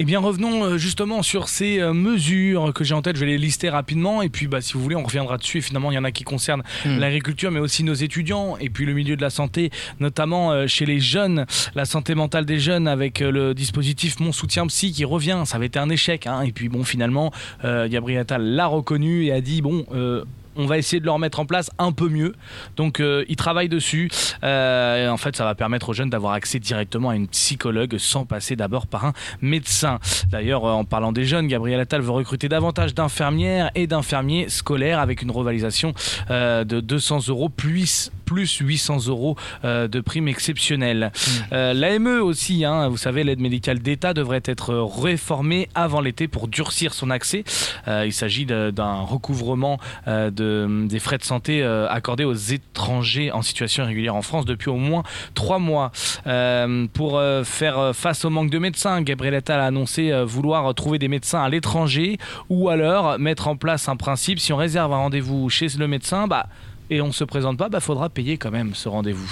Eh 0.00 0.04
bien, 0.04 0.18
revenons 0.18 0.64
euh, 0.64 0.76
justement 0.76 1.22
sur 1.22 1.48
ces 1.48 1.78
euh, 1.78 1.92
mesures 1.92 2.72
que 2.74 2.82
j'ai 2.82 2.94
en 2.94 3.02
tête. 3.02 3.14
Je 3.14 3.20
vais 3.20 3.30
les 3.30 3.38
lister 3.38 3.68
rapidement. 3.68 4.22
Et 4.22 4.28
puis, 4.28 4.48
bah, 4.48 4.60
si 4.60 4.72
vous 4.72 4.80
voulez, 4.82 4.96
on 4.96 5.04
reviendra 5.04 5.38
dessus. 5.38 5.58
Et 5.58 5.60
finalement, 5.60 5.92
il 5.92 5.94
y 5.94 5.98
en 5.98 6.04
a 6.04 6.10
qui 6.10 6.24
concernent 6.24 6.62
Hmm. 6.84 6.98
l'agriculture, 6.98 7.50
mais 7.52 7.60
aussi 7.60 7.84
nos 7.84 7.94
étudiants. 7.94 8.56
Et 8.58 8.70
puis, 8.70 8.86
le 8.86 8.92
milieu 8.92 9.14
de 9.16 9.22
la 9.22 9.30
santé, 9.30 9.70
notamment 10.00 10.50
euh, 10.50 10.66
chez 10.66 10.84
les 10.84 10.98
jeunes, 10.98 11.46
la 11.76 11.84
santé 11.84 12.16
mentale 12.16 12.44
des 12.44 12.58
jeunes 12.58 12.88
avec 12.88 13.20
le 13.20 13.54
dispositif 13.54 14.18
Mon 14.18 14.32
soutien 14.32 14.66
psy 14.66 14.90
qui 14.92 15.04
revient. 15.04 15.42
Ça 15.44 15.56
avait 15.56 15.66
été 15.66 15.78
un 15.78 15.88
échec. 15.90 16.26
hein. 16.26 16.42
Et 16.42 16.50
puis, 16.50 16.68
bon, 16.68 16.82
finalement, 16.82 17.32
euh, 17.64 17.88
Gabriel 17.88 18.22
Attal 18.22 18.42
l'a 18.42 18.66
reconnu 18.66 19.24
et 19.26 19.32
a 19.32 19.40
dit 19.40 19.62
bon. 19.62 19.86
euh, 19.94 20.24
on 20.56 20.66
va 20.66 20.78
essayer 20.78 21.00
de 21.00 21.04
le 21.04 21.10
remettre 21.10 21.40
en 21.40 21.46
place 21.46 21.70
un 21.78 21.92
peu 21.92 22.08
mieux. 22.08 22.34
Donc, 22.76 23.00
euh, 23.00 23.24
il 23.28 23.36
travaille 23.36 23.68
dessus. 23.68 24.10
Euh, 24.42 25.06
et 25.06 25.08
en 25.08 25.16
fait, 25.16 25.36
ça 25.36 25.44
va 25.44 25.54
permettre 25.54 25.88
aux 25.88 25.92
jeunes 25.92 26.10
d'avoir 26.10 26.32
accès 26.34 26.58
directement 26.58 27.10
à 27.10 27.16
une 27.16 27.28
psychologue 27.28 27.96
sans 27.98 28.24
passer 28.24 28.56
d'abord 28.56 28.86
par 28.86 29.04
un 29.06 29.12
médecin. 29.40 29.98
D'ailleurs, 30.30 30.64
euh, 30.64 30.72
en 30.72 30.84
parlant 30.84 31.12
des 31.12 31.24
jeunes, 31.24 31.46
Gabriel 31.48 31.80
Attal 31.80 32.00
veut 32.02 32.10
recruter 32.10 32.48
davantage 32.48 32.94
d'infirmières 32.94 33.70
et 33.74 33.86
d'infirmiers 33.86 34.48
scolaires 34.48 34.98
avec 35.00 35.22
une 35.22 35.30
revalorisation 35.30 35.94
euh, 36.30 36.64
de 36.64 36.80
200 36.80 37.28
euros 37.28 37.48
plus, 37.48 38.10
plus 38.24 38.58
800 38.58 39.06
euros 39.08 39.36
de 39.64 40.00
prime 40.00 40.28
exceptionnelle. 40.28 41.12
Euh, 41.52 41.72
L'AME 41.74 42.20
aussi, 42.22 42.64
hein, 42.64 42.88
vous 42.88 42.96
savez, 42.96 43.24
l'aide 43.24 43.40
médicale 43.40 43.78
d'État 43.80 44.14
devrait 44.14 44.42
être 44.44 44.74
réformée 44.74 45.68
avant 45.74 46.00
l'été 46.00 46.28
pour 46.28 46.48
durcir 46.48 46.94
son 46.94 47.10
accès. 47.10 47.44
Il 47.86 48.12
s'agit 48.12 48.46
de- 48.46 48.70
d'un 48.70 49.00
recouvrement 49.00 49.78
euh, 50.08 50.30
de, 50.44 50.86
des 50.86 50.98
frais 50.98 51.18
de 51.18 51.24
santé 51.24 51.62
euh, 51.62 51.88
accordés 51.88 52.24
aux 52.24 52.34
étrangers 52.34 53.32
en 53.32 53.42
situation 53.42 53.84
irrégulière 53.84 54.14
en 54.14 54.22
France 54.22 54.44
depuis 54.44 54.70
au 54.70 54.76
moins 54.76 55.02
trois 55.34 55.58
mois. 55.58 55.92
Euh, 56.26 56.86
pour 56.92 57.18
euh, 57.18 57.44
faire 57.44 57.92
face 57.94 58.24
au 58.24 58.30
manque 58.30 58.50
de 58.50 58.58
médecins, 58.58 59.00
Gabriel 59.02 59.34
Attal 59.34 59.60
a 59.60 59.66
annoncé 59.66 60.12
euh, 60.12 60.24
vouloir 60.24 60.74
trouver 60.74 60.98
des 60.98 61.08
médecins 61.08 61.42
à 61.42 61.48
l'étranger 61.48 62.18
ou 62.48 62.68
alors 62.68 63.18
mettre 63.18 63.48
en 63.48 63.56
place 63.56 63.88
un 63.88 63.96
principe 63.96 64.38
si 64.38 64.52
on 64.52 64.56
réserve 64.56 64.92
un 64.92 64.98
rendez-vous 64.98 65.48
chez 65.48 65.68
le 65.78 65.88
médecin, 65.88 66.26
bah 66.26 66.46
et 66.90 67.00
on 67.00 67.12
se 67.12 67.24
présente 67.24 67.58
pas, 67.58 67.68
bah 67.68 67.80
faudra 67.80 68.08
payer 68.08 68.38
quand 68.38 68.50
même 68.50 68.74
ce 68.74 68.88
rendez-vous. 68.88 69.30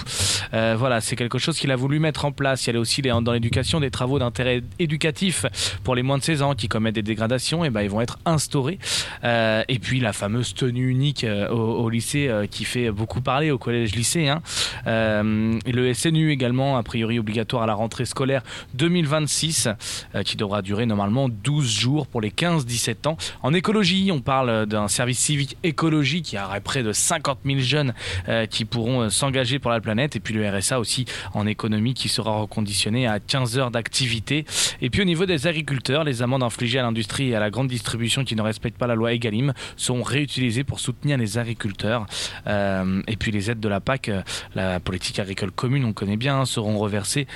Euh, 0.54 0.74
voilà, 0.78 1.00
c'est 1.00 1.16
quelque 1.16 1.38
chose 1.38 1.58
qu'il 1.58 1.70
a 1.70 1.76
voulu 1.76 1.98
mettre 1.98 2.24
en 2.24 2.32
place. 2.32 2.66
Il 2.66 2.74
y 2.74 2.76
a 2.76 2.80
aussi 2.80 3.02
dans 3.02 3.32
l'éducation 3.32 3.80
des 3.80 3.90
travaux 3.90 4.18
d'intérêt 4.18 4.62
éducatif 4.78 5.46
pour 5.84 5.94
les 5.94 6.02
moins 6.02 6.18
de 6.18 6.22
16 6.22 6.42
ans 6.42 6.54
qui 6.54 6.68
commettent 6.68 6.94
des 6.94 7.02
dégradations, 7.02 7.64
et 7.64 7.70
ben 7.70 7.82
ils 7.82 7.90
vont 7.90 8.00
être 8.00 8.18
instaurés. 8.24 8.78
Euh, 9.24 9.62
et 9.68 9.78
puis 9.78 10.00
la 10.00 10.12
fameuse 10.12 10.54
tenue 10.54 10.88
unique 10.88 11.24
euh, 11.24 11.48
au, 11.48 11.88
lycée 11.88 12.30
qui 12.50 12.64
fait 12.64 12.90
beaucoup 12.90 13.20
parler 13.20 13.50
au 13.50 13.58
collège-lycée. 13.58 14.28
Hein. 14.28 14.42
Euh, 14.86 15.58
et 15.66 15.72
le 15.72 15.92
SNU 15.92 16.30
également, 16.30 16.76
a 16.76 16.82
priori 16.82 17.18
obligatoire 17.18 17.62
à 17.62 17.66
la 17.66 17.74
rentrée 17.74 18.04
scolaire 18.04 18.42
2026, 18.74 19.68
euh, 20.14 20.22
qui 20.22 20.36
devra 20.36 20.62
durer 20.62 20.86
normalement 20.86 21.28
12 21.28 21.70
jours 21.70 22.06
pour 22.06 22.20
les 22.20 22.30
15-17 22.30 23.08
ans. 23.08 23.16
En 23.42 23.54
écologie, 23.54 24.10
on 24.12 24.20
parle 24.20 24.66
d'un 24.66 24.88
service 24.88 25.18
civique 25.18 25.56
écologie 25.62 26.22
qui 26.22 26.38
aurait 26.38 26.60
près 26.60 26.82
de 26.82 26.92
50 26.92 27.41
000 27.44 27.60
jeunes 27.60 27.94
euh, 28.28 28.46
qui 28.46 28.64
pourront 28.64 29.02
euh, 29.02 29.08
s'engager 29.10 29.58
pour 29.58 29.70
la 29.70 29.80
planète. 29.80 30.16
Et 30.16 30.20
puis 30.20 30.34
le 30.34 30.48
RSA 30.48 30.78
aussi 30.78 31.04
en 31.34 31.46
économie 31.46 31.94
qui 31.94 32.08
sera 32.08 32.32
reconditionné 32.40 33.06
à 33.06 33.20
15 33.20 33.58
heures 33.58 33.70
d'activité. 33.70 34.44
Et 34.80 34.90
puis 34.90 35.02
au 35.02 35.04
niveau 35.04 35.26
des 35.26 35.46
agriculteurs, 35.46 36.04
les 36.04 36.22
amendes 36.22 36.42
infligées 36.42 36.78
à 36.78 36.82
l'industrie 36.82 37.30
et 37.30 37.34
à 37.34 37.40
la 37.40 37.50
grande 37.50 37.68
distribution 37.68 38.24
qui 38.24 38.36
ne 38.36 38.42
respectent 38.42 38.78
pas 38.78 38.86
la 38.86 38.94
loi 38.94 39.12
Egalim 39.12 39.52
sont 39.76 40.02
réutilisées 40.02 40.64
pour 40.64 40.80
soutenir 40.80 41.18
les 41.18 41.38
agriculteurs. 41.38 42.06
Euh, 42.46 43.02
et 43.06 43.16
puis 43.16 43.32
les 43.32 43.50
aides 43.50 43.60
de 43.60 43.68
la 43.68 43.80
PAC, 43.80 44.10
la 44.54 44.80
politique 44.80 45.18
agricole 45.18 45.50
commune, 45.50 45.84
on 45.84 45.92
connaît 45.92 46.16
bien, 46.16 46.40
hein, 46.40 46.44
seront 46.44 46.78
reversées 46.78 47.26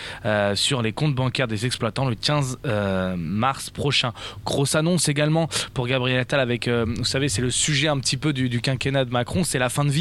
sur 0.54 0.82
les 0.82 0.92
comptes 0.92 1.14
bancaires 1.14 1.48
des 1.48 1.66
exploitants 1.66 2.06
le 2.08 2.14
15 2.14 2.58
euh, 2.64 3.16
mars 3.16 3.70
prochain. 3.70 4.12
Grosse 4.44 4.74
annonce 4.74 5.08
également 5.08 5.48
pour 5.74 5.86
Gabriel 5.86 6.20
Attal 6.20 6.40
avec, 6.40 6.68
vous 6.68 7.04
savez, 7.04 7.28
c'est 7.28 7.42
le 7.42 7.50
sujet 7.50 7.88
un 7.88 7.98
petit 7.98 8.16
peu 8.16 8.32
du, 8.32 8.48
du 8.48 8.60
quinquennat 8.60 9.04
de 9.04 9.10
Macron, 9.10 9.44
c'est 9.44 9.58
la 9.58 9.68
fin 9.68 9.84
de 9.84 9.90
vie. 9.90 9.95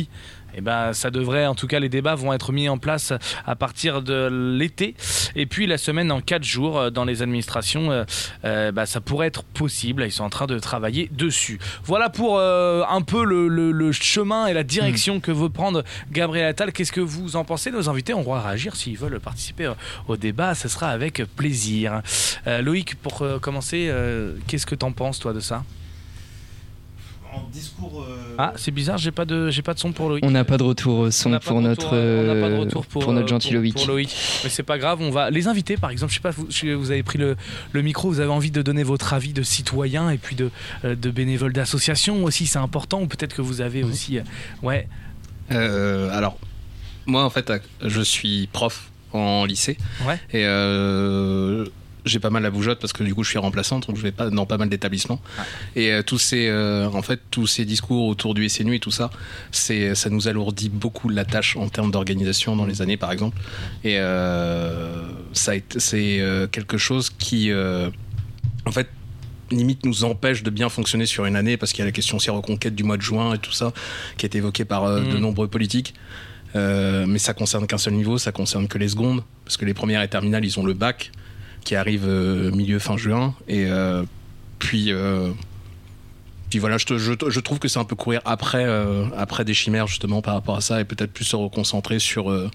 Et 0.56 0.62
ben, 0.62 0.93
ça 0.93 1.12
devrait, 1.12 1.46
en 1.46 1.56
tout 1.56 1.68
cas, 1.68 1.80
les 1.80 1.89
débats 1.89 2.16
vont 2.16 2.32
être 2.32 2.54
mis 2.54 2.70
en 2.70 2.78
place 2.78 3.14
à 3.46 3.56
partir 3.56 4.02
de 4.02 4.56
l'été. 4.58 4.96
Et 5.36 5.46
puis 5.46 5.68
la 5.68 5.78
semaine 5.78 6.12
en 6.12 6.22
quatre 6.22 6.46
jours 6.46 6.80
euh, 6.80 6.89
dans 6.89 7.04
les 7.04 7.22
administrations, 7.22 7.91
euh, 7.91 8.06
euh, 8.46 8.72
bah, 8.72 8.86
ça 8.86 9.02
pourrait 9.02 9.28
être 9.28 9.43
possible. 9.43 10.04
Ils 10.06 10.12
sont 10.12 10.24
en 10.24 10.30
train 10.30 10.48
de 10.48 10.58
travailler 10.58 11.10
dessus. 11.12 11.60
Voilà 11.84 12.10
pour 12.10 12.39
un 12.39 13.02
peu 13.02 13.24
le, 13.26 13.91
chemin 13.91 14.48
et 14.48 14.54
la 14.54 14.64
direction 14.64 15.20
que 15.20 15.32
veut 15.32 15.50
prendre 15.50 15.84
Gabriel 16.12 16.48
Attal. 16.48 16.72
Qu'est-ce 16.72 16.91
que 16.91 17.02
vous 17.02 17.36
en 17.36 17.43
pensez 17.43 17.72
Nos 17.72 17.89
invités? 17.89 18.14
Ont 18.14 18.22
droit 18.22 18.39
à 18.39 18.48
réagir 18.48 18.76
s'ils 18.76 18.98
veulent 18.98 19.20
participer 19.20 19.72
au 20.08 20.16
débat. 20.16 20.56
Ce 20.56 20.68
sera 20.68 20.89
avec 20.89 21.24
plaisir. 21.36 22.02
Loïc, 22.46 22.96
pour 22.96 23.24
commencer, 23.41 23.91
qu'est-ce 24.48 24.66
que 24.66 24.76
t'en 24.76 24.91
penses 24.91 25.20
toi 25.20 25.34
de 25.34 25.39
ça? 25.39 25.64
En 27.36 27.49
discours. 27.51 28.01
euh, 28.07 28.36
Ah, 28.38 28.53
c'est 28.55 28.71
bizarre, 28.71 28.97
j'ai 28.97 29.11
pas 29.11 29.25
de, 29.25 29.49
j'ai 29.49 29.61
pas 29.61 29.73
de 29.73 29.79
son 29.79 29.91
pour 29.91 30.09
Loïc. 30.09 30.23
On 30.25 30.31
n'a 30.31 30.43
pas 30.45 30.57
de 30.57 30.63
retour 30.63 30.99
au 30.99 31.11
son 31.11 31.29
On 31.29 31.31
n'a 31.31 31.39
pas 31.39 31.47
pour 31.49 31.57
de 31.61 31.67
notre, 31.67 31.83
retour, 31.86 31.93
euh, 31.93 32.23
on 32.31 32.33
n'a 32.36 32.41
pas 32.41 32.49
de 32.55 32.59
retour 32.59 32.86
pour, 32.86 33.13
notre 33.13 33.27
gentil 33.27 33.49
pour- 33.49 33.57
Loïc. 33.57 33.73
pour 33.75 33.88
Loïc. 33.88 34.15
Mais 34.43 34.49
c'est 34.49 34.63
pas 34.63 34.77
grave, 34.77 34.99
on 35.01 35.09
va 35.11 35.29
les 35.29 35.47
inviter 35.47 35.77
par 35.77 35.89
exemple. 35.89 36.11
Je 36.11 36.17
sais 36.17 36.21
pas, 36.21 36.31
vous, 36.31 36.47
vous 36.79 36.91
avez 36.91 37.03
pris 37.03 37.17
le, 37.17 37.36
le 37.71 37.81
micro, 37.81 38.09
vous 38.09 38.19
avez 38.19 38.31
envie 38.31 38.51
de 38.51 38.61
donner 38.61 38.83
votre 38.83 39.13
avis 39.13 39.33
de 39.33 39.43
citoyen 39.43 40.09
et 40.09 40.17
puis 40.17 40.36
de, 40.36 40.49
euh, 40.86 40.95
de 40.95 41.11
bénévole 41.11 41.53
d'association 41.53 42.23
aussi, 42.23 42.45
c'est 42.47 42.59
important. 42.59 43.01
Ou 43.01 43.07
peut-être 43.07 43.36
que 43.36 43.41
vous 43.41 43.61
avez 43.61 43.83
aussi, 43.83 44.19
ouais. 44.63 44.88
Euh, 45.51 46.09
alors, 46.11 46.38
moi, 47.05 47.23
en 47.23 47.29
fait, 47.29 47.51
je 47.83 48.01
suis 48.01 48.47
prof 48.51 48.89
en 49.13 49.45
lycée. 49.45 49.77
Ouais. 50.07 50.19
Et 50.33 50.43
euh, 50.45 51.65
j'ai 52.06 52.20
pas 52.20 52.30
mal 52.30 52.43
la 52.43 52.51
bougeotte 52.51 52.80
parce 52.80 52.93
que 52.93 53.03
du 53.03 53.14
coup, 53.14 53.24
je 53.24 53.30
suis 53.30 53.39
remplaçante, 53.39 53.88
donc 53.88 53.97
je 53.97 54.01
vais 54.01 54.12
pas 54.12 54.30
dans 54.30 54.45
pas 54.45 54.58
mal 54.58 54.70
d'établissements. 54.70 55.22
Et 55.76 55.91
euh, 55.91 56.01
tous 56.03 56.18
ces, 56.20 56.47
euh, 56.47 56.88
en 56.88 57.01
fait, 57.01 57.20
tous 57.32 57.47
ces 57.47 57.66
discours 57.66 58.08
autour 58.08 58.34
du 58.34 58.47
SNU 58.47 58.76
et 58.76 58.80
tout 58.80 58.91
ça, 58.91 59.10
c'est, 59.51 59.95
ça 59.95 60.10
nous 60.10 60.28
alourdit 60.28 60.70
beaucoup 60.70 61.10
la 61.10 61.26
tâche 61.26 61.58
en 61.58 61.68
termes 61.70 61.91
d'organisation 61.91 62.56
dans 62.56 62.66
les 62.66 62.82
années, 62.82 62.97
par 62.97 63.12
exemple. 63.12 63.38
Et 63.84 63.97
euh, 63.97 65.03
ça 65.34 65.53
c'est 65.78 66.20
euh, 66.20 66.47
quelque 66.47 66.78
chose 66.78 67.10
qui, 67.10 67.51
euh, 67.51 67.89
en 68.66 68.72
fait, 68.72 68.88
limite 69.51 69.86
nous 69.86 70.03
empêche 70.03 70.43
de 70.43 70.49
bien 70.49 70.70
fonctionner 70.70 71.06
sur 71.06 71.26
une 71.26 71.36
année 71.36 71.58
parce 71.58 71.72
qu'il 71.72 71.80
y 71.80 71.84
a 71.84 71.86
la 71.86 71.91
question 71.91 72.18
aussi 72.18 72.30
reconquête 72.30 72.76
du 72.76 72.84
mois 72.84 72.97
de 72.97 73.01
juin 73.01 73.34
et 73.36 73.38
tout 73.38 73.51
ça 73.51 73.74
qui 74.18 74.26
est 74.26 74.36
évoqué 74.36 74.66
par 74.66 74.86
euh, 74.86 75.01
de 75.01 75.18
Mm. 75.18 75.20
nombreux 75.20 75.47
politiques. 75.47 75.93
Euh, 76.56 77.06
mais 77.08 77.20
ça 77.20 77.34
concerne 77.34 77.68
qu'un 77.68 77.78
seul 77.78 77.93
niveau, 77.93 78.18
ça 78.18 78.32
concerne 78.32 78.68
que 78.68 78.78
les 78.78 78.88
secondes, 78.89 79.24
parce 79.43 79.58
que 79.58 79.66
les 79.66 79.74
premières 79.74 80.01
et 80.01 80.08
terminales, 80.08 80.45
ils 80.45 80.58
ont 80.60 80.66
le 80.66 80.74
bac 80.74 81.12
qui 81.66 81.76
arrive 81.76 82.05
euh, 82.07 82.49
milieu 82.51 82.80
fin 82.80 82.95
juin, 82.95 83.34
et 83.49 83.66
euh, 83.66 84.03
puis 84.59 84.93
euh, 84.93 85.32
puis 86.49 86.59
voilà, 86.59 86.78
je, 86.78 86.86
te- 86.86 86.97
je, 86.97 87.11
je 87.28 87.39
trouve 87.41 87.59
que 87.59 87.68
c'est 87.68 87.80
un 87.80 87.84
peu 87.86 87.95
courir 87.97 88.22
après 88.24 88.63
euh, 88.66 89.05
après 89.18 89.43
des 89.43 89.53
chimères 89.53 89.88
justement 89.88 90.22
par 90.22 90.36
rapport 90.36 90.55
à 90.55 90.61
ça, 90.61 90.80
et 90.80 90.86
peut-être 90.86 91.11
plus 91.11 91.26
se 91.26 91.36
reconcentrer 91.36 91.99
sur 91.99 92.32
euh, 92.32 92.49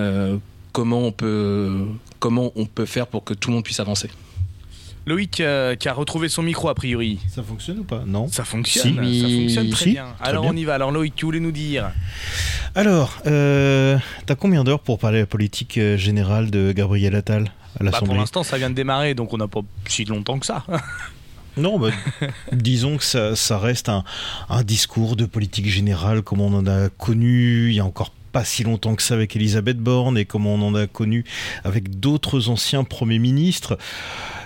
euh, 0.00 0.36
comment 0.72 1.00
on 1.06 1.12
peut 1.12 1.86
comment 2.18 2.52
on 2.56 2.66
peut 2.66 2.84
faire 2.86 3.06
pour 3.06 3.24
que 3.24 3.32
tout 3.32 3.48
le 3.50 3.54
monde 3.54 3.64
puisse 3.64 3.80
avancer. 3.80 4.10
Loïc 5.04 5.40
euh, 5.40 5.74
qui 5.74 5.88
a 5.88 5.92
retrouvé 5.92 6.28
son 6.28 6.42
micro 6.42 6.68
a 6.68 6.74
priori. 6.76 7.18
Ça 7.28 7.42
fonctionne 7.42 7.80
ou 7.80 7.84
pas? 7.84 8.04
Non. 8.06 8.28
Ça 8.28 8.44
fonctionne, 8.44 9.04
Si. 9.04 9.20
ça 9.20 9.28
fonctionne 9.28 9.70
très 9.70 9.84
Si, 9.84 9.90
bien. 9.92 10.06
très 10.20 10.28
Alors 10.30 10.42
bien. 10.44 10.52
on 10.52 10.56
y 10.56 10.64
va. 10.64 10.74
Alors 10.74 10.92
Loïc, 10.92 11.14
tu 11.16 11.24
voulais 11.24 11.40
nous 11.40 11.50
dire? 11.50 11.90
Alors, 12.76 13.18
euh, 13.26 13.98
t'as 14.26 14.36
combien 14.36 14.62
d'heures 14.62 14.78
pour 14.80 15.00
parler 15.00 15.18
de 15.18 15.22
la 15.24 15.26
politique 15.26 15.78
générale 15.96 16.50
de 16.52 16.70
Gabriel 16.72 17.16
Attal? 17.16 17.50
À 17.80 17.84
Bah, 17.84 18.00
Pour 18.04 18.14
l'instant, 18.14 18.42
ça 18.42 18.58
vient 18.58 18.70
de 18.70 18.74
démarrer, 18.74 19.14
donc 19.14 19.32
on 19.32 19.38
n'a 19.38 19.48
pas 19.48 19.60
si 19.86 20.04
longtemps 20.04 20.38
que 20.38 20.46
ça. 20.46 20.64
Non, 21.58 21.78
bah, 21.78 21.90
disons 22.50 22.96
que 22.96 23.04
ça, 23.04 23.36
ça 23.36 23.58
reste 23.58 23.90
un, 23.90 24.04
un 24.48 24.62
discours 24.62 25.16
de 25.16 25.26
politique 25.26 25.68
générale 25.68 26.22
comme 26.22 26.40
on 26.40 26.54
en 26.54 26.66
a 26.66 26.88
connu 26.88 27.68
il 27.68 27.74
y 27.74 27.80
a 27.80 27.84
encore 27.84 28.10
pas 28.32 28.44
si 28.44 28.64
longtemps 28.64 28.94
que 28.94 29.02
ça 29.02 29.14
avec 29.14 29.36
Elisabeth 29.36 29.78
Borne 29.78 30.16
et 30.18 30.24
comme 30.24 30.46
on 30.46 30.60
en 30.66 30.74
a 30.74 30.86
connu 30.86 31.24
avec 31.64 32.00
d'autres 32.00 32.48
anciens 32.48 32.82
premiers 32.82 33.18
ministres. 33.18 33.78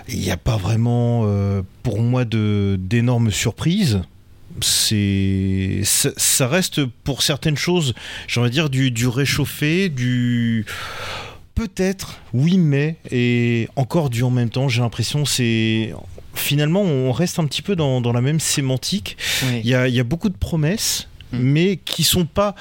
Il 0.09 0.19
n'y 0.19 0.31
a 0.31 0.37
pas 0.37 0.57
vraiment, 0.57 1.23
euh, 1.25 1.63
pour 1.83 2.01
moi, 2.01 2.25
d'énormes 2.25 3.31
surprises. 3.31 4.01
C'est, 4.61 5.81
ça, 5.83 6.09
ça 6.17 6.47
reste 6.47 6.83
pour 7.03 7.21
certaines 7.21 7.57
choses, 7.57 7.93
j'ai 8.27 8.39
envie 8.39 8.49
de 8.49 8.53
dire, 8.53 8.69
du, 8.69 8.91
du 8.91 9.07
réchauffé, 9.07 9.89
du 9.89 10.65
peut-être, 11.57 12.19
oui, 12.33 12.57
mais, 12.57 12.97
et 13.11 13.67
encore 13.75 14.09
du 14.09 14.23
en 14.23 14.29
même 14.29 14.49
temps. 14.49 14.69
J'ai 14.69 14.81
l'impression, 14.81 15.25
c'est 15.25 15.93
finalement, 16.33 16.81
on 16.81 17.11
reste 17.11 17.39
un 17.39 17.45
petit 17.45 17.61
peu 17.61 17.75
dans, 17.75 17.99
dans 17.99 18.13
la 18.13 18.21
même 18.21 18.39
sémantique. 18.39 19.17
Il 19.51 19.67
y 19.67 19.73
a, 19.73 19.87
il 19.87 19.95
y 19.95 19.99
a 19.99 20.03
beaucoup 20.03 20.29
de 20.29 20.37
promesses, 20.37 21.07
Mm. 21.31 21.39
mais 21.39 21.77
qui 21.77 22.03
sont 22.03 22.25
pas 22.25 22.55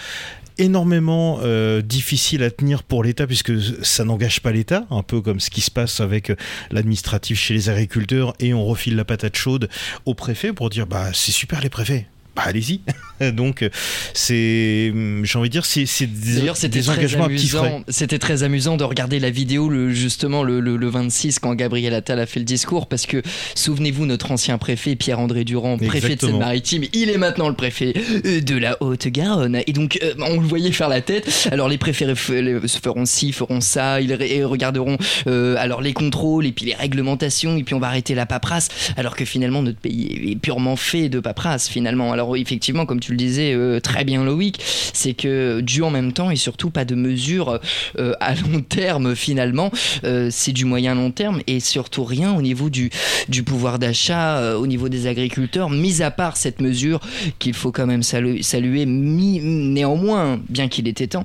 énormément 0.59 1.39
euh, 1.43 1.83
difficiles 1.83 2.43
à 2.43 2.51
tenir 2.51 2.83
pour 2.83 3.05
l'État 3.05 3.27
puisque 3.27 3.53
ça 3.85 4.05
n'engage 4.05 4.41
pas 4.41 4.53
l'État, 4.53 4.87
un 4.91 5.03
peu 5.03 5.21
comme 5.21 5.39
ce 5.39 5.51
qui 5.51 5.61
se 5.61 5.71
passe 5.71 6.01
avec 6.01 6.31
euh, 6.31 6.37
l'administratif 6.71 7.39
chez 7.39 7.53
les 7.55 7.69
agriculteurs 7.69 8.33
et 8.41 8.55
on 8.55 8.65
refile 8.65 8.97
la 8.97 9.05
patate 9.05 9.37
chaude 9.37 9.69
au 10.07 10.15
préfet 10.15 10.53
pour 10.53 10.71
dire 10.71 10.87
bah 10.87 11.11
c'est 11.13 11.33
super 11.33 11.61
les 11.61 11.69
préfets. 11.69 12.07
Bah 12.37 12.43
allez-y. 12.47 12.81
Donc 13.33 13.63
euh, 13.63 13.71
c'est 14.13 14.93
j'ai 15.23 15.39
envie 15.39 15.49
de 15.49 15.53
dire 15.53 15.65
c'est 15.65 15.87
c'est 15.87 16.07
des, 16.07 16.35
D'ailleurs, 16.41 16.57
c'était 16.57 16.81
des 16.81 16.91
engagements 16.91 17.25
à 17.25 17.29
petits 17.29 17.49
frais. 17.49 17.61
amusant. 17.69 17.85
C'était 17.89 18.19
très 18.19 18.43
amusant 18.43 18.77
de 18.77 18.85
regarder 18.85 19.19
la 19.21 19.31
vidéo, 19.31 19.69
le, 19.71 19.91
justement 19.93 20.43
le, 20.43 20.61
le- 20.61 20.77
le 20.77 20.89
26, 20.89 21.39
quand 21.39 21.55
Gabriel 21.55 21.95
Attal 21.95 22.21
a 22.21 22.27
fait 22.27 22.41
le 22.41 22.45
discours, 22.45 22.87
parce 22.89 23.07
que 23.07 23.23
souvenez-vous, 23.55 24.05
notre 24.07 24.31
ancien 24.33 24.59
préfet 24.59 24.97
Pierre-André 24.97 25.45
Durand, 25.45 25.79
préfet 25.79 25.93
de 25.93 25.97
Exactement. 26.07 26.33
Seine-Maritime, 26.33 26.85
il 26.93 27.09
est 27.11 27.17
maintenant 27.19 27.49
le 27.49 27.55
préfet 27.55 27.95
euh, 28.27 28.41
de 28.41 28.57
la 28.57 28.77
Haute-Garonne, 28.83 29.61
et 29.67 29.73
donc 29.73 29.99
euh, 30.03 30.13
on 30.21 30.41
le 30.41 30.47
voyait 30.47 30.73
faire 30.73 30.89
la 30.91 31.01
tête. 31.01 31.49
Alors 31.51 31.69
les 31.71 31.79
préfets 31.79 32.07
les- 32.07 32.61
feront 32.69 33.07
ci, 33.07 33.33
feront 33.33 33.61
ça, 33.63 34.01
ils 34.01 34.13
regarderont 34.45 34.99
euh, 35.27 35.57
alors 35.59 35.81
les 35.81 35.95
contrôles 35.95 36.45
et 36.47 36.53
puis 36.53 36.67
les 36.67 36.75
réglementations, 36.75 37.57
et 37.57 37.63
puis 37.65 37.75
on 37.75 37.79
va 37.81 37.87
arrêter 37.89 38.15
la 38.15 38.27
paperasse, 38.27 38.69
alors 38.99 39.17
que 39.17 39.25
finalement 39.25 39.63
notre 39.63 39.79
pays 39.79 40.33
est 40.33 40.37
purement 40.37 40.77
fait 40.77 41.09
de 41.09 41.21
paperasse 41.21 41.69
finalement. 41.69 42.13
Alors 42.13 42.26
effectivement, 42.35 42.87
comme 42.87 42.99
tu 43.01 43.13
le 43.13 43.17
disais 43.19 43.53
euh, 43.55 43.79
très 43.79 44.05
bien 44.05 44.25
Loïc, 44.25 44.59
c'est 44.93 45.15
que 45.15 45.61
du 45.61 45.83
en 45.83 45.91
même 45.91 46.13
temps 46.13 46.31
et 46.31 46.37
surtout 46.37 46.71
pas 46.71 46.85
de 46.85 46.95
mesures 46.97 47.61
euh, 47.99 48.15
à 48.21 48.35
long 48.35 48.63
terme 48.63 49.15
finalement, 49.15 49.71
Euh, 50.05 50.29
c'est 50.31 50.53
du 50.53 50.65
moyen 50.65 50.95
long 50.95 51.11
terme 51.11 51.41
et 51.47 51.61
surtout 51.61 52.05
rien 52.05 52.35
au 52.35 52.43
niveau 52.43 52.71
du, 52.71 52.91
du 53.29 53.43
pouvoir 53.43 53.79
d'achat, 53.79 54.57
au 54.57 54.67
niveau 54.67 54.89
des 54.89 55.07
agriculteurs, 55.07 55.69
mis 55.71 56.03
à 56.03 56.11
part 56.11 56.37
cette 56.37 56.61
mesure 56.61 57.01
qu'il 57.39 57.55
faut 57.55 57.73
quand 57.73 57.87
même 57.87 58.03
salu- 58.03 58.43
saluer, 58.43 58.87
néanmoins, 58.87 60.41
bien 60.49 60.69
qu'il 60.69 60.89
était 60.89 61.07
temps, 61.07 61.25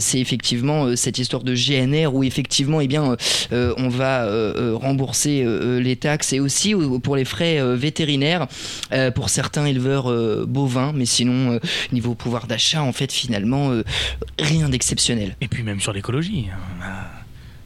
c'est 0.00 0.18
effectivement 0.18 0.94
cette 0.96 1.18
histoire 1.18 1.42
de 1.42 1.54
GNR 1.54 2.14
où 2.14 2.22
effectivement 2.24 2.80
eh 2.80 2.88
bien, 2.88 3.16
on 3.52 3.88
va 3.88 4.28
rembourser 4.74 5.44
les 5.80 5.96
taxes 5.96 6.32
et 6.32 6.40
aussi 6.40 6.74
pour 7.02 7.16
les 7.16 7.24
frais 7.24 7.60
vétérinaires. 7.76 8.46
Pour 9.14 9.28
certains 9.30 9.66
éleveurs 9.66 10.06
euh, 10.36 10.46
bovins, 10.46 10.92
mais 10.94 11.06
sinon 11.06 11.52
euh, 11.52 11.58
niveau 11.92 12.14
pouvoir 12.14 12.46
d'achat 12.46 12.82
en 12.82 12.92
fait 12.92 13.12
finalement 13.12 13.70
euh, 13.70 13.84
rien 14.38 14.68
d'exceptionnel. 14.68 15.36
Et 15.40 15.48
puis 15.48 15.62
même 15.62 15.80
sur 15.80 15.92
l'écologie, 15.92 16.48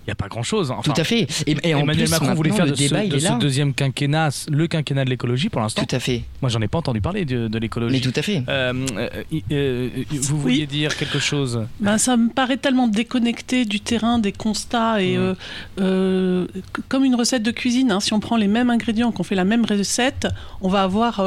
il 0.06 0.08
n'y 0.08 0.12
a 0.12 0.14
pas 0.14 0.28
grand-chose. 0.28 0.70
Enfin, 0.70 0.92
Tout 0.92 1.00
à 1.00 1.04
fait. 1.04 1.26
Et, 1.46 1.56
et 1.62 1.74
en 1.74 1.80
Emmanuel 1.80 2.06
plus, 2.06 2.10
Macron 2.10 2.34
voulait 2.34 2.50
faire 2.52 2.64
le 2.64 2.70
de, 2.72 2.76
ce, 2.76 2.82
débat, 2.88 3.04
il 3.04 3.10
de 3.12 3.18
ce 3.18 3.32
deuxième 3.38 3.74
quinquennat 3.74 4.30
le 4.50 4.66
quinquennat 4.66 5.04
de 5.04 5.10
l'écologie 5.10 5.50
pour 5.50 5.60
l'instant. 5.60 5.84
Tout 5.84 5.94
à 5.94 6.00
fait. 6.00 6.22
Moi, 6.40 6.48
j'en 6.48 6.60
ai 6.62 6.68
pas 6.68 6.78
entendu 6.78 7.00
parler 7.02 7.24
de, 7.26 7.48
de 7.48 7.58
l'écologie. 7.58 7.94
Mais 7.96 8.00
tout 8.00 8.18
à 8.18 8.22
fait. 8.22 8.42
Euh, 8.48 8.72
euh, 8.96 9.08
euh, 9.52 9.88
vous 10.10 10.36
Oui. 10.36 10.40
vouliez 10.40 10.66
dire 10.66 10.96
quelque 10.96 11.18
chose 11.18 11.66
Ben, 11.80 11.98
ça 11.98 12.16
me 12.16 12.30
paraît 12.30 12.56
tellement 12.56 12.88
déconnecté 12.88 13.64
du 13.66 13.80
terrain, 13.80 14.18
des 14.18 14.32
constats, 14.32 15.02
et 15.02 15.16
Mm. 15.16 15.20
euh, 15.20 15.34
euh, 15.80 16.46
c- 16.54 16.82
comme 16.88 17.04
une 17.04 17.14
recette 17.14 17.42
de 17.42 17.50
cuisine. 17.50 17.90
hein, 17.92 18.00
si 18.00 18.12
on 18.12 18.20
prend 18.20 18.36
les 18.36 18.48
mêmes 18.48 18.70
ingrédients, 18.70 19.12
qu'on 19.12 19.22
fait 19.22 19.34
la 19.34 19.44
même 19.44 19.64
recette, 19.64 20.26
on 20.62 20.68
va 20.68 20.82
avoir, 20.82 21.22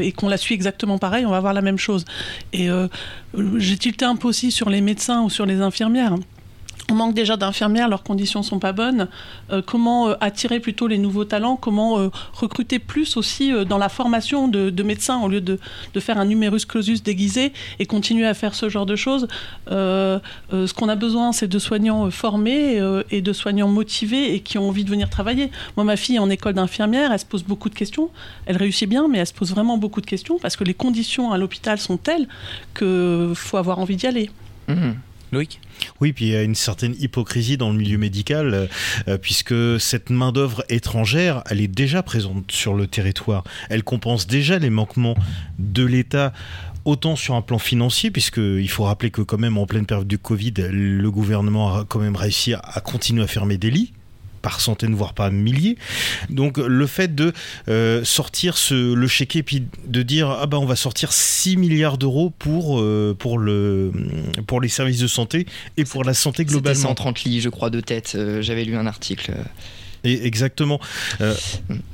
et 0.00 0.12
qu'on 0.12 0.28
la 0.28 0.36
suit 0.38 0.54
exactement 0.54 0.98
pareil, 0.98 1.26
on 1.26 1.30
va 1.30 1.36
avoir 1.36 1.52
la 1.52 1.62
même 1.62 1.78
chose. 1.78 2.04
Et 2.52 2.68
euh, 2.70 2.88
j'ai 3.58 3.76
tilté 3.76 4.04
un 4.04 4.16
peu 4.16 4.28
aussi 4.28 4.50
sur 4.50 4.70
les 4.70 4.80
médecins 4.80 5.22
ou 5.22 5.30
sur 5.30 5.44
les 5.46 5.60
infirmières. 5.60 6.14
On 6.90 6.94
manque 6.94 7.14
déjà 7.14 7.36
d'infirmières, 7.36 7.88
leurs 7.88 8.02
conditions 8.02 8.42
sont 8.42 8.58
pas 8.58 8.72
bonnes. 8.72 9.08
Euh, 9.50 9.62
comment 9.64 10.08
euh, 10.08 10.14
attirer 10.20 10.60
plutôt 10.60 10.86
les 10.86 10.98
nouveaux 10.98 11.24
talents? 11.24 11.56
Comment 11.56 11.98
euh, 11.98 12.10
recruter 12.34 12.78
plus 12.78 13.16
aussi 13.16 13.52
dans 13.64 13.78
la 13.78 13.88
formation 13.88 14.48
de, 14.48 14.68
de 14.68 14.82
médecins 14.82 15.20
au 15.22 15.28
lieu 15.28 15.40
de, 15.40 15.58
faire 15.98 16.18
un 16.18 16.26
numerus 16.26 16.66
clausus 16.66 17.02
déguisé 17.02 17.52
et 17.78 17.86
continuer 17.86 18.26
à 18.26 18.34
faire 18.34 18.54
ce 18.54 18.68
genre 18.68 18.84
de 18.84 18.96
choses? 18.96 19.28
Ce 19.68 20.72
qu'on 20.74 20.88
a 20.88 20.96
besoin, 20.96 21.32
c'est 21.32 21.48
de 21.48 21.58
soignants 21.58 22.10
formés 22.10 22.80
et 23.10 23.22
de 23.22 23.32
soignants 23.32 23.68
motivés 23.68 24.34
et 24.34 24.40
qui 24.40 24.58
ont 24.58 24.68
envie 24.68 24.84
de 24.84 24.90
venir 24.90 25.08
travailler. 25.08 25.50
Moi, 25.76 25.84
ma 25.84 25.96
fille 25.96 26.18
en 26.18 26.28
école 26.28 26.54
d'infirmière, 26.54 27.12
elle 27.12 27.18
se 27.18 27.24
pose 27.24 27.44
beaucoup 27.44 27.70
de 27.70 27.74
questions. 27.74 28.10
Elle 28.46 28.56
réussit 28.56 28.88
bien, 28.88 29.08
mais 29.08 29.18
elle 29.18 29.26
se 29.26 29.32
pose 29.32 29.50
vraiment 29.50 29.78
beaucoup 29.78 30.00
de 30.00 30.06
questions 30.06 30.38
parce 30.38 30.56
que 30.56 30.64
les 30.64 30.74
conditions 30.74 31.32
à 31.32 31.38
l'hôpital 31.38 31.78
sont 31.78 31.96
telles 31.96 32.28
qu'il 32.76 33.32
faut 33.34 33.56
avoir 33.56 33.78
envie 33.78 33.96
d'y 33.96 34.06
aller. 34.06 34.30
Mhm. 34.68 34.96
Oui, 36.00 36.12
puis 36.12 36.26
il 36.26 36.32
y 36.32 36.36
a 36.36 36.42
une 36.42 36.54
certaine 36.54 36.94
hypocrisie 36.98 37.56
dans 37.56 37.70
le 37.70 37.78
milieu 37.78 37.98
médical, 37.98 38.54
euh, 38.54 38.66
euh, 39.08 39.18
puisque 39.18 39.54
cette 39.80 40.10
main-d'œuvre 40.10 40.64
étrangère, 40.68 41.42
elle 41.50 41.60
est 41.60 41.68
déjà 41.68 42.02
présente 42.02 42.50
sur 42.50 42.74
le 42.74 42.86
territoire. 42.86 43.44
Elle 43.70 43.82
compense 43.82 44.26
déjà 44.26 44.58
les 44.58 44.70
manquements 44.70 45.16
de 45.58 45.84
l'État. 45.84 46.32
Autant 46.84 47.16
sur 47.16 47.34
un 47.34 47.40
plan 47.40 47.58
financier, 47.58 48.10
puisqu'il 48.10 48.68
faut 48.68 48.84
rappeler 48.84 49.10
que 49.10 49.22
quand 49.22 49.38
même 49.38 49.56
en 49.56 49.64
pleine 49.64 49.86
période 49.86 50.06
du 50.06 50.18
Covid, 50.18 50.52
le 50.70 51.10
gouvernement 51.10 51.74
a 51.74 51.84
quand 51.86 51.98
même 51.98 52.14
réussi 52.14 52.52
à 52.52 52.80
continuer 52.84 53.22
à 53.22 53.26
fermer 53.26 53.56
des 53.56 53.70
lits 53.70 53.94
par 54.44 54.60
centaines 54.60 54.94
voire 54.94 55.14
par 55.14 55.32
milliers. 55.32 55.78
Donc 56.28 56.58
le 56.58 56.86
fait 56.86 57.14
de 57.14 57.32
euh, 57.68 58.04
sortir 58.04 58.58
ce, 58.58 58.92
le 58.94 59.06
chéquier 59.08 59.42
puis 59.42 59.64
de 59.86 60.02
dire 60.02 60.28
ah 60.28 60.46
bah 60.46 60.58
on 60.58 60.66
va 60.66 60.76
sortir 60.76 61.12
6 61.12 61.56
milliards 61.56 61.96
d'euros 61.96 62.30
pour 62.38 62.78
euh, 62.78 63.16
pour 63.18 63.38
le 63.38 63.90
pour 64.46 64.60
les 64.60 64.68
services 64.68 65.00
de 65.00 65.06
santé 65.06 65.46
et 65.78 65.84
pour 65.84 66.04
la 66.04 66.12
santé 66.12 66.44
globalement. 66.44 66.90
130 66.90 67.24
lits, 67.24 67.40
je 67.40 67.48
crois, 67.48 67.70
de 67.70 67.80
tête. 67.80 68.12
Euh, 68.16 68.42
J'avais 68.42 68.64
lu 68.64 68.76
un 68.76 68.86
article. 68.86 69.32
Et 70.04 70.26
exactement. 70.26 70.80
Euh, 71.20 71.34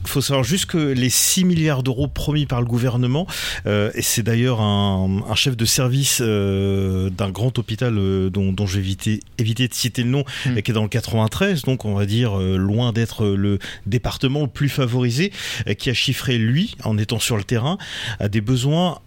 faut 0.05 0.21
savoir 0.21 0.45
juste 0.45 0.67
que 0.67 0.79
les 0.79 1.11
6 1.11 1.45
milliards 1.45 1.83
d'euros 1.83 2.09
promis 2.09 2.47
par 2.47 2.61
le 2.61 2.67
gouvernement, 2.67 3.27
euh, 3.67 3.91
et 3.95 4.03
c'est 4.03 4.23
d'ailleurs 4.23 4.61
un, 4.61 5.23
un 5.29 5.35
chef 5.35 5.57
de 5.57 5.65
service 5.65 6.19
euh, 6.21 7.09
d'un 7.11 7.31
grand 7.31 7.57
hôpital 7.59 7.95
dont, 8.31 8.55
vais 8.65 8.79
éviter, 8.79 9.21
éviter 9.39 9.69
de 9.69 9.75
citer 9.75 10.03
le 10.03 10.11
nom, 10.11 10.25
Mm. 10.47 10.59
et 10.59 10.63
qui 10.63 10.71
est 10.71 10.75
dans 10.75 10.83
le 10.83 10.89
93, 10.89 11.63
donc 11.63 11.85
on 11.85 11.95
va 11.95 12.07
dire 12.07 12.37
loin 12.37 12.93
d'être 12.93 13.27
le 13.27 13.59
département 13.87 14.43
le 14.43 14.49
plus 14.49 14.69
favorisé, 14.69 15.33
qui 15.79 15.91
a 15.91 15.95
chiffré, 15.95 16.39
lui, 16.39 16.77
en 16.85 16.99
étant 16.99 17.19
sur 17.19 17.37
le 17.37 17.45
terrain, 17.45 17.79
à 18.19 18.29
des 18.29 18.41
besoins 18.41 18.99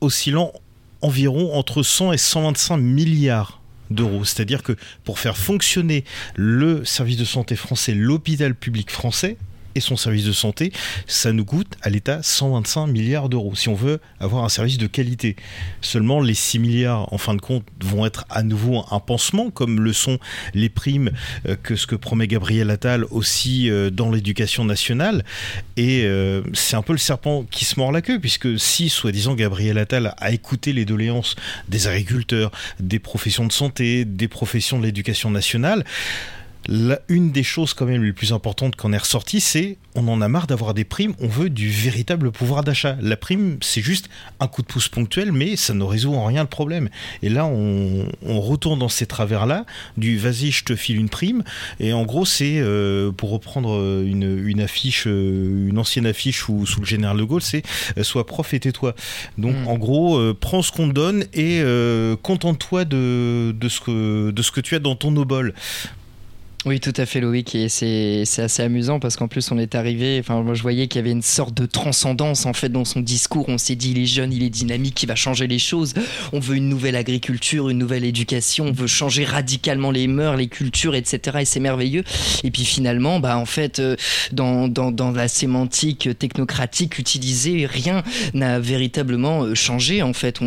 oscillant 0.00 0.52
environ 1.00 1.54
entre 1.54 1.82
100 1.82 2.12
et 2.12 2.18
125 2.18 2.76
milliards 2.76 3.61
d'euros. 3.92 4.24
C'est-à-dire 4.24 4.62
que 4.62 4.76
pour 5.04 5.18
faire 5.18 5.36
fonctionner 5.36 6.04
le 6.34 6.84
service 6.84 7.16
de 7.16 7.24
santé 7.24 7.56
français, 7.56 7.94
l'hôpital 7.94 8.54
public 8.54 8.90
français 8.90 9.36
et 9.74 9.80
son 9.80 9.96
service 9.96 10.24
de 10.24 10.32
santé, 10.32 10.72
ça 11.06 11.32
nous 11.32 11.44
coûte 11.44 11.74
à 11.82 11.90
l'État 11.90 12.20
125 12.22 12.86
milliards 12.86 13.28
d'euros 13.28 13.54
si 13.54 13.68
on 13.68 13.74
veut 13.74 14.00
avoir 14.20 14.44
un 14.44 14.48
service 14.48 14.78
de 14.78 14.86
qualité. 14.86 15.36
Seulement 15.80 16.20
les 16.20 16.34
6 16.34 16.58
milliards 16.58 17.12
en 17.12 17.18
fin 17.18 17.34
de 17.34 17.40
compte 17.40 17.64
vont 17.80 18.06
être 18.06 18.24
à 18.30 18.42
nouveau 18.42 18.84
un 18.90 19.00
pansement 19.00 19.50
comme 19.50 19.80
le 19.80 19.92
sont 19.92 20.18
les 20.54 20.68
primes 20.68 21.10
euh, 21.46 21.56
que 21.62 21.76
ce 21.76 21.86
que 21.86 21.94
promet 21.94 22.26
Gabriel 22.26 22.70
Attal 22.70 23.04
aussi 23.10 23.70
euh, 23.70 23.90
dans 23.90 24.10
l'éducation 24.10 24.64
nationale 24.64 25.24
et 25.76 26.04
euh, 26.04 26.42
c'est 26.52 26.76
un 26.76 26.82
peu 26.82 26.92
le 26.92 26.98
serpent 26.98 27.44
qui 27.50 27.64
se 27.64 27.78
mord 27.78 27.92
la 27.92 28.02
queue 28.02 28.18
puisque 28.18 28.58
si 28.58 28.88
soi-disant 28.88 29.34
Gabriel 29.34 29.78
Attal 29.78 30.14
a 30.18 30.32
écouté 30.32 30.72
les 30.72 30.84
doléances 30.84 31.36
des 31.68 31.86
agriculteurs, 31.86 32.50
des 32.80 32.98
professions 32.98 33.46
de 33.46 33.52
santé, 33.52 34.04
des 34.04 34.28
professions 34.28 34.78
de 34.78 34.84
l'éducation 34.84 35.30
nationale, 35.30 35.84
la, 36.68 37.00
une 37.08 37.32
des 37.32 37.42
choses 37.42 37.74
quand 37.74 37.86
même 37.86 38.04
les 38.04 38.12
plus 38.12 38.32
importantes 38.32 38.76
qu'on 38.76 38.92
est 38.92 38.98
ressorti, 38.98 39.40
c'est 39.40 39.78
on 39.94 40.08
en 40.08 40.22
a 40.22 40.28
marre 40.28 40.46
d'avoir 40.46 40.72
des 40.74 40.84
primes, 40.84 41.14
on 41.20 41.28
veut 41.28 41.50
du 41.50 41.68
véritable 41.68 42.32
pouvoir 42.32 42.64
d'achat. 42.64 42.96
La 43.00 43.16
prime, 43.16 43.58
c'est 43.60 43.82
juste 43.82 44.08
un 44.40 44.48
coup 44.48 44.62
de 44.62 44.66
pouce 44.66 44.88
ponctuel, 44.88 45.32
mais 45.32 45.56
ça 45.56 45.74
ne 45.74 45.84
résout 45.84 46.14
en 46.14 46.24
rien 46.24 46.42
le 46.42 46.48
problème. 46.48 46.88
Et 47.22 47.28
là, 47.28 47.44
on, 47.44 48.06
on 48.22 48.40
retourne 48.40 48.78
dans 48.78 48.88
ces 48.88 49.06
travers-là, 49.06 49.66
du 49.96 50.16
vas-y, 50.16 50.50
je 50.50 50.64
te 50.64 50.76
file 50.76 50.96
une 50.96 51.10
prime. 51.10 51.44
Et 51.78 51.92
en 51.92 52.04
gros, 52.04 52.24
c'est, 52.24 52.58
euh, 52.58 53.12
pour 53.12 53.30
reprendre 53.30 54.02
une, 54.04 54.46
une 54.46 54.60
affiche, 54.60 55.04
euh, 55.06 55.68
une 55.68 55.78
ancienne 55.78 56.06
affiche 56.06 56.48
ou 56.48 56.64
sous 56.66 56.80
le 56.80 56.86
général 56.86 57.18
de 57.18 57.24
Gaulle, 57.24 57.42
c'est 57.42 57.62
euh, 57.98 58.02
sois 58.02 58.26
prof 58.26 58.54
et 58.54 58.60
tais-toi. 58.60 58.94
Donc 59.38 59.52
Mm. 59.52 59.68
en 59.68 59.78
gros, 59.78 60.16
euh, 60.16 60.36
prends 60.38 60.62
ce 60.62 60.72
qu'on 60.72 60.88
te 60.88 60.92
donne 60.92 61.24
et 61.34 61.62
contente-toi 62.22 62.84
de, 62.84 63.54
de, 63.58 63.68
ce 63.68 63.80
que, 63.80 64.30
de 64.30 64.42
ce 64.42 64.50
que 64.50 64.60
tu 64.60 64.74
as 64.74 64.78
dans 64.78 64.96
ton 64.96 65.14
obol. 65.16 65.54
Oui, 66.64 66.78
tout 66.78 66.92
à 66.96 67.06
fait, 67.06 67.20
Loïc, 67.20 67.56
et 67.56 67.68
c'est 67.68 68.22
assez 68.38 68.62
amusant 68.62 69.00
parce 69.00 69.16
qu'en 69.16 69.26
plus 69.26 69.50
on 69.50 69.58
est 69.58 69.74
arrivé, 69.74 70.18
enfin 70.20 70.42
moi 70.42 70.54
je 70.54 70.62
voyais 70.62 70.86
qu'il 70.86 71.00
y 71.00 71.02
avait 71.02 71.10
une 71.10 71.20
sorte 71.20 71.54
de 71.54 71.66
transcendance 71.66 72.46
en 72.46 72.52
fait 72.52 72.68
dans 72.68 72.84
son 72.84 73.00
discours. 73.00 73.46
On 73.48 73.58
s'est 73.58 73.74
dit 73.74 73.90
il 73.90 73.98
est 73.98 74.06
jeune, 74.06 74.32
il 74.32 74.44
est 74.44 74.50
dynamique, 74.50 75.02
il 75.02 75.06
va 75.06 75.16
changer 75.16 75.48
les 75.48 75.58
choses. 75.58 75.92
On 76.32 76.38
veut 76.38 76.54
une 76.54 76.68
nouvelle 76.68 76.94
agriculture, 76.94 77.68
une 77.68 77.78
nouvelle 77.78 78.04
éducation, 78.04 78.66
on 78.66 78.72
veut 78.72 78.86
changer 78.86 79.24
radicalement 79.24 79.90
les 79.90 80.06
mœurs, 80.06 80.36
les 80.36 80.46
cultures, 80.46 80.94
etc. 80.94 81.38
Et 81.40 81.44
c'est 81.44 81.58
merveilleux. 81.58 82.04
Et 82.44 82.52
puis 82.52 82.64
finalement, 82.64 83.18
bah 83.18 83.38
en 83.38 83.46
fait, 83.46 83.80
euh, 83.80 83.96
dans, 84.30 84.68
dans, 84.68 84.92
dans 84.92 85.10
la 85.10 85.26
sémantique 85.26 86.10
technocratique 86.16 86.96
utilisée, 87.00 87.66
rien 87.66 88.04
n'a 88.34 88.60
véritablement 88.60 89.42
euh, 89.42 89.56
changé 89.56 90.00
en 90.02 90.12
fait, 90.12 90.40
on, 90.40 90.46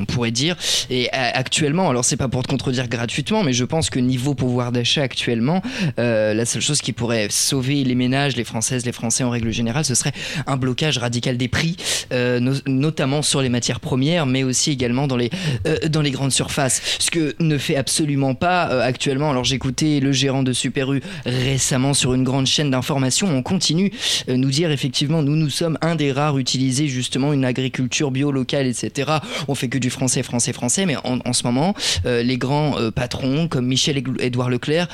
on 0.00 0.04
pourrait 0.06 0.30
dire. 0.30 0.56
Et 0.88 1.08
euh, 1.08 1.30
actuellement, 1.34 1.90
alors 1.90 2.06
c'est 2.06 2.16
pas 2.16 2.28
pour 2.28 2.44
te 2.44 2.48
contredire 2.48 2.88
gratuitement, 2.88 3.42
mais 3.42 3.52
je 3.52 3.66
pense 3.66 3.90
que 3.90 3.98
niveau 3.98 4.34
pouvoir 4.34 4.72
d'achat 4.72 5.02
actuellement, 5.02 5.49
euh, 5.98 6.34
la 6.34 6.44
seule 6.46 6.62
chose 6.62 6.80
qui 6.80 6.92
pourrait 6.92 7.28
sauver 7.30 7.84
les 7.84 7.94
ménages, 7.94 8.36
les 8.36 8.44
Françaises, 8.44 8.84
les 8.86 8.92
Français 8.92 9.24
en 9.24 9.30
règle 9.30 9.50
générale, 9.50 9.84
ce 9.84 9.94
serait 9.94 10.12
un 10.46 10.56
blocage 10.56 10.98
radical 10.98 11.36
des 11.36 11.48
prix, 11.48 11.76
euh, 12.12 12.40
no- 12.40 12.54
notamment 12.66 13.22
sur 13.22 13.42
les 13.42 13.48
matières 13.48 13.80
premières, 13.80 14.26
mais 14.26 14.42
aussi 14.42 14.70
également 14.70 15.06
dans 15.06 15.16
les, 15.16 15.30
euh, 15.66 15.76
dans 15.88 16.02
les 16.02 16.10
grandes 16.10 16.32
surfaces. 16.32 16.80
Ce 16.98 17.10
que 17.10 17.34
ne 17.40 17.58
fait 17.58 17.76
absolument 17.76 18.34
pas 18.34 18.82
actuellement. 18.82 19.30
Alors 19.30 19.44
j'écoutais 19.44 20.00
le 20.00 20.12
gérant 20.12 20.42
de 20.42 20.52
Super 20.52 20.92
U 20.92 21.00
récemment 21.26 21.94
sur 21.94 22.14
une 22.14 22.24
grande 22.24 22.46
chaîne 22.46 22.70
d'information. 22.70 23.28
On 23.28 23.42
continue 23.42 23.92
nous 24.28 24.50
dire 24.50 24.70
effectivement, 24.70 25.22
nous 25.22 25.36
nous 25.36 25.50
sommes 25.50 25.78
un 25.80 25.94
des 25.96 26.12
rares 26.12 26.38
utiliser 26.38 26.86
justement 26.88 27.32
une 27.32 27.44
agriculture 27.44 28.10
bio 28.10 28.30
locale, 28.32 28.66
etc. 28.66 29.10
On 29.48 29.54
fait 29.54 29.68
que 29.68 29.78
du 29.78 29.90
français, 29.90 30.22
français, 30.22 30.52
français, 30.52 30.86
mais 30.86 30.96
en, 31.04 31.32
ce 31.32 31.42
moment, 31.44 31.74
les 32.04 32.36
grands 32.38 32.74
patrons 32.94 33.48
comme 33.48 33.66
Michel-Édouard 33.66 34.50
Leclerc, 34.50 34.88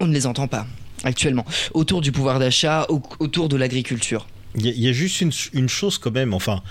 on 0.00 0.06
ne 0.06 0.12
les 0.14 0.26
entend 0.26 0.48
pas 0.48 0.66
actuellement 1.04 1.44
autour 1.74 2.00
du 2.00 2.10
pouvoir 2.12 2.38
d'achat, 2.38 2.86
au- 2.88 3.02
autour 3.20 3.48
de 3.48 3.56
l'agriculture. 3.56 4.26
Il 4.56 4.66
y, 4.66 4.68
a- 4.68 4.72
il 4.72 4.80
y 4.80 4.88
a 4.88 4.92
juste 4.92 5.20
une, 5.20 5.30
une 5.52 5.68
chose 5.68 5.98
quand 5.98 6.10
même, 6.10 6.34
enfin, 6.34 6.62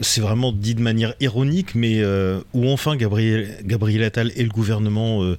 c'est 0.00 0.20
vraiment 0.20 0.52
dit 0.52 0.74
de 0.74 0.80
manière 0.80 1.14
ironique, 1.20 1.74
mais 1.74 1.98
euh, 2.00 2.40
où 2.54 2.68
enfin 2.68 2.96
Gabriel, 2.96 3.58
Gabriel 3.64 4.02
Attal 4.04 4.32
et 4.36 4.42
le 4.42 4.48
gouvernement 4.48 5.22
euh, 5.22 5.36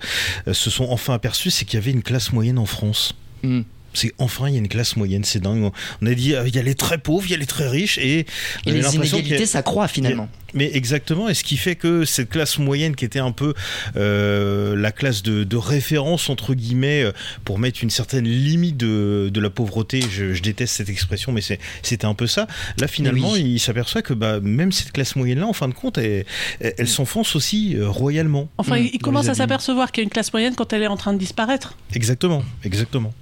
euh, 0.48 0.54
se 0.54 0.70
sont 0.70 0.86
enfin 0.90 1.14
aperçus, 1.14 1.50
c'est 1.52 1.66
qu'il 1.66 1.80
y 1.80 1.82
avait 1.82 1.92
une 1.92 2.04
classe 2.04 2.32
moyenne 2.34 2.58
en 2.60 2.66
France. 2.66 3.14
Hmm. 3.44 3.62
C'est 3.98 4.14
enfin 4.20 4.48
il 4.48 4.54
y 4.54 4.56
a 4.56 4.60
une 4.60 4.68
classe 4.68 4.95
moyenne, 4.95 5.24
c'est 5.24 5.39
dingue. 5.41 5.72
On 6.02 6.06
a 6.06 6.14
dit 6.14 6.34
euh, 6.36 6.48
il 6.48 6.56
y 6.56 6.60
a 6.60 6.64
les 6.64 6.76
très 6.76 6.98
pauvres, 6.98 7.26
il 7.26 7.32
y 7.32 7.34
a 7.34 7.38
les 7.38 7.45
très 7.45 7.68
riches 7.68 7.98
et, 7.98 8.26
les 8.66 8.95
inégalités 8.95 9.45
s'accroissent 9.45 9.91
finalement. 9.91 10.30
mais 10.54 10.70
exactement, 10.74 11.28
et 11.30 11.34
ce 11.34 11.43
qui 11.43 11.58
fait 11.58 11.76
que 11.76 12.06
cette 12.06 12.30
classe 12.30 12.58
moyenne 12.60 12.95
qui 12.95 13.06
était 13.06 13.20
un 13.20 13.32
peu 13.32 13.54
euh, 13.95 14.76
la 14.76 14.91
classe 14.91 15.24
de, 15.24 15.43
de 15.43 15.58
référence, 15.58 16.30
entre 16.30 16.54
guillemets, 16.54 17.04
euh, 17.04 17.12
pour 17.45 17.60
mettre 17.60 17.80
une 17.84 17.89
certaine 17.89 18.26
limite 18.26 18.78
de, 18.78 19.30
de 19.34 19.39
la 19.41 19.50
pauvreté, 19.50 20.02
je, 20.10 20.34
je 20.34 20.41
déteste 20.41 20.76
cette 20.76 20.89
expression, 20.89 21.32
mais 21.32 21.41
c'était 21.41 22.06
un 22.06 22.14
peu 22.14 22.28
ça. 22.28 22.48
Là, 22.80 22.88
finalement, 22.88 23.32
Oui. 23.32 23.41
il 23.56 23.60
s'aperçoit 23.60 24.02
que 24.02 24.14
bah, 24.14 24.39
même 24.39 24.72
cette 24.72 24.91
classe 24.91 25.16
moyenne-là, 25.16 25.48
en 25.48 25.54
fin 25.54 25.68
de 25.68 25.74
compte, 25.74 25.98
elle, 25.98 26.26
elle- 26.60 26.74
elle 26.78 26.88
s'enfonce 26.88 27.36
aussi 27.36 27.76
euh, 27.76 27.89
royalement. 27.89 28.50
Enfin, 28.58 28.80
Mm. 28.80 28.89
il- 28.93 29.00
commence 29.00 29.28
à 29.30 29.34
s'apercevoir 29.36 29.91
qu'il 29.91 30.02
y 30.02 30.04
a 30.04 30.06
une 30.06 30.10
classe 30.10 30.34
moyenne 30.34 30.54
quand 30.56 30.72
elle 30.74 30.82
est 30.84 30.88
en 30.88 30.98
train 30.98 31.14
de 31.14 31.18
disparaître. 31.20 31.76
Exactement, 31.93 32.43
exactement. 32.64 33.14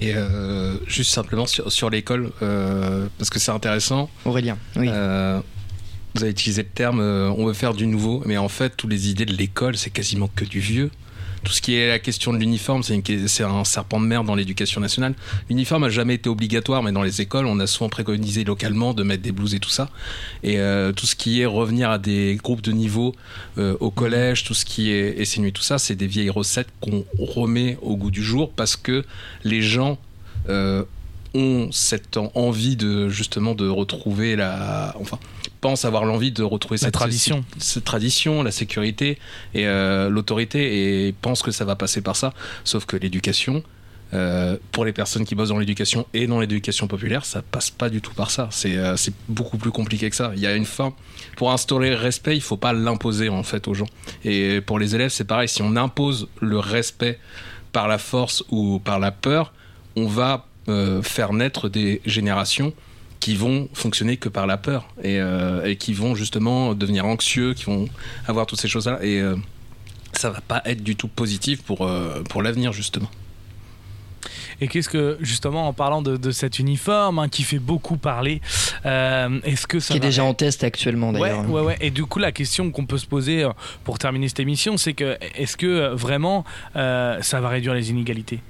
Et 0.00 0.14
euh, 0.14 0.76
juste 0.86 1.12
simplement 1.12 1.46
sur, 1.46 1.70
sur 1.70 1.90
l'école, 1.90 2.30
euh, 2.42 3.06
parce 3.18 3.30
que 3.30 3.38
c'est 3.38 3.52
intéressant. 3.52 4.10
Aurélien, 4.24 4.58
oui. 4.76 4.88
Euh, 4.90 5.40
vous 6.14 6.22
avez 6.22 6.30
utilisé 6.30 6.62
le 6.62 6.68
terme 6.68 7.00
on 7.00 7.44
veut 7.46 7.54
faire 7.54 7.74
du 7.74 7.86
nouveau, 7.86 8.22
mais 8.24 8.36
en 8.36 8.48
fait, 8.48 8.76
toutes 8.76 8.90
les 8.90 9.10
idées 9.10 9.24
de 9.24 9.34
l'école, 9.34 9.76
c'est 9.76 9.90
quasiment 9.90 10.28
que 10.34 10.44
du 10.44 10.60
vieux. 10.60 10.90
Tout 11.44 11.52
ce 11.52 11.60
qui 11.60 11.74
est 11.74 11.88
la 11.88 11.98
question 11.98 12.32
de 12.32 12.38
l'uniforme, 12.38 12.82
c'est 12.82 13.44
un 13.44 13.64
serpent 13.64 14.00
de 14.00 14.06
mer 14.06 14.24
dans 14.24 14.34
l'éducation 14.34 14.80
nationale. 14.80 15.14
L'uniforme 15.48 15.84
a 15.84 15.90
jamais 15.90 16.14
été 16.14 16.28
obligatoire, 16.28 16.82
mais 16.82 16.90
dans 16.92 17.02
les 17.02 17.20
écoles, 17.20 17.46
on 17.46 17.60
a 17.60 17.66
souvent 17.66 17.88
préconisé 17.90 18.44
localement 18.44 18.94
de 18.94 19.02
mettre 19.02 19.22
des 19.22 19.32
blouses 19.32 19.54
et 19.54 19.60
tout 19.60 19.68
ça. 19.70 19.90
Et 20.42 20.58
euh, 20.58 20.92
tout 20.92 21.06
ce 21.06 21.14
qui 21.14 21.40
est 21.42 21.46
revenir 21.46 21.90
à 21.90 21.98
des 21.98 22.38
groupes 22.42 22.62
de 22.62 22.72
niveau 22.72 23.14
euh, 23.58 23.76
au 23.80 23.90
collège, 23.90 24.44
tout 24.44 24.54
ce 24.54 24.64
qui 24.64 24.90
est 24.90 25.22
SNU, 25.24 25.52
tout 25.52 25.62
ça, 25.62 25.78
c'est 25.78 25.94
des 25.96 26.06
vieilles 26.06 26.30
recettes 26.30 26.68
qu'on 26.80 27.04
remet 27.18 27.76
au 27.82 27.96
goût 27.96 28.10
du 28.10 28.22
jour 28.22 28.50
parce 28.50 28.76
que 28.76 29.04
les 29.44 29.60
gens 29.62 29.98
euh, 30.48 30.82
ont 31.34 31.68
cette 31.72 32.16
en- 32.16 32.30
envie 32.34 32.76
de 32.76 33.08
justement 33.08 33.54
de 33.54 33.68
retrouver 33.68 34.36
la, 34.36 34.94
enfin, 35.00 35.18
pensent 35.64 35.86
avoir 35.86 36.04
l'envie 36.04 36.30
de 36.30 36.42
retrouver 36.42 36.76
La 36.76 36.88
cette 36.88 36.92
tradition. 36.92 37.42
cette 37.56 37.84
tradition, 37.84 38.42
la 38.42 38.50
sécurité 38.50 39.18
et 39.54 39.66
euh, 39.66 40.10
l'autorité 40.10 41.06
et 41.08 41.12
pensent 41.12 41.42
que 41.42 41.52
ça 41.52 41.64
va 41.64 41.74
passer 41.74 42.02
par 42.02 42.16
ça. 42.16 42.34
Sauf 42.64 42.84
que 42.84 42.98
l'éducation, 42.98 43.62
euh, 44.12 44.58
pour 44.72 44.84
les 44.84 44.92
personnes 44.92 45.24
qui 45.24 45.34
bossent 45.34 45.48
dans 45.48 45.58
l'éducation 45.58 46.06
et 46.12 46.26
dans 46.26 46.38
l'éducation 46.38 46.86
populaire, 46.86 47.24
ça 47.24 47.40
passe 47.40 47.70
pas 47.70 47.88
du 47.88 48.02
tout 48.02 48.12
par 48.12 48.30
ça. 48.30 48.48
C'est 48.50 48.76
euh, 48.76 48.94
beaucoup 49.30 49.56
plus 49.56 49.70
compliqué 49.70 50.10
que 50.10 50.16
ça. 50.16 50.32
Il 50.36 50.42
y 50.42 50.46
a 50.46 50.54
une 50.54 50.66
fin. 50.66 50.92
Pour 51.38 51.50
instaurer 51.50 51.88
le 51.88 51.96
respect, 51.96 52.36
il 52.36 52.42
faut 52.42 52.58
pas 52.58 52.74
l'imposer 52.74 53.30
en 53.30 53.42
fait 53.42 53.66
aux 53.66 53.72
gens. 53.72 53.88
Et 54.22 54.60
pour 54.60 54.78
les 54.78 54.94
élèves, 54.94 55.12
c'est 55.12 55.24
pareil. 55.24 55.48
Si 55.48 55.62
on 55.62 55.76
impose 55.76 56.28
le 56.42 56.58
respect 56.58 57.18
par 57.72 57.88
la 57.88 57.96
force 57.96 58.44
ou 58.50 58.80
par 58.80 58.98
la 58.98 59.12
peur, 59.12 59.54
on 59.96 60.08
va 60.08 60.46
euh, 60.68 61.00
faire 61.00 61.32
naître 61.32 61.70
des 61.70 62.02
générations 62.04 62.74
qui 63.24 63.36
vont 63.36 63.70
fonctionner 63.72 64.18
que 64.18 64.28
par 64.28 64.46
la 64.46 64.58
peur 64.58 64.86
et, 65.02 65.18
euh, 65.18 65.64
et 65.64 65.76
qui 65.76 65.94
vont 65.94 66.14
justement 66.14 66.74
devenir 66.74 67.06
anxieux, 67.06 67.54
qui 67.54 67.64
vont 67.64 67.88
avoir 68.26 68.44
toutes 68.44 68.60
ces 68.60 68.68
choses-là. 68.68 68.98
Et 69.02 69.18
euh, 69.18 69.34
ça 70.12 70.28
va 70.28 70.42
pas 70.42 70.60
être 70.66 70.82
du 70.82 70.94
tout 70.94 71.08
positif 71.08 71.62
pour, 71.62 71.86
euh, 71.86 72.22
pour 72.28 72.42
l'avenir, 72.42 72.74
justement. 72.74 73.08
Et 74.60 74.68
qu'est-ce 74.68 74.90
que, 74.90 75.16
justement, 75.22 75.66
en 75.66 75.72
parlant 75.72 76.02
de, 76.02 76.18
de 76.18 76.30
cet 76.32 76.58
uniforme 76.58 77.18
hein, 77.18 77.28
qui 77.30 77.44
fait 77.44 77.58
beaucoup 77.58 77.96
parler, 77.96 78.42
euh, 78.84 79.40
est-ce 79.44 79.66
que 79.66 79.80
ça 79.80 79.94
qui 79.94 79.98
est 79.98 80.00
va- 80.00 80.06
déjà 80.06 80.24
en 80.24 80.34
test 80.34 80.62
actuellement 80.62 81.10
Ouais, 81.10 81.20
d'ailleurs. 81.20 81.50
ouais, 81.50 81.62
ouais. 81.62 81.76
Et 81.80 81.90
du 81.90 82.04
coup, 82.04 82.18
la 82.18 82.30
question 82.30 82.70
qu'on 82.70 82.84
peut 82.84 82.98
se 82.98 83.06
poser 83.06 83.48
pour 83.84 83.98
terminer 83.98 84.28
cette 84.28 84.40
émission, 84.40 84.76
c'est 84.76 84.92
que 84.92 85.16
est-ce 85.34 85.56
que 85.56 85.94
vraiment 85.94 86.44
euh, 86.76 87.22
ça 87.22 87.40
va 87.40 87.48
réduire 87.48 87.72
les 87.72 87.88
inégalités? 87.88 88.40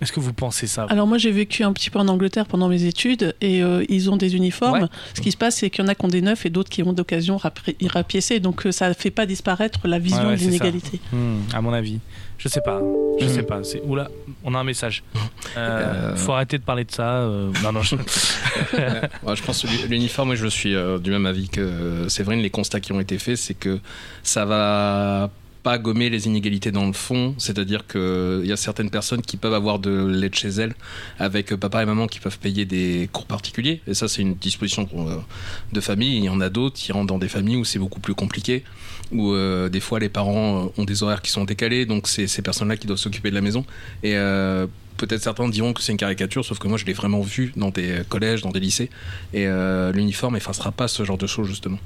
Est-ce 0.00 0.12
que 0.12 0.20
vous 0.20 0.32
pensez 0.34 0.66
ça 0.66 0.86
Alors 0.90 1.06
moi 1.06 1.16
j'ai 1.18 1.30
vécu 1.30 1.62
un 1.64 1.72
petit 1.72 1.88
peu 1.90 1.98
en 1.98 2.08
Angleterre 2.08 2.46
pendant 2.46 2.68
mes 2.68 2.84
études 2.84 3.34
et 3.40 3.62
euh, 3.62 3.84
ils 3.88 4.10
ont 4.10 4.16
des 4.16 4.36
uniformes. 4.36 4.82
Ouais. 4.82 4.88
Ce 5.14 5.20
qui 5.22 5.32
se 5.32 5.36
passe 5.38 5.56
c'est 5.56 5.70
qu'il 5.70 5.82
y 5.82 5.86
en 5.86 5.88
a 5.88 5.94
qui 5.94 6.04
ont 6.04 6.08
des 6.08 6.20
neufs 6.22 6.44
et 6.44 6.50
d'autres 6.50 6.68
qui 6.68 6.82
ont 6.82 6.92
d'occasion 6.92 7.38
rapiécés. 7.38 8.40
Donc 8.40 8.66
euh, 8.66 8.72
ça 8.72 8.88
ne 8.88 8.94
fait 8.94 9.10
pas 9.10 9.24
disparaître 9.26 9.88
la 9.88 9.98
vision 9.98 10.20
Ouais, 10.22 10.26
ouais, 10.30 10.36
de 10.36 10.40
l'inégalité. 10.40 11.00
Hmm, 11.12 11.38
À 11.54 11.60
mon 11.62 11.72
avis, 11.72 11.98
je 12.38 12.48
sais 12.48 12.60
pas. 12.60 12.80
Je 13.18 13.24
Hmm. 13.24 13.28
sais 13.28 13.42
pas. 13.42 13.64
C'est 13.64 13.80
oula, 13.84 14.08
on 14.44 14.54
a 14.54 14.58
un 14.58 14.64
message. 14.64 15.02
Euh, 15.56 16.10
Euh. 16.12 16.16
Faut 16.16 16.32
arrêter 16.32 16.58
de 16.58 16.62
parler 16.64 16.84
de 16.84 16.90
ça. 16.90 17.14
euh, 17.20 17.50
Non, 17.62 17.72
non. 17.72 17.82
je- 17.82 17.96
Ouais, 18.76 19.34
je 19.36 19.42
pense 19.42 19.62
que 19.62 19.66
l'u- 19.68 19.88
l'uniforme, 19.88 20.34
je 20.34 20.46
suis 20.46 20.74
euh, 20.74 20.98
du 20.98 21.10
même 21.10 21.24
avis 21.26 21.48
que 21.48 22.06
Séverine. 22.08 22.40
Les 22.40 22.50
constats 22.50 22.80
qui 22.80 22.92
ont 22.92 23.00
été 23.00 23.18
faits, 23.18 23.36
c'est 23.38 23.54
que 23.54 23.80
ça 24.22 24.44
va 24.44 25.30
pas 25.66 25.78
gommer 25.78 26.10
les 26.10 26.28
inégalités 26.28 26.70
dans 26.70 26.86
le 26.86 26.92
fond, 26.92 27.34
c'est-à-dire 27.38 27.88
qu'il 27.88 28.46
y 28.46 28.52
a 28.52 28.56
certaines 28.56 28.88
personnes 28.88 29.20
qui 29.20 29.36
peuvent 29.36 29.58
avoir 29.62 29.80
de 29.80 30.06
l'aide 30.06 30.36
chez 30.36 30.50
elles, 30.62 30.76
avec 31.18 31.52
euh, 31.52 31.56
papa 31.56 31.82
et 31.82 31.86
maman 31.86 32.06
qui 32.06 32.20
peuvent 32.20 32.38
payer 32.38 32.64
des 32.64 33.10
cours 33.12 33.26
particuliers, 33.26 33.80
et 33.88 33.94
ça 33.94 34.06
c'est 34.06 34.22
une 34.22 34.36
disposition 34.36 34.88
euh, 34.94 35.16
de 35.72 35.80
famille, 35.80 36.18
il 36.18 36.24
y 36.24 36.28
en 36.28 36.40
a 36.40 36.50
d'autres 36.50 36.76
qui 36.76 36.92
rentrent 36.92 37.08
dans 37.08 37.18
des 37.18 37.26
familles 37.26 37.56
où 37.56 37.64
c'est 37.64 37.80
beaucoup 37.80 37.98
plus 37.98 38.14
compliqué, 38.14 38.62
où 39.10 39.32
euh, 39.32 39.68
des 39.68 39.80
fois 39.80 39.98
les 39.98 40.08
parents 40.08 40.66
euh, 40.66 40.80
ont 40.80 40.84
des 40.84 41.02
horaires 41.02 41.20
qui 41.20 41.32
sont 41.32 41.44
décalés, 41.44 41.84
donc 41.84 42.06
c'est 42.06 42.28
ces 42.28 42.42
personnes-là 42.42 42.76
qui 42.76 42.86
doivent 42.86 43.04
s'occuper 43.06 43.30
de 43.30 43.34
la 43.34 43.40
maison, 43.40 43.64
et 44.04 44.14
euh, 44.14 44.68
peut-être 44.98 45.22
certains 45.24 45.48
diront 45.48 45.72
que 45.72 45.82
c'est 45.82 45.90
une 45.90 45.98
caricature, 45.98 46.44
sauf 46.44 46.60
que 46.60 46.68
moi 46.68 46.78
je 46.78 46.84
l'ai 46.84 46.92
vraiment 46.92 47.22
vu 47.22 47.52
dans 47.56 47.70
des 47.70 48.02
collèges, 48.08 48.42
dans 48.42 48.52
des 48.52 48.60
lycées, 48.60 48.88
et 49.34 49.48
euh, 49.48 49.90
l'uniforme 49.90 50.36
effacera 50.36 50.70
pas 50.70 50.86
ce 50.86 51.04
genre 51.04 51.18
de 51.18 51.26
choses 51.26 51.48
justement. 51.48 51.80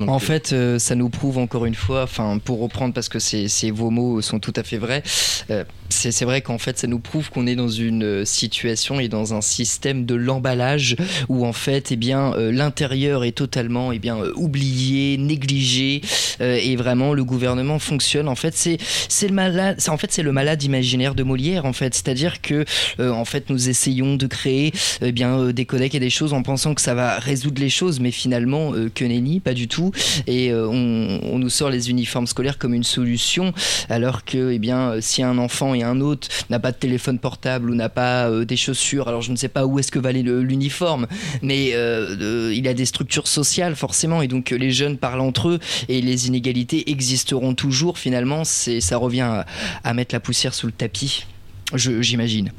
Donc, 0.00 0.08
En 0.08 0.16
euh, 0.16 0.18
fait, 0.18 0.52
euh, 0.52 0.78
ça 0.78 0.94
nous 0.96 1.08
prouve 1.08 1.38
encore 1.38 1.66
une 1.66 1.74
fois, 1.74 2.02
enfin, 2.02 2.38
pour 2.44 2.60
reprendre 2.60 2.92
parce 2.94 3.08
que 3.08 3.18
c'est- 3.20 3.70
vos 3.70 3.90
mots 3.90 4.20
sont 4.22 4.40
tout 4.40 4.52
à 4.56 4.62
fait 4.62 4.76
vrais, 4.78 5.02
euh, 5.50 5.64
c'est 5.88 6.24
vrai 6.24 6.40
qu'en 6.40 6.58
fait, 6.58 6.78
ça 6.78 6.86
nous 6.88 6.98
prouve 6.98 7.30
qu'on 7.30 7.46
est 7.46 7.54
dans 7.54 7.68
une 7.68 8.24
situation 8.24 8.98
et 8.98 9.08
dans 9.08 9.34
un 9.34 9.40
système 9.40 10.04
de 10.06 10.14
l'emballage 10.16 10.96
où 11.28 11.46
en 11.46 11.52
fait, 11.52 11.92
eh 11.92 11.96
bien, 11.96 12.32
euh, 12.34 12.50
l'intérieur 12.50 13.22
est 13.24 13.32
totalement, 13.32 13.92
eh 13.92 13.98
bien, 14.00 14.18
oublié, 14.34 15.16
négligé, 15.18 16.00
et 16.40 16.74
vraiment 16.74 17.12
le 17.14 17.24
gouvernement 17.24 17.78
fonctionne. 17.78 18.28
En 18.28 18.34
fait, 18.34 18.56
c'est 18.56 18.78
c'est 19.08 19.28
le 19.28 19.34
malade, 19.34 19.78
en 19.88 19.96
fait 19.96 20.10
c'est 20.10 20.22
le 20.24 20.32
malade 20.32 20.62
imaginaire 20.64 21.14
de 21.14 21.22
Molière. 21.22 21.64
En 21.64 21.72
fait, 21.72 21.94
c'est-à-dire 21.94 22.40
que 22.42 22.64
en 22.98 23.24
fait, 23.24 23.50
nous 23.50 23.68
essayons 23.68 24.16
de 24.16 24.26
créer, 24.26 24.72
eh 25.00 25.12
bien, 25.12 25.52
des 25.52 25.64
codecs 25.64 25.94
et 25.94 26.00
des 26.00 26.10
choses 26.10 26.32
en 26.32 26.42
pensant 26.42 26.74
que 26.74 26.80
ça 26.80 26.94
va 26.94 27.18
résoudre 27.20 27.60
les 27.60 27.70
choses, 27.70 28.00
mais 28.00 28.10
finalement, 28.10 28.72
que 28.94 29.04
nenni, 29.04 29.38
pas 29.40 29.54
du 29.54 29.68
tout 29.68 29.83
et 30.26 30.50
euh, 30.50 30.66
on, 30.68 31.38
nous 31.38 31.50
sort 31.50 31.70
les 31.70 31.90
uniformes 31.90 32.26
scolaires 32.26 32.58
comme 32.58 32.74
une 32.74 32.84
solution 32.84 33.52
alors 33.88 34.24
que 34.24 34.52
eh 34.52 34.58
bien 34.58 34.90
euh, 34.90 35.00
si 35.00 35.22
un 35.22 35.38
enfant 35.38 35.74
et 35.74 35.82
un 35.82 36.00
autre 36.00 36.28
n'a 36.50 36.60
pas 36.60 36.72
de 36.72 36.76
téléphone 36.76 37.18
portable 37.18 37.70
ou 37.70 37.74
n'a 37.74 37.88
pas 37.88 38.28
euh, 38.28 38.44
des 38.44 38.56
chaussures 38.56 39.08
alors 39.08 39.22
je 39.22 39.30
ne 39.32 39.36
sais 39.36 39.48
pas 39.48 39.66
où 39.66 39.78
est-ce 39.78 39.90
que 39.90 39.98
va 39.98 40.10
aller 40.10 40.22
le- 40.22 40.42
l'uniforme. 40.42 41.06
Mais 41.42 41.70
il 41.70 42.68
a 42.68 42.74
des 42.74 42.84
structures 42.84 43.28
sociales 43.28 43.74
forcément. 43.76 44.22
Et 44.22 44.28
donc 44.28 44.50
les 44.50 44.70
jeunes 44.70 44.96
parlent 44.96 45.20
entre 45.20 45.48
eux 45.48 45.58
et 45.88 46.00
les 46.00 46.28
inégalités 46.28 46.90
existeront 46.90 47.54
toujours 47.54 47.98
finalement. 47.98 48.44
Ça 48.44 48.96
revient 48.96 49.44
à, 49.84 49.94
mettre 49.94 50.14
la 50.14 50.20
poussière 50.20 50.54
sous 50.54 50.66
le 50.66 50.72
tapis 50.72 51.26
j'imagine 51.74 52.52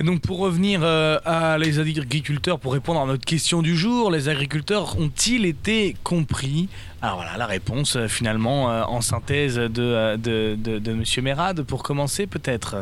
Et 0.00 0.02
donc 0.02 0.22
pour 0.22 0.38
revenir 0.38 0.80
euh, 0.82 1.18
à 1.26 1.58
les 1.58 1.78
agriculteurs, 1.78 2.58
pour 2.58 2.72
répondre 2.72 3.02
à 3.02 3.04
notre 3.04 3.26
question 3.26 3.60
du 3.60 3.76
jour, 3.76 4.10
les 4.10 4.30
agriculteurs 4.30 4.96
ont-ils 4.98 5.44
été 5.44 5.94
compris? 6.02 6.70
Alors 7.02 7.16
voilà 7.16 7.36
la 7.38 7.46
réponse 7.46 7.96
euh, 7.96 8.08
finalement 8.08 8.70
euh, 8.70 8.82
en 8.84 9.02
synthèse 9.02 9.56
de, 9.56 10.16
de, 10.16 10.56
de, 10.56 10.92
Monsieur 10.92 11.20
Mérade 11.20 11.62
pour 11.62 11.82
commencer 11.82 12.26
peut-être. 12.26 12.76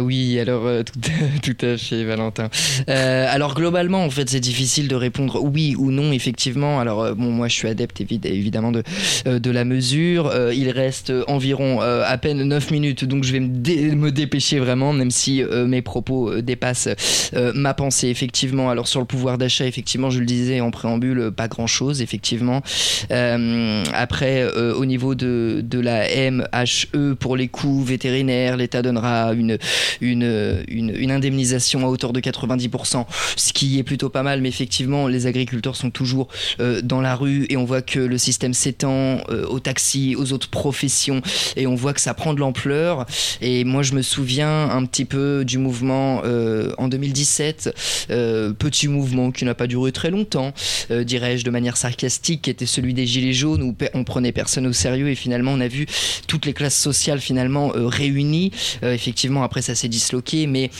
Oui, 0.00 0.38
alors 0.38 0.84
tout, 0.84 1.10
tout 1.54 1.66
à 1.66 1.76
fait, 1.76 2.04
Valentin. 2.04 2.48
Alors 2.86 3.54
globalement, 3.54 4.04
en 4.04 4.10
fait, 4.10 4.30
c'est 4.30 4.40
difficile 4.40 4.86
de 4.86 4.94
répondre 4.94 5.42
oui 5.42 5.74
ou 5.76 5.90
non, 5.90 6.12
effectivement. 6.12 6.78
Alors 6.78 7.16
bon, 7.16 7.30
moi, 7.30 7.48
je 7.48 7.54
suis 7.54 7.68
adepte 7.68 8.00
évi- 8.00 8.24
évidemment 8.26 8.70
de 8.70 8.84
de 9.26 9.50
la 9.50 9.64
mesure. 9.64 10.32
Il 10.52 10.70
reste 10.70 11.12
environ 11.26 11.80
à 11.80 12.16
peine 12.18 12.42
9 12.44 12.70
minutes, 12.70 13.04
donc 13.04 13.24
je 13.24 13.32
vais 13.32 13.40
me, 13.40 13.94
me 13.94 14.10
dépêcher 14.10 14.58
vraiment, 14.58 14.92
même 14.92 15.10
si 15.10 15.42
mes 15.66 15.82
propos 15.82 16.40
euh, 16.44 16.54
dépassent 16.54 16.88
euh, 17.34 17.52
ma 17.54 17.74
pensée. 17.74 18.08
Effectivement, 18.08 18.70
alors 18.70 18.88
sur 18.88 19.00
le 19.00 19.06
pouvoir 19.06 19.38
d'achat, 19.38 19.66
effectivement, 19.66 20.10
je 20.10 20.20
le 20.20 20.26
disais 20.26 20.60
en 20.60 20.70
préambule, 20.70 21.18
euh, 21.18 21.30
pas 21.30 21.48
grand-chose, 21.48 22.02
effectivement. 22.02 22.62
Euh, 23.10 23.84
après, 23.92 24.42
euh, 24.42 24.74
au 24.74 24.84
niveau 24.84 25.14
de, 25.14 25.62
de 25.64 25.80
la 25.80 26.06
MHE 26.30 27.14
pour 27.18 27.36
les 27.36 27.48
coûts 27.48 27.82
vétérinaires, 27.82 28.56
l'État 28.56 28.82
donnera 28.82 29.32
une, 29.32 29.58
une, 30.00 30.64
une, 30.68 31.10
indemnisation 31.10 31.84
à 31.84 31.88
hauteur 31.88 32.12
de 32.12 32.20
90%, 32.20 33.06
ce 33.36 33.52
qui 33.52 33.78
est 33.78 33.82
plutôt 33.82 34.08
pas 34.08 34.22
mal, 34.22 34.40
mais 34.40 34.48
effectivement, 34.48 35.06
les 35.06 35.26
agriculteurs 35.26 35.76
sont 35.76 35.90
toujours 35.90 36.28
euh, 36.60 36.80
dans 36.82 37.00
la 37.00 37.14
rue 37.14 37.46
et 37.48 37.56
on 37.56 37.64
voit 37.64 37.82
que 37.82 38.00
le 38.00 38.18
système 38.18 38.54
s'étend 38.54 39.18
euh, 39.30 39.46
aux 39.46 39.60
taxis, 39.60 40.16
aux 40.18 40.32
autres 40.32 40.48
professions 40.48 41.22
et 41.56 41.66
on 41.66 41.74
voit 41.74 41.92
que 41.92 42.00
ça 42.00 42.14
prend 42.14 42.34
de 42.34 42.40
l'ampleur. 42.40 43.06
Et 43.40 43.64
moi, 43.64 43.82
je 43.82 43.94
me 43.94 44.02
souviens 44.02 44.70
un 44.70 44.84
petit 44.86 45.04
peu 45.04 45.44
du 45.44 45.58
mouvement 45.58 46.22
euh, 46.24 46.33
en 46.78 46.88
2017, 46.88 47.74
euh, 48.10 48.52
petit 48.52 48.88
mouvement 48.88 49.30
qui 49.30 49.44
n'a 49.44 49.54
pas 49.54 49.66
duré 49.66 49.92
très 49.92 50.10
longtemps, 50.10 50.52
euh, 50.90 51.04
dirais-je 51.04 51.44
de 51.44 51.50
manière 51.50 51.76
sarcastique, 51.76 52.42
qui 52.42 52.50
était 52.50 52.66
celui 52.66 52.94
des 52.94 53.06
Gilets 53.06 53.32
jaunes 53.32 53.62
où 53.62 53.76
on 53.94 54.04
prenait 54.04 54.32
personne 54.32 54.66
au 54.66 54.72
sérieux 54.72 55.08
et 55.08 55.14
finalement 55.14 55.52
on 55.52 55.60
a 55.60 55.68
vu 55.68 55.86
toutes 56.26 56.46
les 56.46 56.52
classes 56.52 56.78
sociales 56.78 57.20
finalement 57.20 57.72
euh, 57.74 57.86
réunies. 57.86 58.52
Euh, 58.82 58.92
effectivement, 58.92 59.42
après 59.42 59.62
ça 59.62 59.74
s'est 59.74 59.88
disloqué, 59.88 60.46
mais 60.46 60.70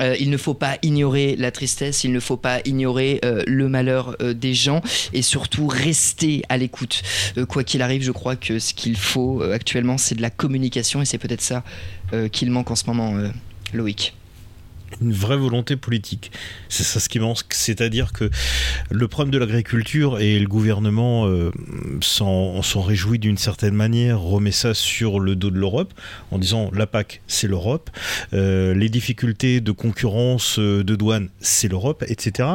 euh, 0.00 0.16
il 0.18 0.30
ne 0.30 0.36
faut 0.36 0.54
pas 0.54 0.78
ignorer 0.82 1.36
la 1.36 1.50
tristesse, 1.50 2.04
il 2.04 2.12
ne 2.12 2.20
faut 2.20 2.36
pas 2.36 2.60
ignorer 2.64 3.20
euh, 3.24 3.42
le 3.46 3.68
malheur 3.68 4.16
euh, 4.20 4.34
des 4.34 4.54
gens 4.54 4.80
et 5.12 5.22
surtout 5.22 5.66
rester 5.66 6.42
à 6.48 6.56
l'écoute. 6.56 7.02
Euh, 7.38 7.46
quoi 7.46 7.64
qu'il 7.64 7.82
arrive, 7.82 8.02
je 8.02 8.12
crois 8.12 8.36
que 8.36 8.58
ce 8.58 8.74
qu'il 8.74 8.96
faut 8.96 9.42
euh, 9.42 9.52
actuellement, 9.52 9.98
c'est 9.98 10.14
de 10.14 10.22
la 10.22 10.30
communication 10.30 11.02
et 11.02 11.04
c'est 11.04 11.18
peut-être 11.18 11.42
ça 11.42 11.64
euh, 12.12 12.28
qu'il 12.28 12.50
manque 12.50 12.70
en 12.70 12.76
ce 12.76 12.86
moment, 12.86 13.16
euh, 13.16 13.28
Loïc. 13.72 14.14
Une 15.00 15.12
vraie 15.12 15.36
volonté 15.36 15.76
politique. 15.76 16.30
C'est 16.68 16.82
ça 16.82 17.00
ce 17.00 17.08
qui 17.08 17.18
manque, 17.18 17.42
c'est-à-dire 17.50 18.12
que 18.12 18.30
le 18.90 19.08
problème 19.08 19.32
de 19.32 19.38
l'agriculture 19.38 20.20
et 20.20 20.38
le 20.38 20.46
gouvernement 20.46 21.26
euh, 21.26 21.50
s'en 22.00 22.60
réjouit 22.80 23.18
d'une 23.18 23.38
certaine 23.38 23.74
manière, 23.74 24.20
remet 24.20 24.52
ça 24.52 24.74
sur 24.74 25.20
le 25.20 25.36
dos 25.36 25.50
de 25.50 25.58
l'Europe 25.58 25.92
en 26.30 26.38
disant 26.38 26.70
la 26.72 26.86
PAC 26.86 27.22
c'est 27.26 27.48
l'Europe, 27.48 27.90
euh, 28.32 28.74
les 28.74 28.88
difficultés 28.88 29.60
de 29.60 29.72
concurrence 29.72 30.58
euh, 30.58 30.84
de 30.84 30.96
douane 30.96 31.28
c'est 31.40 31.68
l'Europe, 31.68 32.04
etc. 32.08 32.48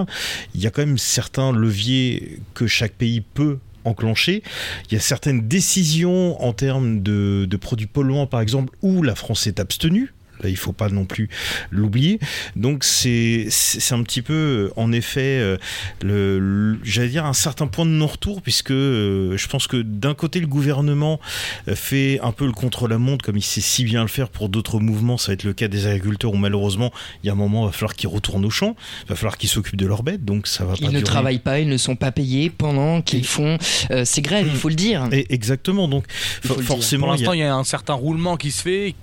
Il 0.56 0.62
y 0.62 0.68
a 0.68 0.72
quand 0.72 0.86
même 0.86 0.98
certains 0.98 1.52
leviers 1.52 2.40
que 2.54 2.68
chaque 2.68 2.94
pays 2.94 3.22
peut 3.22 3.58
enclencher. 3.86 4.44
Il 4.90 4.94
y 4.94 4.98
a 4.98 5.00
certaines 5.00 5.48
décisions 5.48 6.42
en 6.44 6.54
termes 6.54 7.02
de, 7.02 7.46
de 7.50 7.58
produits 7.58 7.88
polluants, 7.88 8.28
par 8.28 8.42
exemple, 8.42 8.76
où 8.82 9.02
la 9.02 9.16
France 9.16 9.48
est 9.48 9.60
abstenue. 9.60 10.14
Là, 10.42 10.50
il 10.50 10.58
faut 10.58 10.72
pas 10.74 10.90
non 10.90 11.06
plus 11.06 11.30
l'oublier. 11.72 12.20
Donc 12.56 12.84
c'est 12.84 13.48
c'est 13.50 13.80
c'est 13.80 13.94
un 13.94 14.04
petit 14.04 14.22
peu, 14.22 14.72
en 14.76 14.92
effet, 14.92 15.40
euh, 15.40 15.58
le, 16.02 16.40
le- 16.40 16.80
j'allais 16.84 17.10
dire 17.10 17.26
un 17.26 17.34
certain 17.34 17.68
point 17.68 17.86
de 17.86 17.92
non-retour, 17.92 18.42
puisque 18.42 18.72
euh, 18.72 19.36
je 19.38 19.48
pense 19.48 19.68
que 19.68 19.78
d'un 19.82 20.14
côté 20.14 20.40
le 20.40 20.48
gouvernement 20.48 21.20
euh, 21.68 21.76
fait 21.76 22.20
un 22.22 22.32
peu 22.32 22.46
le 22.46 22.52
contre-la-montre, 22.52 23.24
comme 23.26 23.38
il 23.38 23.42
sait 23.44 23.62
si 23.62 23.84
bien 23.84 24.02
le 24.02 24.08
faire 24.08 24.30
pour 24.30 24.50
d'autres 24.50 24.80
mouvements. 24.80 25.18
Ça 25.18 25.28
va 25.28 25.34
être 25.34 25.44
le 25.44 25.54
cas 25.54 25.68
des 25.68 25.88
agriculteurs 25.88 26.32
où 26.34 26.38
malheureusement 26.38 26.92
il 27.24 27.28
y 27.28 27.30
a 27.30 27.34
un 27.34 27.36
moment 27.36 27.64
il 27.64 27.68
va 27.68 27.72
falloir 27.74 27.96
qu'ils 27.96 28.10
retournent 28.10 28.46
au 28.46 28.50
champ, 28.50 28.76
il 29.06 29.10
va 29.10 29.16
falloir 29.16 29.38
qu'ils 29.38 29.50
s'occupent 29.50 29.76
de 29.76 29.86
leurs 29.86 30.04
bêtes, 30.04 30.24
donc 30.26 30.48
ça 30.48 30.64
va 30.66 30.74
pas 30.74 30.78
Ils 30.82 30.86
ne 30.88 30.92
durer. 30.92 31.04
travaillent 31.04 31.40
pas, 31.40 31.60
ils 31.60 31.68
ne 31.70 31.78
sont 31.78 31.96
pas 31.96 32.12
payés 32.12 32.50
pendant 32.50 33.02
qu'ils 33.02 33.26
font 33.26 33.58
euh, 33.92 34.06
ces 34.06 34.22
grèves, 34.22 34.48
il 34.50 34.56
faut 34.58 34.70
le 34.70 34.76
dire. 34.76 35.08
Et 35.12 35.26
exactement, 35.34 35.88
donc 35.88 36.06
Il 36.44 36.48
faut 36.48 36.54
for- 36.54 36.58
le 36.58 36.62
dire. 36.64 36.68
forcément 36.68 37.08
Pour 37.08 37.16
il 37.16 37.20
y 37.20 37.24
a- 37.24 37.26
l'instant, 37.26 37.34
il 37.34 37.40
y 37.40 37.44
a 37.44 37.56
un 37.56 37.64
certain 37.64 37.94
roulement 37.94 38.38
qui 38.38 38.52
se 38.52 38.62
fait 38.62 38.96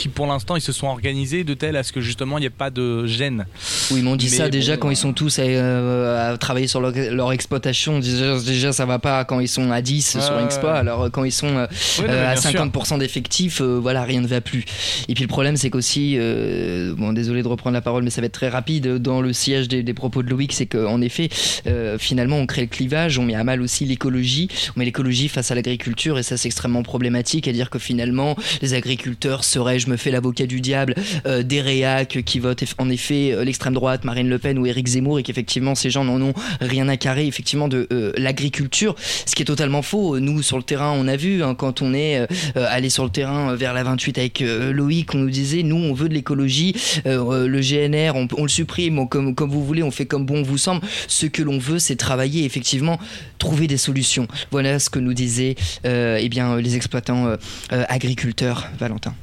qui 0.00 0.08
pour 0.08 0.26
l'instant 0.26 0.56
ils 0.56 0.60
se 0.62 0.72
sont 0.72 0.86
organisés 0.86 1.44
de 1.44 1.52
tel 1.54 1.76
à 1.76 1.82
ce 1.82 1.92
que 1.92 2.00
justement 2.00 2.38
il 2.38 2.40
n'y 2.40 2.46
ait 2.46 2.50
pas 2.50 2.70
de 2.70 3.06
gêne. 3.06 3.44
Oui, 3.90 3.98
ils 3.98 4.02
m'ont 4.04 4.16
dit 4.16 4.28
Mais 4.30 4.36
ça 4.36 4.48
déjà 4.48 4.76
quand 4.78 4.88
euh, 4.88 4.92
ils 4.92 4.96
sont 4.96 5.12
tous 5.12 5.38
à, 5.38 5.42
euh, 5.42 6.32
à 6.32 6.38
travailler 6.38 6.66
sur 6.68 6.80
leur, 6.80 6.92
leur 6.94 7.32
exploitation. 7.32 7.98
Déjà, 7.98 8.38
déjà, 8.40 8.72
ça 8.72 8.86
va 8.86 8.98
pas 8.98 9.24
quand 9.26 9.40
ils 9.40 9.48
sont 9.48 9.70
à 9.70 9.82
10 9.82 10.18
sur 10.20 10.34
Ouais, 10.36 10.44
Expo. 10.44 10.66
ouais. 10.68 10.72
Alors, 10.72 11.02
euh, 11.02 11.08
quand 11.10 11.24
ils 11.24 11.32
sont 11.32 11.48
euh, 11.48 11.66
Oui, 11.98 12.04
non, 12.04 12.08
mais 12.08 12.14
euh, 12.14 12.30
à 12.30 12.34
bien 12.34 12.40
sûr. 12.50 12.64
50% 12.66 12.98
d'effectifs, 12.98 13.60
euh, 13.60 13.78
voilà, 13.80 14.04
rien 14.04 14.20
ne 14.22 14.26
va 14.26 14.40
plus. 14.40 14.64
Et 15.08 15.14
puis 15.14 15.24
le 15.24 15.28
problème, 15.28 15.56
c'est 15.56 15.68
qu'aussi, 15.68 16.14
euh, 16.18 16.94
bon, 16.96 17.12
désolé 17.12 17.42
de 17.42 17.48
reprendre 17.48 17.74
la 17.74 17.82
parole, 17.82 18.02
mais 18.02 18.10
ça 18.10 18.20
va 18.22 18.26
être 18.26 18.32
très 18.32 18.48
rapide 18.48 18.96
dans 18.98 19.20
le 19.20 19.32
siège 19.34 19.68
des, 19.68 19.82
des 19.82 19.94
propos 19.94 20.22
de 20.22 20.30
Loïc, 20.30 20.52
c'est 20.54 20.66
qu'en 20.66 21.00
effet, 21.02 21.28
euh, 21.66 21.98
finalement, 21.98 22.36
on 22.38 22.46
crée 22.46 22.62
le 22.62 22.68
clivage, 22.68 23.18
on 23.18 23.24
met 23.24 23.34
à 23.34 23.44
mal 23.44 23.60
aussi 23.60 23.84
l'écologie, 23.84 24.48
on 24.76 24.78
met 24.78 24.84
l'écologie 24.86 25.28
face 25.28 25.50
à 25.50 25.54
l'agriculture, 25.54 26.18
et 26.18 26.22
ça, 26.22 26.36
c'est 26.36 26.48
extrêmement 26.48 26.82
problématique, 26.82 27.48
à 27.48 27.52
dire 27.52 27.68
que 27.70 27.78
finalement, 27.78 28.36
les 28.62 28.72
agriculteurs 28.74 29.44
seraient, 29.44 29.78
je 29.78 29.89
me 29.90 29.96
fais 29.96 30.10
l'avocat 30.10 30.46
du 30.46 30.60
diable, 30.60 30.94
euh, 31.26 31.42
des 31.42 31.60
réacs 31.60 32.22
qui 32.24 32.38
votent 32.38 32.64
en 32.78 32.88
effet 32.88 33.32
euh, 33.32 33.44
l'extrême 33.44 33.74
droite, 33.74 34.04
Marine 34.04 34.28
Le 34.28 34.38
Pen 34.38 34.58
ou 34.58 34.66
Éric 34.66 34.86
Zemmour, 34.86 35.18
et 35.18 35.22
qu'effectivement, 35.22 35.74
ces 35.74 35.90
gens 35.90 36.04
n'en 36.04 36.20
ont 36.20 36.34
rien 36.60 36.88
à 36.88 36.96
carrer, 36.96 37.26
effectivement, 37.26 37.68
de 37.68 37.86
euh, 37.92 38.12
l'agriculture, 38.16 38.94
ce 39.26 39.34
qui 39.34 39.42
est 39.42 39.46
totalement 39.46 39.82
faux. 39.82 40.18
Nous, 40.18 40.42
sur 40.42 40.56
le 40.56 40.62
terrain, 40.62 40.92
on 40.96 41.08
a 41.08 41.16
vu, 41.16 41.42
hein, 41.42 41.54
quand 41.54 41.82
on 41.82 41.92
est 41.94 42.18
euh, 42.18 42.26
euh, 42.56 42.66
allé 42.68 42.90
sur 42.90 43.04
le 43.04 43.10
terrain 43.10 43.50
euh, 43.50 43.56
vers 43.56 43.74
la 43.74 43.82
28 43.82 44.18
avec 44.18 44.42
euh, 44.42 44.72
Loïc, 44.72 45.14
on 45.14 45.18
nous 45.18 45.30
disait, 45.30 45.62
nous, 45.62 45.76
on 45.76 45.92
veut 45.92 46.08
de 46.08 46.14
l'écologie, 46.14 46.74
euh, 47.06 47.44
euh, 47.44 47.48
le 47.48 47.60
GNR, 47.60 48.16
on, 48.16 48.42
le 48.42 48.48
supprime, 48.48 49.08
comme, 49.08 49.34
vous 49.34 49.64
voulez, 49.64 49.82
on 49.82 49.90
fait 49.90 50.06
comme 50.06 50.26
bon 50.26 50.42
vous 50.42 50.58
semble. 50.58 50.82
Ce 51.08 51.26
que 51.26 51.42
l'on 51.42 51.58
veut, 51.58 51.78
c'est 51.78 51.96
travailler, 51.96 52.44
effectivement, 52.44 52.98
trouver 53.38 53.66
des 53.66 53.76
solutions. 53.76 54.26
Voilà 54.50 54.78
ce 54.78 54.90
que 54.90 54.98
nous 54.98 55.14
disaient 55.14 55.56
euh, 55.84 56.18
eh 56.20 56.28
bien, 56.28 56.56
les 56.56 56.76
exploitants 56.76 57.26
euh, 57.26 57.36
euh, 57.72 57.84
agriculteurs, 57.88 58.68
Valentin. 58.78 59.14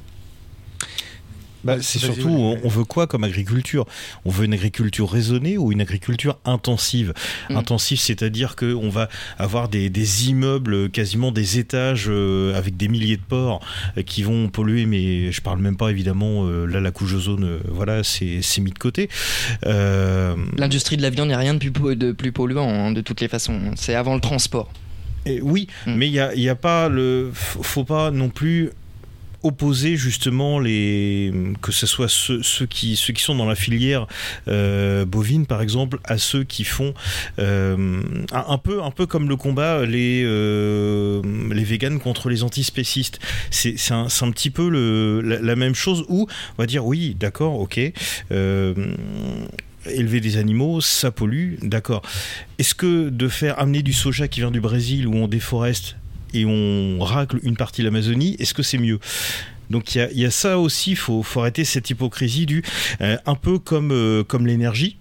Bah, 1.67 1.77
c'est 1.81 1.99
surtout, 1.99 2.29
on, 2.29 2.59
on 2.63 2.67
veut 2.67 2.83
quoi 2.85 3.05
comme 3.07 3.23
agriculture? 3.23 3.85
On 4.25 4.31
veut 4.31 4.45
une 4.45 4.53
agriculture 4.53 5.11
raisonnée 5.11 5.57
ou 5.57 5.71
une 5.71 5.81
agriculture 5.81 6.37
intensive? 6.45 7.13
Mm. 7.49 7.57
Intensive, 7.57 7.99
c'est-à-dire 7.99 8.55
qu'on 8.55 8.89
va 8.89 9.09
avoir 9.37 9.69
des, 9.69 9.89
des 9.89 10.29
immeubles, 10.29 10.89
quasiment 10.89 11.31
des 11.31 11.59
étages 11.59 12.05
euh, 12.07 12.57
avec 12.57 12.77
des 12.77 12.87
milliers 12.87 13.17
de 13.17 13.21
porcs 13.21 13.61
euh, 13.97 14.01
qui 14.01 14.23
vont 14.23 14.49
polluer, 14.49 14.85
mais 14.85 15.31
je 15.31 15.41
parle 15.41 15.59
même 15.59 15.77
pas 15.77 15.89
évidemment, 15.91 16.45
euh, 16.47 16.65
là 16.65 16.79
la 16.79 16.91
couche 16.91 17.13
ozone, 17.13 17.43
euh, 17.43 17.59
voilà, 17.69 18.03
c'est 18.03 18.41
mis 18.61 18.71
de 18.71 18.79
côté. 18.79 19.09
Euh, 19.65 20.35
L'industrie 20.57 20.97
de 20.97 21.01
la 21.01 21.09
viande 21.09 21.27
n'est 21.29 21.35
rien 21.35 21.53
de 21.53 21.59
plus, 21.59 21.71
po- 21.71 21.95
de 21.95 22.11
plus 22.11 22.31
polluant, 22.31 22.69
hein, 22.69 22.91
de 22.91 23.01
toutes 23.01 23.21
les 23.21 23.27
façons. 23.27 23.59
C'est 23.75 23.95
avant 23.95 24.15
le 24.15 24.21
transport. 24.21 24.71
Et 25.25 25.41
oui, 25.41 25.67
Mm. 25.85 25.93
mais 25.95 26.07
il 26.07 26.11
n'y 26.13 26.19
a, 26.19 26.33
y 26.35 26.47
a 26.49 26.55
pas 26.55 26.87
le. 26.87 27.29
Faut 27.33 27.83
pas 27.83 28.11
non 28.11 28.29
plus 28.29 28.69
opposer 29.47 29.95
justement 29.95 30.59
les 30.59 31.33
que 31.61 31.71
ce 31.71 31.87
soit 31.87 32.09
ceux, 32.09 32.65
qui 32.65 32.95
ceux 32.95 33.13
qui 33.13 33.23
sont 33.23 33.35
dans 33.35 33.45
la 33.45 33.55
filière 33.55 34.07
euh, 34.47 35.05
bovine 35.05 35.45
par 35.45 35.61
exemple 35.61 35.99
à 36.03 36.17
ceux 36.17 36.43
qui 36.43 36.63
font 36.63 36.93
euh, 37.39 38.01
un, 38.31 38.57
peu 38.57 38.83
un 38.83 38.91
peu 38.91 39.05
comme 39.05 39.29
le 39.29 39.35
combat 39.35 39.85
les 39.85 40.23
euh, 40.25 41.21
les 41.51 41.63
véganes 41.63 41.99
contre 41.99 42.29
les 42.29 42.43
antispécistes 42.43 43.19
c'est 43.49 43.77
c'est 43.77 43.93
un, 43.93 44.31
petit 44.31 44.49
peu 44.49 44.69
la, 45.21 45.39
la 45.39 45.55
même 45.55 45.75
chose 45.75 46.05
où 46.09 46.27
on 46.57 46.61
va 46.61 46.65
dire 46.65 46.85
oui 46.85 47.15
d'accord 47.17 47.59
ok 47.59 47.79
euh, 48.31 48.73
élever 49.89 50.19
des 50.19 50.37
animaux, 50.37 50.81
ça 50.81 51.11
pollue, 51.11 51.55
d'accord. 51.61 52.01
Est-ce 52.59 52.75
que 52.75 53.09
de 53.09 53.27
faire 53.27 53.59
amener 53.59 53.81
du 53.81 53.93
soja 53.93 54.27
qui 54.27 54.41
vient 54.41 54.51
du 54.51 54.59
Brésil 54.59 55.07
où 55.07 55.15
on 55.15 55.27
déforeste 55.27 55.95
et 56.33 56.45
on 56.45 56.99
racle 56.99 57.39
une 57.43 57.55
partie 57.55 57.81
de 57.81 57.87
l'Amazonie, 57.87 58.35
est-ce 58.39 58.53
que 58.53 58.63
c'est 58.63 58.77
mieux? 58.77 58.99
Donc 59.69 59.95
il 59.95 60.07
y 60.13 60.25
a, 60.25 60.31
ça 60.31 60.59
aussi, 60.59 60.91
il 60.91 60.95
faut, 60.95 61.23
arrêter 61.35 61.65
cette 61.65 61.89
hypocrisie 61.89 62.47
euh, 63.01 63.17
un 63.25 63.35
peu 63.35 63.59
comme, 63.59 63.91
euh, 63.91 64.23
comme 64.23 64.47
l'énergie. 64.47 64.97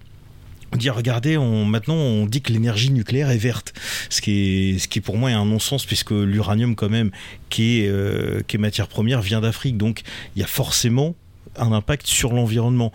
Dire 0.76 0.96
regardez, 0.96 1.36
on, 1.38 1.64
maintenant 1.64 1.94
on 1.94 2.26
dit 2.26 2.42
que 2.42 2.52
l'énergie 2.52 2.90
nucléaire 2.90 3.30
est 3.30 3.38
verte, 3.38 3.72
ce 4.10 4.20
qui 4.20 4.72
est, 4.74 4.78
ce 4.78 4.88
qui 4.88 5.00
pour 5.00 5.16
moi 5.16 5.30
est 5.30 5.34
un 5.34 5.44
non-sens 5.44 5.86
puisque 5.86 6.10
l'uranium 6.10 6.74
quand 6.74 6.88
même 6.88 7.12
euh, 7.60 8.42
qui 8.46 8.56
est 8.56 8.58
matière 8.58 8.88
première 8.88 9.22
vient 9.22 9.40
d'Afrique, 9.40 9.76
donc 9.76 10.02
il 10.34 10.40
y 10.40 10.42
a 10.42 10.48
forcément 10.48 11.14
un 11.56 11.72
impact 11.72 12.06
sur 12.06 12.32
l'environnement. 12.32 12.92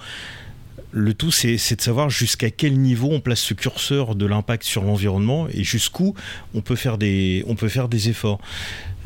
Le 0.94 1.14
tout, 1.14 1.32
c'est 1.32 1.58
c'est 1.58 1.78
de 1.78 1.82
savoir 1.82 2.10
jusqu'à 2.10 2.50
quel 2.52 2.78
niveau 2.78 3.10
on 3.12 3.22
place 3.22 3.40
ce 3.40 3.54
curseur 3.54 4.16
de 4.16 4.26
l'impact 4.26 4.64
sur 4.64 4.84
l'environnement 4.84 5.48
et 5.54 5.64
jusqu'où 5.64 6.14
on 6.54 6.62
peut 6.62 6.76
faire 6.76 6.98
des, 6.98 7.44
on 7.48 7.56
peut 7.56 7.70
faire 7.70 7.88
des 7.88 8.10
efforts. 8.10 8.40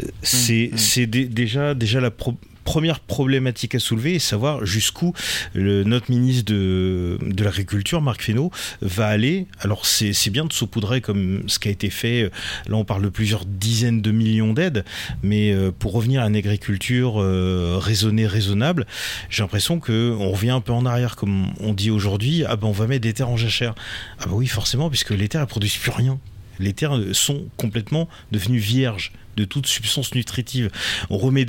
Euh, 0.04 0.08
C'est 0.24 0.72
mmh. 0.74 0.78
c'est 0.78 1.06
dé- 1.08 1.28
déjà, 1.28 1.74
déjà 1.76 2.02
la 2.02 2.10
pro- 2.12 2.38
première 2.66 3.00
problématique 3.00 3.76
à 3.76 3.80
soulever 3.80 4.16
et 4.16 4.20
savoir 4.20 4.66
jusqu'où 4.66 5.14
notre 5.54 6.12
ministre 6.12 6.52
de, 6.52 7.18
l'Agriculture, 7.40 8.02
Marc 8.02 8.24
Fesneau, 8.24 8.52
va 8.82 9.08
aller. 9.08 9.48
Alors 9.62 9.86
c'est 9.86 10.30
bien 10.30 10.44
de 10.44 10.52
saupoudrer 10.52 11.00
comme 11.00 11.44
ce 11.48 11.60
qui 11.60 11.70
a 11.70 11.72
été 11.72 11.90
fait. 11.90 12.32
Là, 12.68 12.76
on 12.76 12.84
parle 12.84 13.04
de 13.04 13.10
plusieurs 13.10 13.46
dizaines 13.46 14.02
de 14.02 14.12
millions 14.12 14.52
d'aides, 14.52 14.84
mais 15.24 15.54
euh, 15.54 15.72
pour 15.72 15.94
revenir 15.94 16.24
à 16.24 16.28
une 16.28 16.36
agriculture 16.36 17.22
euh, 17.22 17.78
raisonnée, 17.80 18.28
raisonnable, 18.28 18.88
j'ai 19.30 19.44
l'impression 19.44 19.80
que 19.80 20.16
on 20.20 20.32
revient 20.32 20.50
un 20.50 20.62
peu 20.62 20.74
en 20.74 20.86
arrière, 20.86 21.16
comme 21.16 21.54
on 21.60 21.74
dit 21.74 21.92
aujourd'hui. 21.92 22.44
Ah 22.48 22.56
ben, 22.56 22.68
on 22.68 22.72
va 22.72 22.88
mettre 22.88 23.04
des 23.04 23.14
terres 23.14 23.30
en 23.30 23.38
jachère. 23.38 23.76
Ah 24.20 24.26
ben 24.26 24.34
oui, 24.34 24.48
forcément, 24.48 24.90
puisque 24.90 25.12
les 25.12 25.30
terres 25.30 25.42
elles 25.42 25.48
produisent 25.48 25.78
plus 25.78 25.92
rien. 25.92 26.20
Les 26.60 26.74
terres 26.74 26.98
sont 27.12 27.46
complètement 27.58 28.10
devenues 28.32 28.60
vierges 28.60 29.12
de 29.36 29.46
toute 29.46 29.68
substance 29.68 30.14
nutritive. 30.16 30.70
On 31.10 31.18
remet. 31.18 31.46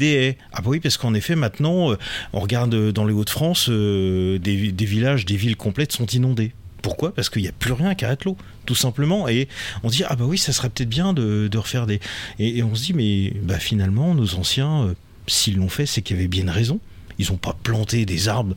Ah 0.52 0.60
bah 0.60 0.68
oui, 0.68 0.80
parce 0.80 0.96
qu'en 0.96 1.14
effet, 1.14 1.36
maintenant, 1.36 1.92
euh, 1.92 1.96
on 2.32 2.40
regarde 2.40 2.74
euh, 2.74 2.92
dans 2.92 3.04
les 3.04 3.14
Hauts-de-France, 3.14 3.68
euh, 3.70 4.38
des, 4.38 4.56
villages, 4.56 5.24
des 5.24 5.36
villes 5.36 5.56
complètes 5.56 5.92
sont 5.92 6.06
inondées. 6.06 6.52
Pourquoi? 6.82 7.14
Parce 7.14 7.30
qu'il 7.30 7.42
n'y 7.42 7.48
a 7.48 7.52
plus 7.52 7.72
rien 7.72 7.94
qu'à 7.94 8.16
l'eau, 8.24 8.36
tout 8.64 8.74
simplement. 8.74 9.28
Et 9.28 9.48
on 9.82 9.88
dit, 9.88 10.04
ah 10.06 10.16
bah 10.16 10.24
oui, 10.26 10.38
ça 10.38 10.52
serait 10.52 10.68
peut-être 10.68 10.88
bien 10.88 11.12
de, 11.12 11.50
refaire 11.56 11.86
des... 11.86 12.00
Et, 12.38 12.62
on 12.62 12.74
se 12.74 12.84
dit, 12.84 12.92
mais 12.92 13.32
bah 13.42 13.58
finalement, 13.58 14.14
nos 14.14 14.34
anciens, 14.34 14.94
s'ils 15.26 15.56
l'ont 15.56 15.68
fait, 15.68 15.86
c'est 15.86 16.02
qu'il 16.02 16.16
y 16.16 16.18
avait 16.18 16.28
bien 16.28 16.42
une 16.42 16.50
raison. 16.50 16.78
Ils 17.18 17.30
n'ont 17.30 17.38
pas 17.38 17.56
planté 17.60 18.04
des 18.04 18.28
arbres, 18.28 18.54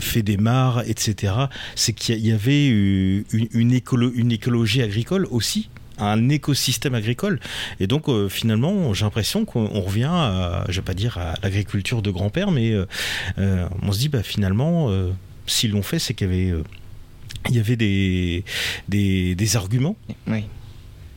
fait 0.00 0.22
des 0.22 0.36
mares, 0.36 0.82
etc. 0.86 1.32
C'est 1.74 1.92
qu'il 1.92 2.26
y 2.26 2.32
avait 2.32 2.66
une, 2.66 3.24
une 3.52 4.32
écologie 4.32 4.82
agricole 4.82 5.26
aussi 5.30 5.70
un 6.10 6.28
écosystème 6.28 6.94
agricole 6.94 7.38
et 7.80 7.86
donc 7.86 8.08
euh, 8.08 8.28
finalement 8.28 8.92
j'ai 8.94 9.04
l'impression 9.04 9.44
qu'on 9.44 9.68
on 9.72 9.80
revient 9.82 10.08
à, 10.10 10.64
je 10.68 10.76
vais 10.80 10.84
pas 10.84 10.94
dire 10.94 11.18
à 11.18 11.34
l'agriculture 11.42 12.02
de 12.02 12.10
grand-père 12.10 12.50
mais 12.50 12.72
euh, 12.72 12.86
euh, 13.38 13.66
on 13.82 13.92
se 13.92 13.98
dit 13.98 14.08
bah 14.08 14.22
finalement 14.22 14.90
euh, 14.90 15.10
s'ils 15.46 15.70
l'ont 15.72 15.82
fait 15.82 15.98
c'est 15.98 16.14
qu'il 16.14 16.28
y 16.28 16.30
avait 16.30 16.62
il 17.48 17.56
y 17.56 17.58
avait 17.58 17.76
des, 17.76 18.44
des, 18.88 19.34
des 19.34 19.56
arguments 19.56 19.96
Oui. 20.28 20.44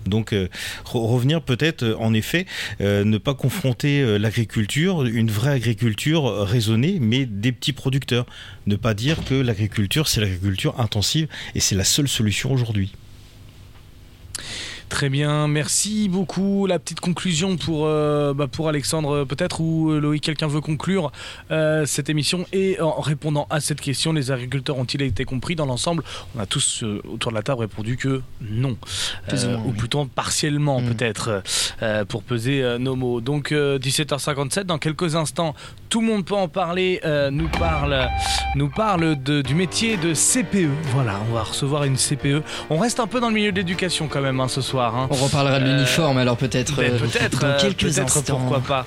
donc 0.07 0.33
euh, 0.33 0.47
re- 0.85 1.05
revenir 1.07 1.41
peut-être 1.41 1.83
euh, 1.83 1.95
en 1.99 2.13
effet 2.15 2.45
euh, 2.81 3.03
ne 3.03 3.17
pas 3.19 3.35
confronter 3.35 4.17
l'agriculture, 4.17 5.03
une 5.05 5.29
vraie 5.29 5.51
agriculture 5.51 6.23
raisonnée, 6.47 6.97
mais 6.99 7.25
des 7.27 7.51
petits 7.51 7.73
producteurs. 7.73 8.25
Ne 8.65 8.75
pas 8.75 8.93
dire 8.95 9.23
que 9.23 9.35
l'agriculture 9.35 10.07
c'est 10.07 10.19
l'agriculture 10.21 10.79
intensive 10.79 11.27
et 11.53 11.59
c'est 11.59 11.75
la 11.75 11.83
seule 11.83 12.07
solution 12.07 12.51
aujourd'hui. 12.51 12.91
Très 14.87 15.09
bien, 15.09 15.47
merci 15.49 16.07
beaucoup. 16.07 16.67
La 16.67 16.79
petite 16.79 16.99
conclusion 17.01 17.57
pour, 17.57 17.85
euh, 17.85 18.33
bah, 18.33 18.47
pour 18.47 18.69
Alexandre, 18.69 19.09
euh, 19.13 19.25
peut-être, 19.25 19.59
ou 19.59 19.89
euh, 19.91 19.99
Loïc, 19.99 20.23
quelqu'un 20.23 20.47
veut 20.47 20.61
conclure 20.61 21.11
euh, 21.51 21.85
cette 21.85 22.07
émission 22.09 22.45
et 22.53 22.79
en 22.79 23.01
répondant 23.01 23.45
à 23.49 23.59
cette 23.59 23.81
question, 23.81 24.13
les 24.13 24.31
agriculteurs 24.31 24.77
ont-ils 24.77 25.01
été 25.01 25.25
compris 25.25 25.55
dans 25.55 25.65
l'ensemble? 25.65 26.03
On 26.35 26.39
a 26.39 26.45
tous 26.45 26.83
euh, 26.83 27.01
autour 27.11 27.31
de 27.31 27.35
la 27.35 27.41
table 27.43 27.61
répondu 27.61 27.97
que 27.97 28.21
non, 28.41 28.77
ou 29.31 29.35
moins, 29.35 29.57
ou 29.65 29.69
oui. 29.71 29.73
plutôt 29.77 30.05
partiellement 30.05 30.79
Mm. 30.79 30.85
peut-être, 30.93 31.43
pour 32.07 32.21
peser 32.23 32.77
nos 32.79 32.95
mots. 32.95 33.21
Donc 33.21 33.51
euh, 33.51 33.79
17h57, 33.79 34.63
dans 34.63 34.77
quelques 34.77 35.15
instants, 35.15 35.55
tout 35.89 35.99
le 36.01 36.07
monde 36.07 36.25
peut 36.25 36.35
en 36.35 36.47
parler, 36.47 37.01
nous 37.31 37.47
parle, 37.49 38.07
nous 38.55 38.69
parle 38.69 39.21
de- 39.21 39.41
du 39.41 39.55
métier 39.55 39.97
de 39.97 40.13
CPE. 40.13 40.69
Voilà, 40.93 41.19
on 41.29 41.33
va 41.33 41.43
recevoir 41.43 41.83
une 41.85 41.97
CPE. 41.97 42.43
On 42.69 42.77
reste 42.77 42.99
un 42.99 43.07
peu 43.07 43.19
dans 43.19 43.29
le 43.29 43.33
milieu 43.35 43.51
de 43.51 43.57
l'éducation 43.57 44.07
quand 44.07 44.21
même 44.21 44.39
hein, 44.39 44.47
ce 44.47 44.61
soir. 44.61 44.74
Hein. 44.83 45.07
On 45.09 45.15
reparlera 45.15 45.59
de 45.59 45.65
Euh, 45.65 45.73
l'uniforme 45.75 46.17
alors 46.17 46.37
peut-être 46.37 46.79
euh, 46.81 46.99
peut-être, 46.99 47.39
dans 47.39 47.47
euh, 47.47 47.59
quelques 47.59 47.99
instants. 47.99 48.37
pourquoi 48.37 48.59
pas. 48.59 48.85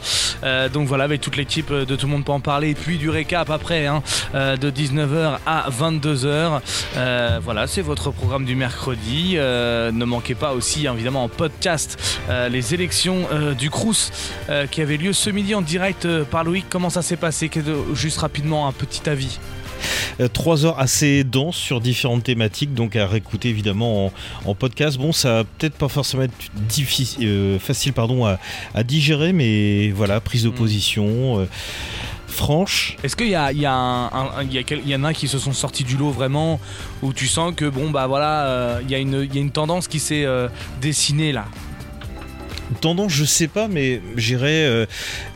Donc 0.73 0.87
voilà, 0.87 1.05
avec 1.05 1.21
toute 1.21 1.37
l'équipe 1.37 1.73
de 1.73 1.97
Tout 1.97 2.07
le 2.07 2.13
monde 2.13 2.25
peut 2.25 2.33
en 2.33 2.41
parler, 2.41 2.71
et 2.71 2.75
puis 2.75 2.99
du 2.99 3.11
récap 3.11 3.51
après, 3.51 3.87
hein, 3.87 4.03
de 4.35 4.71
19h 4.71 5.39
à 5.47 5.67
22h. 5.71 6.61
Euh, 6.97 7.41
voilà, 7.43 7.67
c'est 7.67 7.83
votre 7.83 8.11
programme 8.11 8.45
du 8.45 8.55
mercredi. 8.55 9.37
Ne 9.37 10.05
manquez 10.05 10.35
pas 10.35 10.53
aussi, 10.53 10.87
évidemment, 10.87 11.25
en 11.25 11.29
podcast, 11.29 11.99
les 12.51 12.75
élections 12.75 13.27
du 13.59 13.71
Crous 13.71 14.11
qui 14.71 14.83
avaient 14.83 14.97
lieu 14.97 15.13
ce 15.13 15.31
midi 15.31 15.55
en 15.55 15.63
direct 15.63 16.07
par 16.25 16.45
Loïc. 16.45 16.67
Comment 16.69 16.91
ça 16.91 17.03
s'est 17.03 17.17
passé? 17.17 17.51
Juste 17.95 18.19
rapidement, 18.19 18.69
un 18.69 18.73
petit 18.73 19.09
avis. 19.09 19.39
Euh, 20.21 20.29
trois 20.29 20.65
heures 20.65 20.79
assez 20.79 21.25
denses 21.25 21.57
sur 21.57 21.81
différentes 21.81 22.25
thématiques, 22.25 22.75
donc 22.75 22.97
à 22.97 23.07
réécouter 23.07 23.49
évidemment 23.49 24.07
en, 24.07 24.13
en 24.47 24.55
podcast. 24.55 24.99
Bon, 24.99 25.13
ça 25.13 25.33
va 25.35 25.45
peut-être 25.45 25.75
pas 25.75 25.89
forcément 25.89 26.25
être 26.25 26.33
difficile, 26.69 27.27
euh, 27.27 27.59
facile 27.59 27.93
pardon, 27.93 28.25
à, 28.27 28.39
à 28.75 28.83
digérer, 28.83 29.33
mais 29.33 29.91
voilà, 29.91 30.21
prise 30.21 30.43
de 30.45 30.49
Mm. 30.51 30.53
position. 30.55 31.39
euh, 31.41 31.47
franche, 32.27 32.97
Est-ce 33.03 33.17
qu'il 33.17 33.29
y, 33.29 33.35
a, 33.35 33.53
il 33.53 33.59
y, 33.61 33.67
a 33.67 33.73
un- 33.73 34.07
un- 34.07 34.43
il 34.43 34.53
y, 34.53 34.59
a 34.59 34.63
quel- 34.63 34.81
il 34.85 34.89
y 34.91 34.95
en 34.95 35.03
a 35.05 35.13
qui 35.15 35.27
se 35.29 35.39
sont 35.39 35.53
sortis 35.53 35.83
du 35.83 35.97
lot 35.97 36.11
vraiment 36.11 36.61
où 37.03 37.13
tu 37.13 37.27
sens 37.27 37.53
que 37.57 37.65
bon 37.65 37.91
bah 37.91 38.07
voilà 38.07 38.45
euh, 38.47 38.81
il 38.85 38.91
y, 38.91 38.95
a 38.95 38.99
une- 38.99 39.27
il 39.29 39.35
y 39.35 39.39
a 39.39 39.41
une 39.41 39.51
tendance 39.51 39.89
qui 39.89 39.99
s'est 39.99 40.25
euh, 40.25 40.49
dessinée 40.81 41.33
là? 41.33 41.47
Tendance, 42.81 43.13
je 43.13 43.25
sais 43.25 43.49
pas, 43.49 43.67
mais 43.67 44.01
j'irais 44.17 44.65
euh, 44.65 44.87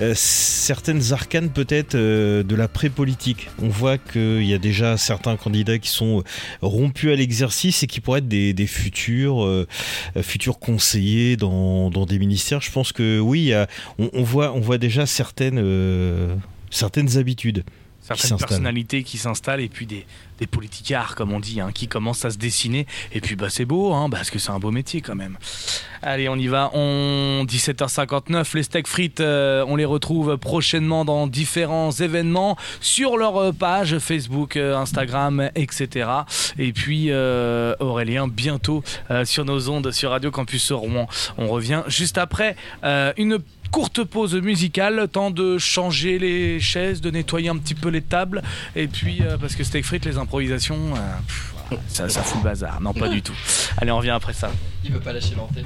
euh, 0.00 0.12
certaines 0.14 1.12
arcanes 1.12 1.48
peut-être 1.48 1.94
euh, 1.94 2.42
de 2.42 2.54
la 2.54 2.68
pré-politique. 2.68 3.48
On 3.60 3.68
voit 3.68 3.98
qu'il 3.98 4.44
y 4.44 4.54
a 4.54 4.58
déjà 4.58 4.96
certains 4.96 5.36
candidats 5.36 5.78
qui 5.78 5.88
sont 5.88 6.20
euh, 6.20 6.22
rompus 6.60 7.10
à 7.10 7.16
l'exercice 7.16 7.82
et 7.82 7.86
qui 7.86 8.00
pourraient 8.00 8.18
être 8.18 8.28
des, 8.28 8.66
futurs, 8.66 9.66
futurs 10.22 10.58
conseillers 10.58 11.36
dans, 11.36 11.90
dans 11.90 12.06
des 12.06 12.18
ministères. 12.18 12.60
Je 12.60 12.70
pense 12.70 12.92
que 12.92 13.18
oui, 13.18 13.52
on, 13.98 14.10
on 14.12 14.22
voit, 14.22 14.52
on 14.54 14.60
voit 14.60 14.78
déjà 14.78 15.06
certaines, 15.06 15.62
certaines 16.70 17.18
habitudes. 17.18 17.64
Certaines 18.02 18.36
personnalités 18.36 19.02
qui 19.04 19.18
s'installent 19.18 19.60
et 19.60 19.68
puis 19.68 19.86
des, 19.86 20.06
des 20.38 20.46
politicards 20.46 21.14
comme 21.14 21.32
on 21.32 21.40
dit 21.40 21.60
hein, 21.60 21.70
qui 21.72 21.86
commencent 21.86 22.24
à 22.24 22.30
se 22.30 22.38
dessiner. 22.38 22.86
Et 23.12 23.20
puis 23.20 23.36
bah 23.36 23.48
c'est 23.48 23.64
beau 23.64 23.92
hein, 23.92 24.10
parce 24.10 24.30
que 24.30 24.38
c'est 24.38 24.50
un 24.50 24.58
beau 24.58 24.70
métier 24.70 25.00
quand 25.00 25.14
même. 25.14 25.38
Allez 26.02 26.28
on 26.28 26.36
y 26.36 26.48
va. 26.48 26.70
On 26.74 27.44
17h59 27.48 28.56
les 28.56 28.62
steaks 28.64 28.88
frites 28.88 29.20
euh, 29.20 29.64
on 29.68 29.76
les 29.76 29.84
retrouve 29.84 30.36
prochainement 30.36 31.04
dans 31.04 31.26
différents 31.26 31.92
événements 31.92 32.56
sur 32.80 33.16
leur 33.16 33.36
euh, 33.36 33.52
page 33.52 33.98
Facebook 33.98 34.56
euh, 34.56 34.76
Instagram 34.76 35.50
etc 35.54 36.08
et 36.58 36.72
puis 36.72 37.06
euh, 37.10 37.74
Aurélien 37.78 38.26
bientôt 38.26 38.82
sur 39.24 39.44
nos 39.44 39.68
ondes 39.68 39.92
sur 39.92 40.10
Radio 40.10 40.30
Campus 40.30 40.72
Rouen. 40.72 41.06
On 41.38 41.48
revient 41.48 41.82
juste 41.86 42.18
après 42.18 42.56
une 43.16 43.38
courte 43.72 44.04
pause 44.04 44.34
musicale, 44.34 45.08
temps 45.08 45.30
de 45.30 45.58
changer 45.58 46.18
les 46.18 46.60
chaises, 46.60 47.00
de 47.00 47.10
nettoyer 47.10 47.48
un 47.48 47.56
petit 47.56 47.74
peu 47.74 47.88
les 47.88 48.02
tables, 48.02 48.42
et 48.76 48.86
puis 48.86 49.22
euh, 49.22 49.38
parce 49.38 49.56
que 49.56 49.64
steak 49.64 49.84
frites, 49.84 50.04
les 50.04 50.18
improvisations, 50.18 50.94
euh, 50.94 51.76
ça, 51.88 52.08
fout 52.08 52.42
le 52.42 52.44
bazar. 52.44 52.80
Non, 52.80 52.92
pas 52.92 53.08
du 53.08 53.22
tout. 53.22 53.34
Allez, 53.78 53.90
on 53.90 53.96
revient 53.96 54.10
après 54.10 54.34
ça. 54.34 54.50
Il 54.84 54.92
veut 54.92 55.00
pas 55.00 55.12
lâcher 55.12 55.34
l'antenne. 55.34 55.64